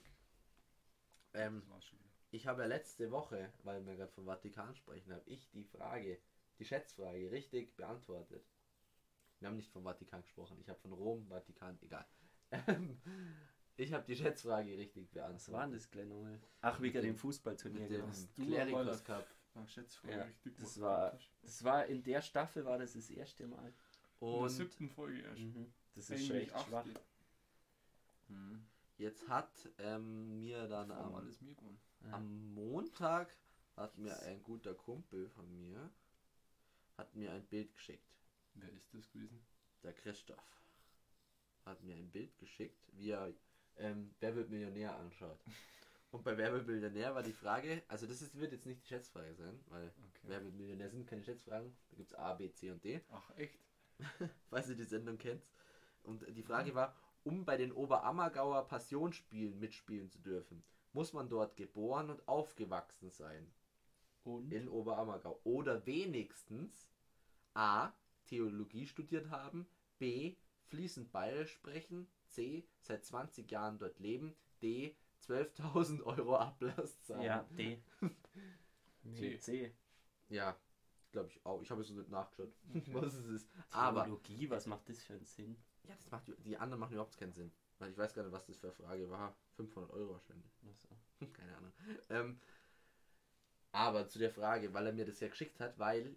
Ähm, 1.33 1.59
Das 1.61 1.69
war's 1.69 1.85
schon 1.85 1.99
wieder. 1.99 2.09
ich 2.31 2.47
habe 2.47 2.61
ja 2.61 2.67
letzte 2.67 3.11
Woche, 3.11 3.51
weil 3.63 3.85
wir 3.85 3.95
gerade 3.95 4.11
vom 4.11 4.25
Vatikan 4.25 4.75
sprechen, 4.75 5.13
habe 5.13 5.23
ich 5.29 5.49
die 5.51 5.63
Frage, 5.65 6.19
die 6.59 6.65
Schätzfrage 6.65 7.31
richtig 7.31 7.75
beantwortet. 7.75 8.45
Wir 9.39 9.49
haben 9.49 9.57
nicht 9.57 9.71
vom 9.71 9.83
Vatikan 9.83 10.21
gesprochen, 10.21 10.57
ich 10.61 10.69
habe 10.69 10.79
von 10.79 10.93
Rom, 10.93 11.27
Vatikan, 11.27 11.77
egal. 11.81 12.05
Ähm, 12.51 13.01
ich 13.75 13.91
habe 13.91 14.05
die 14.05 14.15
Schätzfrage 14.15 14.77
richtig 14.77 15.09
Was 15.13 15.51
war 15.51 15.67
denn 15.67 15.71
beantwortet. 15.71 15.95
das 15.95 16.05
nochmal? 16.07 16.41
Ach, 16.61 16.79
wegen 16.81 17.01
dem 17.01 17.17
Fußballturnier, 17.17 17.81
Mit 17.81 17.89
dem 17.91 18.01
genau. 18.01 18.11
Hast 19.55 19.77
du 19.77 19.81
Ja, 20.09 20.23
richtig 20.23 20.55
das 20.57 20.79
war- 20.81 21.17
Das 21.41 21.63
war 21.63 21.85
in 21.85 22.03
der 22.03 22.21
Staffel 22.21 22.65
war 22.65 22.77
das 22.77 22.93
das 22.93 23.09
erste 23.09 23.47
Mal. 23.47 23.67
In 23.67 23.73
der 24.19 24.29
Und 24.29 24.49
siebten 24.49 24.89
Folge 24.89 25.21
erst. 25.21 25.41
Mhm. 25.41 25.73
Das 25.95 26.09
ist 26.09 26.27
schon 26.27 26.35
echt 26.37 26.51
schwach. 26.51 26.85
achte. 26.85 27.01
Mhm. 28.27 28.65
jetzt 28.97 29.27
hat 29.29 29.69
ähm, 29.77 30.39
mir 30.39 30.67
dann 30.67 30.91
am, 30.91 31.13
mir 31.13 31.55
am 32.11 32.53
Montag 32.53 33.35
hat 33.75 33.97
mir 33.97 34.17
ein 34.23 34.41
guter 34.43 34.73
Kumpel 34.73 35.29
von 35.29 35.47
mir 35.55 35.91
hat 36.97 37.13
mir 37.13 37.31
ein 37.31 37.45
Bild 37.45 37.73
geschickt. 37.73 38.09
Wer 38.55 38.71
ist 38.71 38.93
das 38.93 39.11
gewesen? 39.11 39.45
Der 39.83 39.93
Christoph 39.93 40.61
hat 41.65 41.83
mir 41.83 41.95
ein 41.95 42.09
Bild 42.09 42.35
geschickt, 42.37 42.81
wie 42.93 43.11
er 43.11 43.33
ähm, 43.77 44.15
Wer 44.19 44.35
wird 44.35 44.49
Millionär 44.49 44.95
anschaut. 44.97 45.39
Und 46.11 46.23
bei 46.23 46.37
Wer 46.37 46.53
wird 46.53 46.67
Millionär 46.67 47.13
war 47.13 47.23
die 47.23 47.33
Frage, 47.33 47.83
also 47.87 48.07
das 48.07 48.21
ist, 48.21 48.39
wird 48.39 48.51
jetzt 48.51 48.65
nicht 48.65 48.81
die 48.83 48.87
Schätzfrage 48.87 49.33
sein, 49.35 49.59
weil 49.67 49.87
Okay. 49.87 50.21
Wer 50.23 50.43
wird 50.43 50.55
Millionär 50.55 50.89
sind 50.89 51.07
keine 51.07 51.23
Schätzfragen. 51.23 51.75
Da 51.89 51.97
gibt 51.97 52.09
es 52.09 52.17
A, 52.17 52.33
B, 52.33 52.51
C 52.51 52.71
und 52.71 52.83
D, 52.83 53.01
Ach, 53.11 53.29
echt? 53.37 53.59
falls 54.49 54.69
ihr 54.69 54.75
die 54.75 54.83
Sendung 54.83 55.17
kennt. 55.17 55.43
Und 56.03 56.25
die 56.35 56.43
Frage 56.43 56.73
war, 56.75 56.95
um 57.23 57.45
bei 57.45 57.57
den 57.57 57.71
Oberammergauer 57.71 58.67
Passionsspielen 58.67 59.59
mitspielen 59.59 60.09
zu 60.09 60.19
dürfen, 60.19 60.63
muss 60.93 61.13
man 61.13 61.27
dort 61.27 61.57
geboren 61.57 62.09
und 62.09 62.27
aufgewachsen 62.27 63.09
sein. 63.09 63.51
Und? 64.23 64.51
in 64.51 64.67
Oberammergau. 64.69 65.39
Oder 65.43 65.85
wenigstens 65.85 66.89
A. 67.53 67.91
Theologie 68.25 68.87
studiert 68.87 69.29
haben, 69.29 69.67
B. 69.99 70.35
fließend 70.65 71.11
Bayerisch 71.11 71.53
sprechen, 71.53 72.07
C. 72.27 72.67
seit 72.81 73.05
20 73.05 73.51
Jahren 73.51 73.77
dort 73.77 73.99
leben, 73.99 74.35
D. 74.63 74.95
12.000 75.27 76.03
Euro 76.03 76.37
Ablass 76.37 77.01
zahlen. 77.03 77.21
ja, 77.23 77.43
D. 77.57 77.81
Nee, 79.03 79.37
C. 79.37 79.39
C. 79.39 79.75
Ja, 80.29 80.57
glaube 81.11 81.29
ich 81.29 81.45
auch. 81.45 81.61
Ich 81.61 81.69
habe 81.69 81.81
es 81.81 81.87
so 81.87 81.93
nicht 81.93 82.09
nachgeschaut, 82.09 82.51
was 82.91 83.13
es 83.13 83.25
ist. 83.27 83.49
Aber 83.69 84.03
Theologie, 84.03 84.49
was 84.49 84.65
macht 84.65 84.89
das 84.89 85.03
für 85.03 85.13
einen 85.13 85.25
Sinn? 85.25 85.55
ja, 85.83 85.93
das 85.95 86.09
macht, 86.09 86.23
die 86.43 86.57
anderen 86.57 86.79
machen 86.79 86.93
überhaupt 86.93 87.17
keinen 87.17 87.33
Sinn. 87.33 87.51
Weil 87.77 87.91
ich 87.91 87.97
weiß 87.97 88.13
gar 88.13 88.23
nicht, 88.23 88.31
was 88.31 88.45
das 88.45 88.57
für 88.57 88.67
eine 88.67 88.75
Frage 88.75 89.09
war. 89.09 89.35
500 89.57 89.91
Euro 89.91 90.13
wahrscheinlich. 90.13 90.51
Also, 90.65 90.87
Keine 91.33 91.55
Ahnung. 91.57 91.71
Ähm, 92.09 92.39
aber 93.71 94.07
zu 94.07 94.17
der 94.17 94.31
Frage, 94.31 94.73
weil 94.73 94.87
er 94.87 94.93
mir 94.93 95.05
das 95.05 95.19
ja 95.19 95.27
geschickt 95.27 95.59
hat, 95.59 95.77
weil 95.77 96.15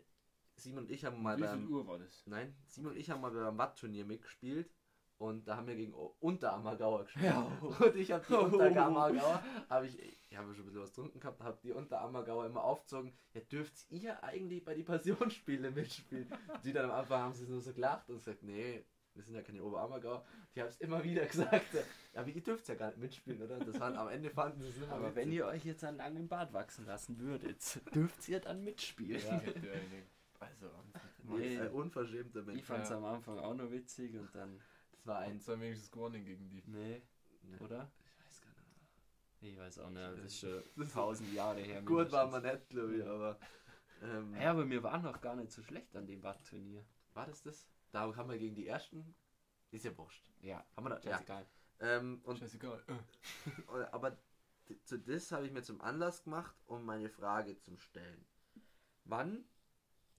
Simon 0.57 0.85
und 0.85 0.91
ich 0.91 1.05
haben 1.05 1.23
mal 1.23 1.37
Wie 1.37 1.43
beim 1.43 1.69
Uhr 1.71 1.87
war 1.87 1.99
das? 1.99 2.27
Nein, 2.27 2.55
Simon 2.67 2.93
und 2.93 2.99
ich 2.99 3.11
haben 3.11 3.21
mal 3.21 3.31
beim 3.33 3.59
Watt-Turnier 3.59 4.05
mitgespielt 4.05 4.73
und 5.19 5.47
da 5.49 5.57
haben 5.57 5.67
wir 5.67 5.75
gegen 5.75 5.93
Unterammergauer 6.21 7.05
gespielt. 7.05 7.27
Ja. 7.27 7.41
Und 7.61 7.97
ich 7.97 8.13
habe 8.13 8.25
die 8.29 8.35
Unterammergauer, 8.35 9.43
habe 9.69 9.87
ich, 9.87 9.99
ich 10.31 10.37
habe 10.37 10.55
schon 10.55 10.63
ein 10.63 10.67
bisschen 10.67 10.83
was 10.83 10.91
getrunken 10.91 11.21
gehabt, 11.21 11.43
habe 11.43 11.59
die 11.63 11.73
Unterammergauer 11.73 12.47
immer 12.47 12.63
aufgezogen. 12.63 13.13
Ja, 13.35 13.41
dürft 13.41 13.91
ihr 13.91 14.23
eigentlich 14.23 14.65
bei 14.65 14.75
die 14.75 14.85
Passionsspiele 14.85 15.71
mitspielen? 15.73 16.29
Die 16.65 16.73
dann 16.73 16.87
am 16.87 16.93
Anfang 16.93 17.21
haben 17.21 17.35
sie 17.35 17.47
nur 17.49 17.61
so 17.61 17.73
gelacht 17.73 18.09
und 18.11 18.17
gesagt, 18.19 18.43
nee, 18.43 18.85
wir 19.15 19.25
sind 19.25 19.35
ja 19.35 19.43
keine 19.43 19.63
Oberammergauer. 19.65 20.25
Die 20.55 20.61
haben 20.61 20.69
es 20.69 20.77
immer 20.77 21.03
wieder 21.03 21.27
gesagt. 21.27 21.75
Ja, 21.75 22.21
aber 22.21 22.29
ihr 22.29 22.41
dürft 22.41 22.69
ja 22.69 22.77
gar 22.77 22.89
nicht 22.89 22.99
mitspielen, 22.99 23.43
oder? 23.43 23.59
Das 23.59 23.81
waren, 23.81 23.97
am 23.97 24.09
Ende 24.09 24.31
fanden 24.31 24.61
sie 24.63 24.69
es 24.69 24.77
immer 24.77 24.93
aber 24.93 25.15
wenn 25.17 25.33
ihr 25.33 25.47
euch 25.47 25.65
jetzt 25.65 25.83
einen 25.83 25.97
langen 25.97 26.29
Bart 26.29 26.53
wachsen 26.53 26.87
lassen 26.87 27.19
würdet, 27.19 27.81
dürft 27.95 28.29
ihr 28.29 28.39
dann 28.39 28.63
mitspielen. 28.63 29.21
Ja, 29.21 29.31
eine. 29.31 30.07
Also, 30.39 30.67
Nee. 31.25 31.59
ein 31.59 31.71
unverschämter 31.71 32.43
Mensch. 32.43 32.61
Ich 32.61 32.65
fand 32.65 32.85
es 32.85 32.91
Ja. 32.91 32.97
am 32.99 33.05
Anfang 33.05 33.39
auch 33.41 33.55
noch 33.55 33.71
witzig 33.73 34.17
und 34.17 34.33
dann. 34.35 34.61
War 35.09 35.19
ein... 35.21 35.41
haben 35.41 35.61
wenigstens 35.61 35.91
gewonnen 35.91 36.25
gegen 36.25 36.49
die. 36.49 36.63
Nee, 36.67 37.03
Ne, 37.43 37.59
oder? 37.61 37.91
ich 38.05 38.27
weiß 38.27 38.41
gar 38.43 38.51
nicht. 38.51 39.53
Ich 39.53 39.59
weiß 39.59 39.79
auch 39.79 39.91
nicht, 39.91 40.03
das 40.03 40.19
ist 40.25 40.39
schon 40.41 40.63
tausend 40.93 41.33
Jahre 41.33 41.61
her. 41.61 41.81
Gut 41.83 42.11
war 42.13 42.27
man 42.29 42.43
nicht, 42.43 42.69
glaube 42.69 42.97
ich, 42.97 43.05
aber... 43.05 43.39
Ähm, 44.03 44.35
Ja, 44.35 44.51
aber 44.51 44.69
wir 44.69 44.83
waren 44.83 45.03
noch 45.03 45.21
gar 45.21 45.35
nicht 45.37 45.51
so 45.51 45.63
schlecht 45.63 45.97
an 45.97 46.07
dem 46.07 46.23
Watt-Turnier. 46.23 46.85
War 47.15 47.27
das 47.27 47.43
das? 47.43 47.69
Da 47.91 48.15
haben 48.15 48.29
wir 48.31 48.39
gegen 48.39 48.55
die 48.55 48.67
ersten. 48.67 49.15
Ist 49.71 49.85
ja 49.85 49.97
wurscht. 49.97 50.25
Ja, 50.41 50.65
Haben 50.77 50.85
wir 50.85 50.91
da? 50.91 51.01
Ja. 51.01 51.13
scheißegal. 51.17 51.47
Ähm, 51.81 52.21
und, 52.25 52.39
Scheißegal. 52.39 52.83
äh, 52.89 53.73
aber 53.93 54.19
zu 54.85 54.99
das 54.99 55.33
habe 55.33 55.47
ich 55.47 55.53
mir 55.53 55.63
zum 55.63 55.81
Anlass 55.81 56.23
gemacht, 56.25 56.55
um 56.67 56.85
meine 56.85 57.09
Frage 57.09 57.59
zu 57.59 57.77
stellen. 57.77 58.27
Wann 59.05 59.45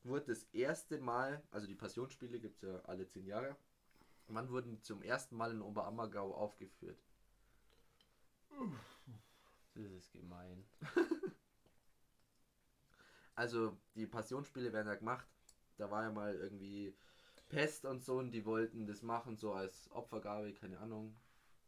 wurde 0.03 0.25
das 0.27 0.43
erste 0.45 0.99
Mal, 0.99 1.43
also 1.51 1.67
die 1.67 1.75
Passionsspiele 1.75 2.39
gibt 2.39 2.55
es 2.55 2.61
ja 2.63 2.79
alle 2.85 3.07
zehn 3.07 3.25
Jahre, 3.27 3.55
wann 4.35 4.49
wurden 4.49 4.71
die 4.71 4.81
zum 4.81 5.01
ersten 5.01 5.35
Mal 5.35 5.51
in 5.51 5.61
Oberammergau 5.61 6.33
aufgeführt? 6.33 6.99
Das 9.75 9.91
ist 9.91 10.11
gemein. 10.11 10.65
Also 13.35 13.77
die 13.95 14.05
Passionsspiele 14.05 14.73
werden 14.73 14.87
ja 14.89 14.95
gemacht. 14.95 15.25
Da 15.77 15.89
war 15.89 16.03
ja 16.03 16.11
mal 16.11 16.35
irgendwie 16.35 16.93
Pest 17.47 17.85
und 17.85 18.03
so 18.03 18.17
und 18.17 18.31
die 18.31 18.45
wollten 18.45 18.85
das 18.85 19.01
machen, 19.01 19.37
so 19.37 19.53
als 19.53 19.89
Opfergabe, 19.91 20.53
keine 20.53 20.77
Ahnung, 20.79 21.15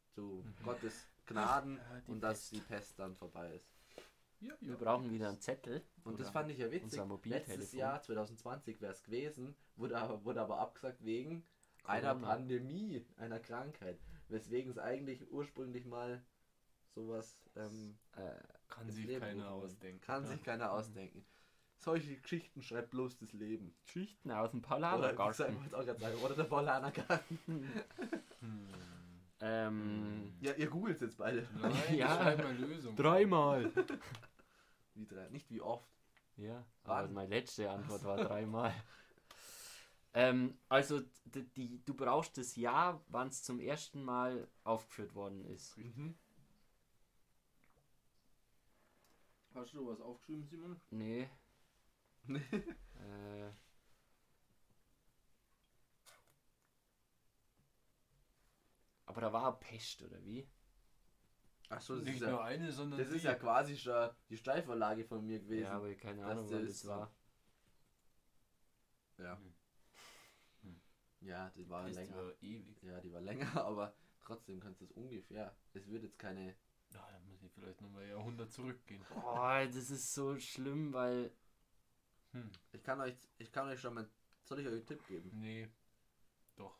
zu 0.09 0.43
Gottes 0.65 1.07
Gnaden 1.27 1.77
Ja, 1.77 1.99
die 2.01 2.11
und 2.11 2.19
dass 2.19 2.49
Pest. 2.49 2.51
die 2.51 2.59
Pest 2.59 2.99
dann 2.99 3.15
vorbei 3.15 3.55
ist. 3.55 3.69
Ja, 4.41 4.53
Wir 4.59 4.75
brauchen 4.75 5.09
wieder 5.11 5.29
einen 5.29 5.39
Zettel. 5.39 5.81
Und 6.03 6.19
das 6.19 6.29
fand 6.29 6.51
ich 6.51 6.57
ja 6.57 6.69
witzig. 6.69 7.01
Letztes 7.23 7.71
Jahr, 7.71 8.01
2020, 8.01 8.81
wäre 8.81 8.91
es 8.91 9.01
gewesen, 9.03 9.55
wurde 9.77 9.97
aber, 9.97 10.25
wurde 10.25 10.41
aber 10.41 10.57
abgesagt 10.59 11.05
wegen 11.05 11.45
einer. 11.83 12.15
Pandemie, 12.15 13.05
einer 13.17 13.39
Krankheit. 13.39 13.99
Weswegen 14.29 14.71
es 14.71 14.77
eigentlich 14.77 15.29
ursprünglich 15.31 15.85
mal 15.85 16.21
sowas 16.95 17.37
ähm, 17.55 17.97
Äh, 18.15 18.31
Kann 18.69 18.89
sich 18.89 19.05
Leben 19.05 19.21
keiner 19.21 19.49
ausdenken. 19.51 20.01
Kann 20.01 20.23
Ja. 20.23 20.29
sich 20.29 20.43
keiner 20.43 20.71
ausdenken. 20.71 21.25
Solche 21.77 22.15
Geschichten 22.17 22.61
schreibt 22.61 22.91
bloß 22.91 23.17
das 23.17 23.33
Leben. 23.33 23.73
Geschichten 23.85 24.29
aus 24.31 24.51
dem 24.51 24.59
Oder, 24.59 24.67
Paulanergarten. 24.67 25.15
grad 25.15 25.35
sagen, 25.35 26.15
oder 26.23 26.35
der 26.35 26.43
Paulaner 26.43 26.91
Garten. 26.91 27.39
Hm. 28.41 28.67
Ähm, 29.39 30.33
Ja, 30.39 30.53
ihr 30.53 30.67
googelt 30.69 31.01
jetzt 31.01 31.17
beide. 31.17 31.47
Nein, 31.59 31.73
Ja. 31.95 32.35
mal 32.37 32.55
Lösung. 32.57 32.95
dreimal. 32.95 33.71
Wie 34.93 35.05
drei, 35.05 35.29
nicht 35.29 35.49
wie 35.49 35.61
oft. 35.61 35.89
Ja, 36.37 36.63
aber 36.83 37.03
Wann? 37.05 37.13
meine 37.13 37.29
letzte 37.29 37.69
Antwort 37.69 38.03
war 38.03 38.17
dreimal. 38.17 38.73
ähm, 40.13 40.57
also 40.67 41.01
die, 41.25 41.47
die, 41.53 41.85
du 41.85 41.93
brauchst 41.93 42.37
das 42.37 42.55
Jahr, 42.55 43.03
wann 43.07 43.29
es 43.29 43.43
zum 43.43 43.59
ersten 43.59 44.03
Mal 44.03 44.47
aufgeführt 44.63 45.15
worden 45.15 45.45
ist. 45.45 45.77
Mhm. 45.77 46.17
Hast 49.53 49.73
du 49.73 49.87
was 49.87 49.99
aufgeschrieben, 50.01 50.45
Simon? 50.45 50.81
Nee. 50.89 51.29
Nee. 52.23 52.39
äh, 52.51 53.51
aber 59.05 59.21
da 59.21 59.33
war 59.33 59.59
Pest, 59.59 60.03
oder 60.03 60.23
wie? 60.23 60.47
Achso, 61.69 61.95
das, 61.95 62.03
Nicht 62.03 62.15
ist 62.15 62.21
nur 62.21 62.31
ja, 62.31 62.43
eine, 62.43 62.71
sondern 62.71 62.99
das 62.99 63.09
ist 63.09 63.21
die. 63.21 63.27
ja 63.27 63.35
quasi 63.35 63.77
schon 63.77 64.09
die 64.29 64.37
Steilvorlage 64.37 65.05
von 65.05 65.25
mir 65.25 65.39
gewesen. 65.39 65.63
Ja, 65.63 65.71
aber 65.71 65.93
keine 65.95 66.25
Ahnung, 66.25 66.49
ist 66.49 66.83
das 66.83 66.87
war. 66.89 67.13
Ja. 69.17 69.37
Hm. 69.37 69.53
Ja, 71.21 71.49
die 71.51 71.69
war 71.69 71.83
Pest 71.85 71.95
länger. 71.95 72.15
war 72.15 72.33
ewig. 72.41 72.83
Ja, 72.83 72.99
die 72.99 73.13
war 73.13 73.21
länger, 73.21 73.55
aber 73.65 73.93
trotzdem 74.21 74.59
kannst 74.59 74.81
du 74.81 74.85
es 74.85 74.91
ungefähr. 74.91 75.55
Es 75.73 75.87
wird 75.87 76.03
jetzt 76.03 76.19
keine. 76.19 76.55
Na, 76.91 77.07
da 77.11 77.19
muss 77.21 77.41
ich 77.43 77.51
vielleicht 77.53 77.79
nochmal 77.81 78.07
Jahrhundert 78.07 78.51
zurückgehen. 78.51 79.05
Boah, 79.09 79.65
das 79.65 79.89
ist 79.89 80.13
so 80.13 80.37
schlimm, 80.37 80.91
weil 80.93 81.31
Hm. 82.33 82.49
Ich 82.71 82.83
kann 82.83 82.99
euch, 83.01 83.15
ich 83.37 83.51
kann 83.51 83.67
euch 83.67 83.79
schon 83.79 83.93
mal. 83.93 84.09
Soll 84.43 84.59
ich 84.59 84.67
euch 84.67 84.73
einen 84.73 84.85
Tipp 84.85 85.05
geben? 85.07 85.29
Nee. 85.33 85.69
Doch. 86.55 86.77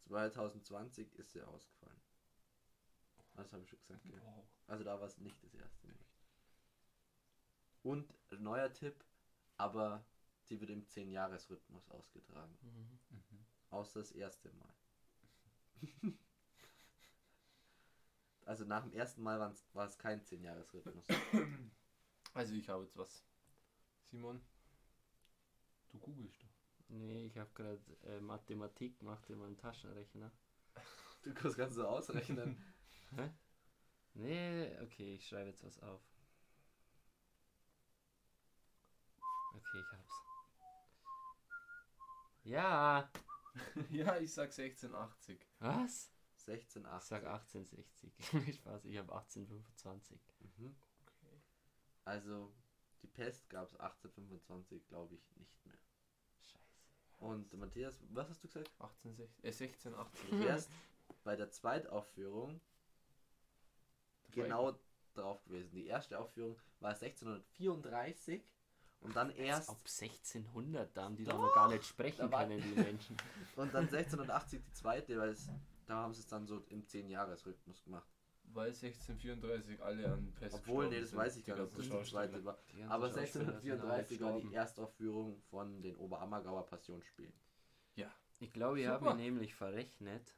2020 0.00 1.14
ist 1.14 1.32
sie 1.32 1.42
ausgefallen. 1.42 2.00
Das 3.34 3.52
habe 3.52 3.62
ich 3.62 3.68
schon 3.68 3.78
gesagt. 3.80 4.02
Gell? 4.04 4.20
Wow. 4.22 4.44
Also 4.66 4.84
da 4.84 4.98
war 4.98 5.06
es 5.06 5.18
nicht 5.18 5.42
das 5.42 5.54
erste 5.54 5.86
Mal. 5.86 5.96
Und 7.82 8.14
neuer 8.38 8.72
Tipp, 8.72 9.04
aber 9.56 10.04
sie 10.52 10.60
wird 10.60 10.70
im 10.70 10.84
10-Jahres-Rhythmus 10.84 11.88
ausgetragen. 11.88 12.58
Mhm. 12.60 12.98
Außer 13.70 14.00
das 14.00 14.12
erste 14.12 14.52
Mal. 14.52 14.74
also 18.44 18.66
nach 18.66 18.82
dem 18.82 18.92
ersten 18.92 19.22
Mal 19.22 19.40
war 19.72 19.86
es 19.86 19.96
kein 19.96 20.22
10-Jahres-Rhythmus. 20.22 21.06
Also 22.34 22.54
ich 22.54 22.66
habe 22.70 22.84
jetzt 22.84 22.96
was. 22.96 23.22
Simon, 24.04 24.40
du 25.90 25.98
googelst 25.98 26.42
doch. 26.42 26.48
Nee, 26.88 27.26
ich 27.26 27.36
habe 27.36 27.50
gerade 27.52 27.78
äh, 28.04 28.20
Mathematik 28.20 28.98
gemacht 29.00 29.28
in 29.28 29.36
meinem 29.38 29.58
Taschenrechner. 29.58 30.32
Du 31.24 31.34
kannst 31.34 31.58
ganz 31.58 31.74
so 31.74 31.86
ausrechnen. 31.86 32.56
Hä? 33.16 33.30
Nee, 34.14 34.78
okay, 34.80 35.16
ich 35.16 35.28
schreibe 35.28 35.50
jetzt 35.50 35.62
was 35.62 35.78
auf. 35.80 36.00
Okay, 39.54 39.78
ich 39.78 39.92
hab's. 39.92 40.01
Ja, 42.44 43.10
ja, 43.90 44.16
ich 44.18 44.32
sag 44.32 44.50
1680. 44.50 45.38
was? 45.58 46.10
16, 46.36 46.82
Ich 46.82 46.88
8. 46.88 47.02
sag 47.06 47.24
1860. 47.24 48.12
Spaß, 48.56 48.84
ich 48.86 48.98
habe 48.98 49.12
1825. 49.12 50.20
Mhm. 50.58 50.74
Okay. 51.06 51.40
Also 52.04 52.52
die 53.02 53.06
Pest 53.06 53.48
gab 53.48 53.68
es 53.68 53.76
1825, 53.76 54.86
glaube 54.88 55.14
ich, 55.14 55.36
nicht 55.36 55.66
mehr. 55.66 55.78
Scheiße. 56.40 56.82
Und 57.18 57.52
Matthias, 57.54 58.00
was 58.10 58.28
hast 58.28 58.42
du 58.42 58.48
gesagt? 58.48 58.70
1860, 58.80 59.44
äh, 59.44 59.48
1680. 59.48 60.30
Du 60.30 60.40
wärst 60.40 60.70
bei 61.22 61.36
der 61.36 61.50
Zweitaufführung 61.50 62.60
genau 64.32 64.76
drauf 65.14 65.44
gewesen. 65.44 65.70
Die 65.74 65.86
erste 65.86 66.18
Aufführung 66.18 66.58
war 66.80 66.90
1634 66.94 68.42
und 69.02 69.14
dann 69.16 69.30
erst 69.30 69.68
ob 69.68 69.78
1600, 69.78 70.96
da 70.96 71.04
haben 71.04 71.16
die 71.16 71.24
doch 71.24 71.38
noch 71.38 71.54
gar 71.54 71.68
nicht 71.68 71.84
sprechen 71.84 72.30
können, 72.30 72.62
die 72.62 72.80
Menschen. 72.80 73.16
und 73.56 73.74
dann 73.74 73.84
1680 73.84 74.60
die 74.64 74.72
zweite, 74.72 75.18
weil 75.18 75.30
es, 75.30 75.48
da 75.86 75.96
haben 75.96 76.14
sie 76.14 76.20
es 76.20 76.26
dann 76.26 76.46
so 76.46 76.62
im 76.68 76.84
10-Jahres-Rhythmus 76.84 77.82
gemacht. 77.84 78.08
Weil 78.44 78.68
1634 78.68 79.82
alle 79.82 80.12
an 80.12 80.32
Pest 80.34 80.56
Obwohl, 80.56 80.88
nee, 80.88 81.00
das 81.00 81.10
sind, 81.10 81.18
weiß 81.18 81.36
ich 81.36 81.44
gar 81.44 81.56
nicht, 81.58 81.78
dass 81.78 81.88
das 81.88 82.04
die 82.04 82.10
zweite 82.10 82.44
war. 82.44 82.58
Aber 82.88 83.08
Schauspieler 83.08 83.60
sind 83.60 83.80
alle 83.80 83.94
1634 83.94 84.20
war 84.20 84.40
die. 84.40 84.54
Erstaufführung 84.54 85.40
von 85.50 85.80
den 85.80 85.96
Oberammergauer 85.96 86.66
Passionsspielen. 86.66 87.32
Ich 88.42 88.52
glaube, 88.52 88.80
ich 88.80 88.88
habe 88.88 89.04
Super. 89.04 89.14
mir 89.14 89.22
nämlich 89.22 89.54
verrechnet. 89.54 90.34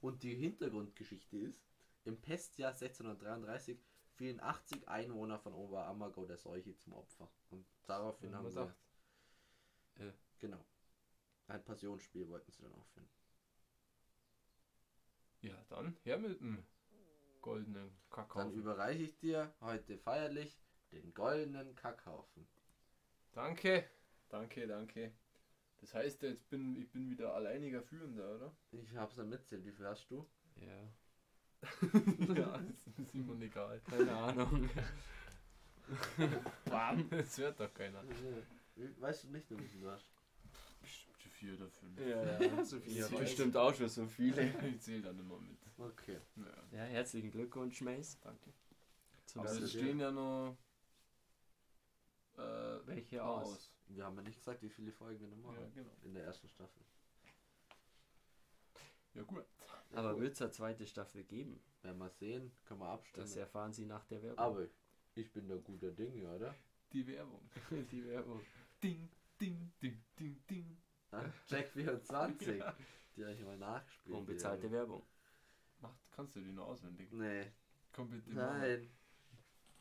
Und 0.00 0.22
die 0.22 0.34
Hintergrundgeschichte 0.34 1.36
ist, 1.36 1.62
im 2.04 2.18
Pestjahr 2.18 2.70
1633 2.70 3.78
fielen 4.18 4.40
80 4.40 4.88
Einwohner 4.88 5.38
von 5.38 5.54
Oberammergau 5.54 6.26
der 6.26 6.36
Seuche 6.36 6.76
zum 6.76 6.92
Opfer. 6.92 7.30
Und 7.50 7.64
daraufhin 7.86 8.32
Ja, 8.32 8.38
haben 8.38 8.50
sie, 8.50 8.54
sagt. 8.54 8.76
genau, 10.40 10.64
ein 11.46 11.62
Passionsspiel 11.64 12.28
wollten 12.28 12.50
sie 12.50 12.62
dann 12.62 12.74
aufführen. 12.74 13.08
Ja, 15.40 15.54
dann 15.68 15.94
her 16.02 16.18
mit 16.18 16.40
dem 16.40 16.64
goldenen 17.40 17.92
Kakao. 18.10 18.42
Dann 18.42 18.52
überreiche 18.52 19.04
ich 19.04 19.16
dir 19.18 19.52
heute 19.60 19.96
feierlich 19.98 20.58
den 20.90 21.14
goldenen 21.14 21.76
Kackhaufen. 21.76 22.44
Danke, 23.32 23.84
danke, 24.30 24.66
danke. 24.66 25.12
Das 25.80 25.94
heißt, 25.94 26.22
jetzt 26.22 26.50
bin 26.50 26.74
ich 26.76 26.90
bin 26.90 27.08
wieder 27.08 27.34
alleiniger 27.34 27.82
Führender, 27.82 28.34
oder? 28.34 28.52
Ich 28.72 28.96
hab's 28.96 29.14
dann 29.14 29.28
mitzählt, 29.28 29.64
wie 29.64 29.72
viel 29.72 29.86
hast 29.86 30.10
du? 30.10 30.26
Ja, 30.56 30.90
ja, 32.36 32.60
ist 32.98 33.10
Simon 33.10 33.42
egal. 33.42 33.80
keine 33.88 34.12
Ahnung. 34.12 34.68
Bam. 36.66 37.08
Das 37.10 37.38
hört 37.38 37.58
doch 37.60 37.72
keiner. 37.72 38.02
Weißt 38.98 39.24
du 39.24 39.28
nicht, 39.28 39.50
wie 39.50 39.56
viel 39.66 39.80
du 39.80 39.90
hast? 39.90 40.08
Bestimmt 40.80 41.18
vier 41.38 41.54
oder 41.54 41.70
fünf. 41.70 41.98
Ja, 42.00 42.40
ja. 42.40 42.64
So 42.64 42.78
viel 42.80 42.96
Ja, 42.96 43.08
bestimmt 43.08 43.56
auch 43.56 43.74
schon 43.74 43.88
so 43.88 44.06
viele. 44.06 44.52
Ich 44.68 44.80
zähle 44.80 45.02
dann 45.02 45.18
immer 45.18 45.38
mit. 45.38 45.58
Okay. 45.78 46.18
Ja. 46.36 46.78
Ja, 46.78 46.84
herzlichen 46.84 47.30
Glückwunsch, 47.30 47.80
Mace. 47.80 48.18
Danke. 48.20 48.52
Zum 49.26 49.42
Aber 49.42 49.50
es 49.50 49.70
stehen 49.70 50.00
ja 50.00 50.10
noch 50.10 50.56
äh, 52.36 52.40
Welche 52.86 53.24
aus. 53.24 53.46
aus? 53.48 53.72
Wir 53.88 54.04
haben 54.04 54.16
ja 54.16 54.22
nicht 54.22 54.38
gesagt, 54.38 54.62
wie 54.62 54.68
viele 54.68 54.92
Folgen 54.92 55.20
wir 55.20 55.28
noch 55.28 55.36
machen. 55.38 55.62
Ja, 55.62 55.82
genau. 55.82 55.94
In 56.02 56.14
der 56.14 56.24
ersten 56.24 56.48
Staffel. 56.48 56.82
Ja, 59.14 59.22
gut. 59.22 59.44
Aber 59.92 60.20
wird 60.20 60.34
es 60.34 60.42
eine 60.42 60.50
zweite 60.50 60.86
Staffel 60.86 61.24
geben? 61.24 61.60
Werden 61.82 61.98
wir 61.98 62.10
sehen, 62.10 62.52
können 62.64 62.80
wir 62.80 62.88
abstimmen. 62.88 63.26
Das 63.26 63.36
erfahren 63.36 63.72
Sie 63.72 63.86
nach 63.86 64.04
der 64.06 64.22
Werbung. 64.22 64.38
Aber 64.44 64.66
ich 65.14 65.32
bin 65.32 65.48
der 65.48 65.58
guter 65.58 65.90
Dinge, 65.90 66.28
oder? 66.28 66.54
Die 66.92 67.06
Werbung. 67.06 67.48
die 67.90 68.04
Werbung. 68.06 68.40
Ding, 68.82 69.08
ding, 69.40 69.72
ding, 69.82 70.02
ding, 70.18 70.42
ding. 70.48 70.76
Ah, 71.10 71.24
Jack 71.46 71.68
24. 71.70 72.62
Die 73.16 73.24
habe 73.24 73.32
ich 73.34 73.44
mal 73.44 73.56
nachgespielt. 73.58 74.16
Unbezahlte 74.16 74.68
die 74.68 74.72
Werbung. 74.72 75.02
Mach, 75.80 75.92
kannst 76.12 76.36
du 76.36 76.40
die 76.40 76.52
noch 76.52 76.68
auswendig? 76.68 77.10
Nee. 77.10 77.50
Komm 77.92 78.10
bitte 78.10 78.30
mal. 78.30 78.60
Nein. 78.60 78.90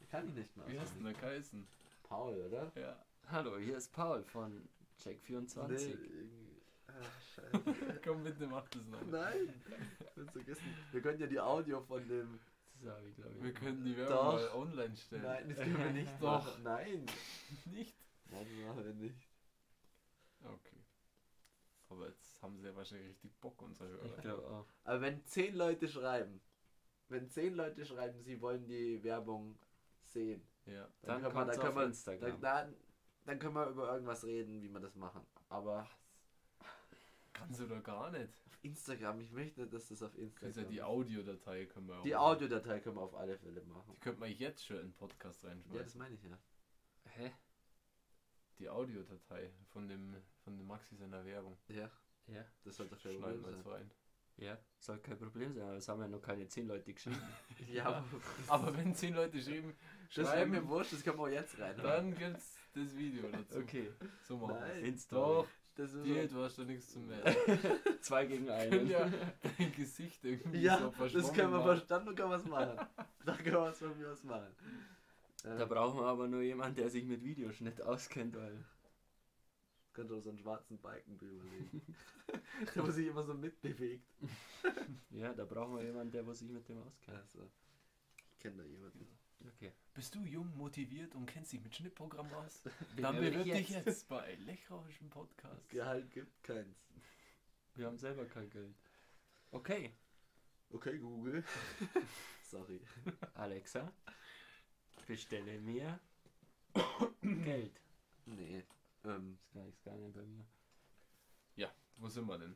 Kann 0.10 0.28
ich 0.30 0.34
nicht 0.34 0.58
mehr. 0.58 0.68
Wie 0.68 0.80
heißt 0.80 0.96
denn 0.96 1.04
der 1.04 1.14
geheißen? 1.14 1.68
Paul, 2.02 2.34
oder? 2.36 2.72
Ja. 2.76 3.06
Hallo, 3.28 3.58
hier 3.60 3.78
ist 3.78 3.92
Paul 3.92 4.24
von 4.24 4.68
Check24. 5.00 5.68
Nee, 5.68 5.76
irgendwie- 5.76 6.17
ah, 6.17 6.17
scheiße. 7.42 8.00
Komm 8.04 8.24
bitte, 8.24 8.48
mach 8.48 8.68
das 8.70 8.86
noch. 8.88 9.06
Nein. 9.06 9.54
Ich 10.00 10.18
hab's 10.18 10.32
vergessen. 10.32 10.76
Wir 10.92 11.02
können 11.02 11.20
ja 11.20 11.28
die 11.28 11.40
Audio 11.40 11.82
von 11.82 12.08
dem. 12.08 12.40
Das 12.82 12.96
habe 12.96 13.10
ich, 13.10 13.16
glaube 13.16 13.34
ich. 13.36 13.44
Wir 13.44 13.54
können 13.54 13.84
die 13.86 13.98
Werbung 13.98 14.16
Doch. 14.16 14.34
mal 14.34 14.50
online 14.52 14.96
stellen. 14.96 15.24
Nein, 15.24 15.50
das 15.50 15.58
können 15.58 15.78
wir 15.80 15.92
nicht 15.92 16.14
Doch. 16.20 16.46
machen. 16.46 16.64
Nein. 16.64 17.06
Nicht? 17.66 17.96
Nein, 18.30 18.46
das 18.50 18.68
machen 18.68 18.86
wir 18.86 18.94
nicht. 18.94 19.28
Okay. 20.44 20.84
Aber 21.90 22.08
jetzt 22.08 22.42
haben 22.44 22.58
sie 22.60 22.68
ja 22.68 22.76
wahrscheinlich 22.76 23.10
richtig 23.10 23.34
Bock, 23.40 23.62
unsere 23.62 23.90
Hörer. 23.90 24.06
Ich 24.06 24.18
glaube 24.22 24.48
auch. 24.48 24.66
Aber 24.84 25.02
wenn 25.02 25.24
zehn 25.26 25.56
Leute 25.56 25.88
schreiben, 25.88 26.42
wenn 27.10 27.30
zehn 27.30 27.56
Leute 27.56 27.86
schreiben, 27.86 28.22
sie 28.22 28.42
wollen 28.42 28.68
die 28.68 29.02
Werbung 29.04 29.58
sehen, 30.04 30.46
Ja. 30.66 30.88
Dann 31.02 31.22
können 31.22 31.24
wir, 31.24 31.30
kommt's 31.32 31.56
dann 31.56 31.60
können 31.66 31.78
auf 31.78 31.82
wir, 31.82 31.86
Instagram. 31.88 32.30
Dann, 32.30 32.42
dann, 32.42 32.76
dann 33.26 33.40
können 33.40 33.56
wir 33.56 33.70
über 33.70 33.94
irgendwas 33.94 34.24
reden, 34.26 34.62
wie 34.62 34.70
wir 34.70 34.80
das 34.82 34.96
machen. 34.96 35.26
Aber 35.50 35.88
Kannst 37.38 37.60
du 37.60 37.68
doch 37.68 37.84
gar 37.84 38.10
nicht. 38.12 38.30
auf 38.46 38.58
Instagram, 38.64 39.20
ich 39.22 39.32
möchte 39.32 39.62
nicht, 39.62 39.74
dass 39.74 39.88
das 39.90 40.02
auf 40.04 40.18
Instagram. 40.18 40.56
ja 40.64 40.64
die 40.70 40.82
Audiodatei 40.84 41.66
können 41.66 41.88
wir 41.88 41.98
auch 42.00 42.04
die 42.04 42.12
machen. 42.12 42.22
Audiodatei 42.22 42.80
können 42.80 42.96
wir 42.98 43.02
auf 43.02 43.16
alle 43.16 43.38
Fälle 43.38 43.62
machen. 43.64 43.92
Die 43.94 44.00
könnte 44.00 44.20
man 44.20 44.32
jetzt 44.32 44.66
schon 44.66 44.78
in 44.78 44.84
den 44.88 44.94
Podcast 44.94 45.44
Ja, 45.44 45.50
das 45.50 45.58
reinschmeißen. 45.66 46.00
meine 46.00 46.16
ich 46.16 46.24
ja. 46.24 46.38
Hä? 47.16 47.32
Die 48.60 48.70
Audiodatei 48.70 49.52
von 49.68 49.88
dem 49.88 50.16
von 50.44 50.58
dem 50.58 50.66
Maxi 50.66 50.96
seiner 50.96 51.24
Werbung. 51.26 51.58
Ja, 51.68 51.92
Ja. 52.28 52.44
das 52.64 52.76
sollte 52.78 52.96
kein 52.96 53.14
Schneiden 53.14 53.22
Problem 53.42 53.44
wir 53.56 53.64
sein. 53.64 53.72
rein. 53.74 53.92
Ja, 54.40 54.58
soll 54.80 55.00
kein 55.00 55.18
Problem 55.18 55.54
sein, 55.54 55.64
aber 55.64 55.78
es 55.78 55.88
haben 55.90 56.00
ja 56.02 56.08
noch 56.08 56.22
keine 56.22 56.48
10 56.48 56.68
Leute 56.68 56.94
geschrieben. 56.94 57.18
Ja, 57.72 57.86
aber 57.86 58.04
Aber 58.48 58.78
wenn 58.78 58.94
zehn 58.94 59.14
Leute 59.16 59.42
schreiben, 59.42 59.76
das 60.16 60.28
schreiben, 60.28 60.52
mir 60.52 60.68
wurscht, 60.68 60.94
das 60.94 61.04
können 61.04 61.18
wir 61.18 61.24
auch 61.24 61.28
jetzt 61.28 61.60
rein. 61.60 61.76
dann 61.78 62.16
gibt's 62.16 62.56
das 62.74 62.96
Video 62.96 63.30
dazu. 63.32 63.60
Okay. 63.60 63.92
So 64.24 64.38
machen 64.38 64.56
wir's. 64.60 64.88
Insta. 64.88 65.16
Doch, 65.16 65.48
das 65.78 65.94
ist 65.94 66.06
dir, 66.06 66.28
du 66.28 66.44
hast 66.44 66.58
doch 66.58 66.66
nichts 66.66 66.92
zu 66.92 67.00
melden. 67.00 67.36
Zwei 68.02 68.26
gegen 68.26 68.50
einen. 68.50 68.88
ja 68.88 69.10
dein 69.58 69.72
Gesicht 69.74 70.26
irgendwie 70.26 70.62
ja 70.62 70.80
so 70.80 70.88
das 70.88 70.96
verschwommen 70.96 71.36
können 71.36 71.54
wir 71.54 71.64
verstanden, 71.64 72.16
können 72.16 72.30
wir 72.32 72.38
es 72.38 72.46
machen. 72.46 72.88
da 73.26 73.36
können 73.38 73.56
wir 73.56 73.70
es 73.70 73.78
von 73.78 73.98
mir 73.98 74.12
aus 74.12 74.24
machen. 74.24 74.56
Da 75.44 75.66
brauchen 75.66 76.00
wir 76.00 76.08
aber 76.08 76.28
nur 76.28 76.42
jemanden, 76.42 76.76
der 76.76 76.90
sich 76.90 77.06
mit 77.06 77.24
Videoschnitt 77.24 77.82
auskennt, 77.82 78.36
weil. 78.36 78.66
Könnte 79.94 80.14
auch 80.14 80.22
so 80.22 80.30
einen 80.30 80.38
schwarzen 80.38 80.80
Balken 80.80 81.18
drüberlegen. 81.18 81.82
der 82.76 82.86
wo 82.86 82.92
sich 82.92 83.08
immer 83.08 83.24
so 83.24 83.34
mitbewegt. 83.34 84.06
Ja, 85.10 85.34
da 85.34 85.46
brauchen 85.46 85.76
wir 85.76 85.84
jemanden, 85.84 86.12
der 86.12 86.26
wo 86.26 86.34
sich 86.34 86.50
mit 86.50 86.68
dem 86.70 86.80
auskennt. 86.84 87.18
Also, 87.18 87.50
ich 88.32 88.40
kenne 88.40 88.58
da 88.58 88.64
jemanden. 88.64 89.08
Okay. 89.46 89.72
Bist 89.94 90.14
du 90.16 90.24
jung, 90.26 90.56
motiviert 90.58 91.16
und 91.16 91.26
kennst 91.26 91.54
dich 91.54 91.62
mit 91.62 91.76
Schnittprogramm 91.76 92.32
aus? 92.34 92.64
Dann 92.98 93.16
bewirb 93.16 93.44
dich 93.44 93.70
jetzt. 93.70 93.86
jetzt 93.86 94.08
bei 94.08 94.36
Lechrauschen 94.36 95.10
Podcast. 95.10 95.70
Gehalt 95.70 96.10
gibt 96.12 96.44
keins. 96.44 96.78
Wir 97.76 97.88
haben 97.88 97.98
selber 97.98 98.26
kein 98.26 98.50
Geld. 98.50 98.76
Okay, 99.52 99.94
Okay, 100.74 100.98
Google. 100.98 101.44
Sorry. 102.44 102.82
Alexa, 103.36 103.92
bestelle 105.08 105.60
mir 105.60 106.00
Geld. 107.22 107.82
Nee. 108.26 108.64
Ähm, 109.06 109.40
ich 109.54 109.84
gar 109.84 109.96
nicht 109.96 110.14
bei 110.14 110.24
mir. 110.24 110.46
Ja, 111.56 111.74
wo 111.98 112.10
sind 112.10 112.28
wir 112.28 112.38
denn? 112.38 112.56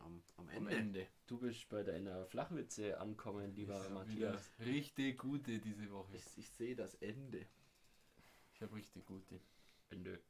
Am, 0.00 0.22
am 0.36 0.48
Am 0.48 0.48
Ende. 0.48 0.76
Ende. 0.76 1.06
Du 1.26 1.38
bist 1.38 1.68
bei 1.68 1.82
deiner 1.82 2.26
Flachwitze 2.26 2.98
ankommen, 3.00 3.54
lieber 3.54 3.80
Ich 3.84 3.90
Matthias. 3.90 4.50
Richtig 4.60 5.18
gute 5.18 5.58
diese 5.58 5.90
Woche. 5.90 6.16
Ich, 6.16 6.38
ich 6.38 6.50
sehe 6.50 6.74
das 6.76 6.94
Ende. 6.96 7.46
Ich 8.54 8.62
habe 8.62 8.74
richtig 8.74 9.04
gute. 9.06 9.40
Ende. 9.90 10.20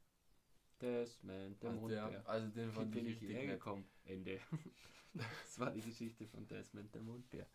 Desmond, 0.81 1.61
der 1.63 1.69
Also, 1.71 1.81
Mondbär. 1.81 2.09
der, 2.09 2.29
also 2.29 2.47
den 2.49 2.71
fand 2.71 2.95
ich 2.95 3.01
ich 3.01 3.07
richtig 3.09 3.29
hierher 3.29 3.47
nett. 3.47 3.55
gekommen? 3.59 3.85
Ende. 4.05 4.39
das 5.13 5.59
war 5.59 5.71
die 5.71 5.81
Geschichte 5.81 6.27
von 6.27 6.47
Desmond, 6.47 6.93
der 6.93 7.01
Mondbär. 7.01 7.47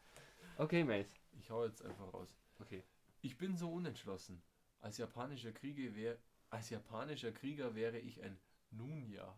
Okay, 0.58 0.82
Mate. 0.82 1.08
Ich 1.38 1.48
hau 1.50 1.64
jetzt 1.64 1.84
einfach 1.84 2.12
raus. 2.12 2.34
Okay. 2.58 2.82
Ich 3.20 3.38
bin 3.38 3.56
so 3.56 3.72
unentschlossen. 3.72 4.42
Als 4.80 4.98
japanischer 4.98 5.52
Krieger 5.52 5.94
wär, 5.94 6.18
als 6.50 6.70
japanischer 6.70 7.30
Krieger 7.30 7.74
wäre 7.76 7.98
ich 7.98 8.20
ein 8.22 8.36
Nunja. 8.72 9.36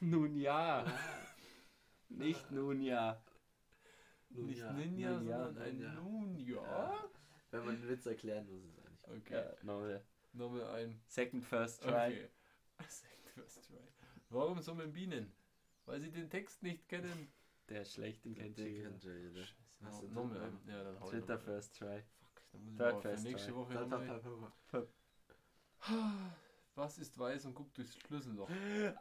Nun 0.00 0.34
ja. 0.36 0.84
Nicht 2.18 2.50
nun 2.50 2.82
ja. 2.82 3.22
Nun 4.30 4.46
Nicht 4.46 4.60
ja, 4.60 4.72
Ninja, 4.72 5.10
Nunja, 5.12 5.44
sondern 5.44 5.62
ein 5.62 5.76
Nunja. 5.78 5.92
Nunja. 5.94 6.62
Ja. 6.62 7.10
Wenn 7.50 7.64
man 7.66 7.80
den 7.80 7.88
Witz 7.88 8.06
erklären 8.06 8.46
muss, 8.46 8.62
ist 8.64 8.70
es 8.70 9.04
eigentlich. 9.04 9.26
Okay. 9.26 9.34
Ja, 9.34 9.54
nochmal. 9.62 10.04
Nochmal 10.32 10.66
ein. 10.74 11.00
Second 11.06 11.44
first 11.44 11.82
try. 11.82 11.90
Okay. 11.90 12.28
Second 12.88 13.28
first 13.34 13.66
try. 13.66 13.76
Warum 14.30 14.60
summen 14.60 14.92
Bienen? 14.92 15.32
Weil 15.84 16.00
sie 16.00 16.10
den 16.10 16.30
Text 16.30 16.62
nicht 16.62 16.88
kennen. 16.88 17.30
Der 17.68 17.82
ist 17.82 17.92
schlecht, 17.94 18.24
den 18.24 18.34
kennt 18.34 18.58
nochmal 20.14 20.40
ein. 20.42 20.58
Ja, 20.66 20.82
dann 20.84 21.00
hau 21.00 21.10
Dritter 21.10 21.34
noch 21.36 21.40
mal. 21.46 21.52
first 21.52 21.76
try. 21.78 22.02
Fuck, 22.02 22.42
dann 22.52 22.64
muss 22.64 22.72
ich 22.72 22.78
Third 22.78 23.02
first 23.02 23.24
nächste 23.24 23.48
try. 23.48 23.56
Woche 23.56 23.74
nochmal. 23.74 24.06
pap, 24.06 24.22
pap, 24.68 24.88
pap. 25.80 26.42
Was 26.74 26.98
ist 26.98 27.18
weiß 27.18 27.44
und 27.46 27.54
guckt 27.54 27.76
durchs 27.76 27.96
Schlüsselloch? 27.98 28.48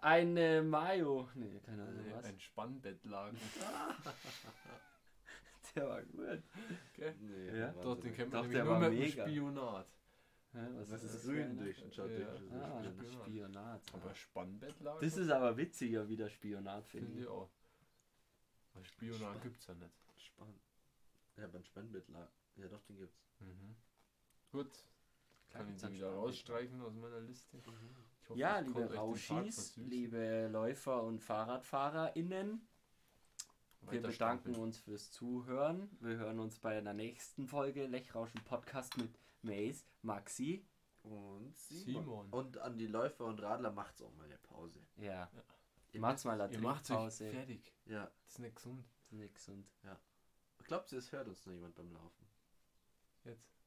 Eine 0.02 0.62
Mayo. 0.62 1.30
Nee, 1.36 1.60
keine 1.66 1.84
Ahnung 1.84 2.04
Nee, 2.06 2.14
was. 2.14 2.26
ein 2.26 2.40
Spannbettlaken. 2.40 3.40
Der 5.76 5.88
war 5.88 6.02
gut. 6.04 6.44
Okay? 6.94 7.14
Nee, 7.22 7.58
Ja. 7.60 7.72
Doch, 7.82 7.96
den 7.98 8.14
kennt 8.14 8.34
Doch, 8.34 8.42
man 8.44 8.52
der 8.52 8.66
nämlich 8.66 8.66
nur 8.66 8.82
war 8.82 8.90
mit 8.90 9.00
dem 9.00 9.10
mega. 9.10 9.24
Spionat. 9.28 9.88
Was, 10.54 10.92
ist 11.04 11.16
das 11.16 11.24
grün 11.24 11.58
durch 11.58 11.80
den 11.80 11.94
Schatten? 11.94 12.20
Ja. 12.20 12.28
Ah, 12.62 12.84
Spionat. 12.84 13.14
Spionat. 13.26 13.82
Aber 13.94 14.16
Spannbettlaken? 14.16 15.02
Das 15.10 15.18
ist 15.18 15.30
aber 15.30 15.56
witziger 15.56 16.10
wie 16.10 16.18
der 16.18 16.30
Spionat, 16.30 16.86
finde 16.88 17.08
finde 17.08 17.22
ich 17.22 17.28
auch. 17.30 17.50
Weil 18.74 18.84
Spionat 18.84 19.18
Spannend. 19.20 19.44
gibt's 19.44 19.68
ja 19.68 19.74
nicht. 19.76 19.94
Spannend. 20.18 20.60
Ja, 21.38 21.48
beim 21.48 21.64
Spannbettler. 21.64 22.28
Ja, 22.58 22.68
doch, 22.68 22.84
den 22.84 22.98
gibt's. 22.98 23.24
Mhm. 23.40 23.76
Gut, 24.52 24.70
kann 25.52 25.70
ich 25.70 25.80
sie 25.80 25.92
wieder 25.94 26.12
rausstreichen 26.14 26.82
aus 26.82 26.94
meiner 26.96 27.20
Liste. 27.22 27.58
Ich 27.58 27.68
hoffe, 27.68 28.40
Ja, 28.40 28.60
das 28.62 28.68
liebe 28.68 28.96
Rauschis, 28.96 29.76
liebe 29.78 30.48
Läufer 30.48 31.04
und 31.04 31.20
FahrradfahrerInnen, 31.22 32.68
wir 33.90 34.02
bedanken 34.02 34.56
uns 34.56 34.78
fürs 34.78 35.12
Zuhören. 35.12 35.90
Wir 36.00 36.18
hören 36.18 36.40
uns 36.40 36.60
bei 36.60 36.78
einer 36.78 36.94
nächsten 36.94 37.48
Folge 37.48 37.88
Lechrauschen 37.88 38.42
Podcast 38.46 38.96
mit 38.98 39.12
Mace, 39.42 39.86
Maxi. 40.02 40.66
Und 41.04 41.58
Simon. 41.58 42.30
Und 42.30 42.58
an 42.60 42.78
die 42.78 42.86
Läufer 42.86 43.26
und 43.26 43.42
Radler 43.42 43.72
macht's 43.72 44.02
auch 44.04 44.14
mal 44.14 44.26
eine 44.26 44.38
Pause. 44.38 44.80
Ja, 44.98 45.30
Ihr 45.94 46.00
macht's 46.00 46.24
mal 46.26 46.40
eine 46.40 46.54
Ihr 46.54 46.60
macht 46.62 46.84
euch 46.84 46.88
Trinkpause. 46.88 47.30
fertig. 47.32 47.74
Ja. 47.86 48.06
Das 48.24 48.34
ist 48.34 48.40
nicht 48.40 48.56
gesund. 48.56 48.86
Nix 49.10 49.50
und 49.50 49.68
Glaubt 50.64 50.92
ihr, 50.94 51.00
es 51.00 51.12
hört 51.12 51.28
uns 51.28 51.46
noch 51.46 51.54
jemand 51.54 51.76
beim 51.76 51.92
Laufen? 51.92 52.26
Jetzt. 53.26 53.61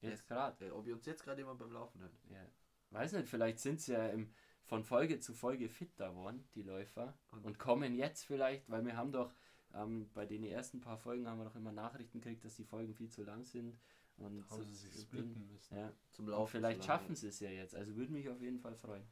Jetzt 0.00 0.26
gerade. 0.26 0.74
Ob 0.74 0.86
ihr 0.86 0.94
uns 0.94 1.06
jetzt 1.06 1.22
gerade 1.24 1.40
jemand 1.40 1.58
beim 1.58 1.72
Laufen 1.72 2.00
hört? 2.00 2.12
Ja. 2.30 2.44
Weiß 2.90 3.12
nicht, 3.12 3.28
vielleicht 3.28 3.58
sind 3.58 3.80
sie 3.80 3.92
ja 3.92 4.08
im, 4.08 4.32
von 4.64 4.82
Folge 4.84 5.18
zu 5.20 5.34
Folge 5.34 5.68
fitter 5.68 6.10
geworden, 6.10 6.48
die 6.54 6.62
Läufer. 6.62 7.14
Und- 7.32 7.44
Und 7.44 7.58
kommen 7.58 7.94
jetzt 7.94 8.24
vielleicht, 8.24 8.68
weil 8.70 8.84
wir 8.84 8.96
haben 8.96 9.12
doch 9.12 9.32
ähm, 9.74 10.08
bei 10.14 10.24
den 10.24 10.44
ersten 10.44 10.80
paar 10.80 10.96
Folgen 10.96 11.28
haben 11.28 11.38
wir 11.38 11.44
doch 11.44 11.54
immer 11.56 11.72
Nachrichten 11.72 12.20
gekriegt, 12.22 12.42
dass 12.44 12.56
die 12.56 12.64
Folgen 12.64 12.94
viel 12.94 13.10
zu 13.10 13.22
lang 13.24 13.44
sind. 13.44 13.78
Und 14.16 14.48
Haben 14.50 14.62
so- 14.62 14.62
sie 14.64 14.74
sich 14.88 15.02
splitten 15.02 15.46
müssen. 15.52 15.76
Ja. 15.76 15.92
Zum 16.10 16.24
Und 16.24 16.30
Laufen. 16.32 16.50
vielleicht 16.50 16.82
zu 16.82 16.88
lange. 16.88 17.00
schaffen 17.00 17.14
sie 17.14 17.28
es 17.28 17.38
ja 17.40 17.50
jetzt. 17.50 17.74
Also 17.74 17.94
würde 17.94 18.12
mich 18.12 18.28
auf 18.30 18.40
jeden 18.40 18.58
Fall 18.58 18.74
freuen. 18.74 19.04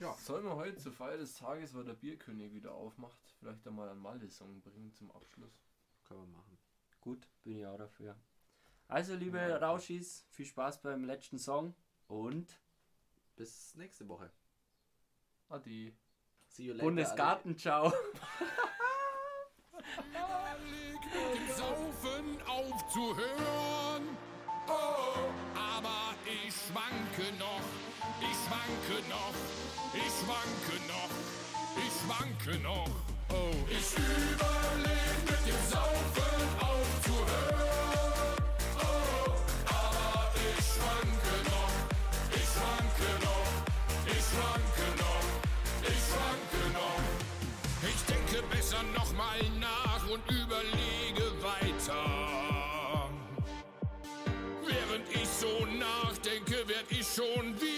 Ja. 0.00 0.14
Sollen 0.14 0.44
wir 0.44 0.56
heute 0.56 0.76
zur 0.78 0.92
Feier 0.92 1.16
des 1.18 1.34
Tages, 1.34 1.74
weil 1.74 1.84
der 1.84 1.94
Bierkönig 1.94 2.52
wieder 2.52 2.72
aufmacht, 2.74 3.18
vielleicht 3.38 3.66
einmal 3.66 3.88
einen 3.88 4.00
Malle-Song 4.00 4.60
bringen 4.62 4.92
zum 4.92 5.10
Abschluss? 5.12 5.62
Können 6.04 6.20
wir 6.22 6.36
machen. 6.38 6.58
Gut, 7.00 7.28
bin 7.44 7.58
ich 7.58 7.66
auch 7.66 7.78
dafür. 7.78 8.16
Also, 8.88 9.14
liebe 9.14 9.38
Ja. 9.38 9.56
Rauschis, 9.58 10.24
viel 10.30 10.46
Spaß 10.46 10.80
beim 10.80 11.04
letzten 11.04 11.38
Song 11.38 11.74
und 12.08 12.60
Bis 13.36 13.74
nächste 13.74 14.08
Woche. 14.08 14.30
Ade. 15.50 15.92
See 16.48 16.64
you 16.64 16.72
later. 16.72 16.84
Bundesgartenschau. 16.84 17.92
Saufen 21.56 22.40
aufzuhören. 22.46 24.16
Oh, 24.68 25.28
aber 25.54 26.14
ich 26.24 26.52
schwanke 26.54 27.32
noch, 27.38 27.60
ich 28.20 28.36
schwanke 28.46 29.08
noch, 29.08 29.34
ich 29.94 30.12
schwanke 30.20 30.76
noch, 30.88 31.10
ich 31.76 31.92
schwanke 32.00 32.58
noch. 32.62 32.90
Oh, 33.30 33.54
ich 33.70 33.92
überlege 33.96 35.20
mit 35.26 35.46
dem 35.46 35.60
Saufen 35.70 36.05
besser 48.66 48.82
nochmal 48.96 49.38
nach 49.60 50.02
und 50.10 50.22
überlege 50.28 51.30
weiter. 51.42 53.08
Während 54.66 55.08
ich 55.14 55.28
so 55.28 55.66
nachdenke, 55.78 56.68
werd 56.68 56.90
ich 56.90 57.06
schon 57.06 57.54
wieder 57.60 57.75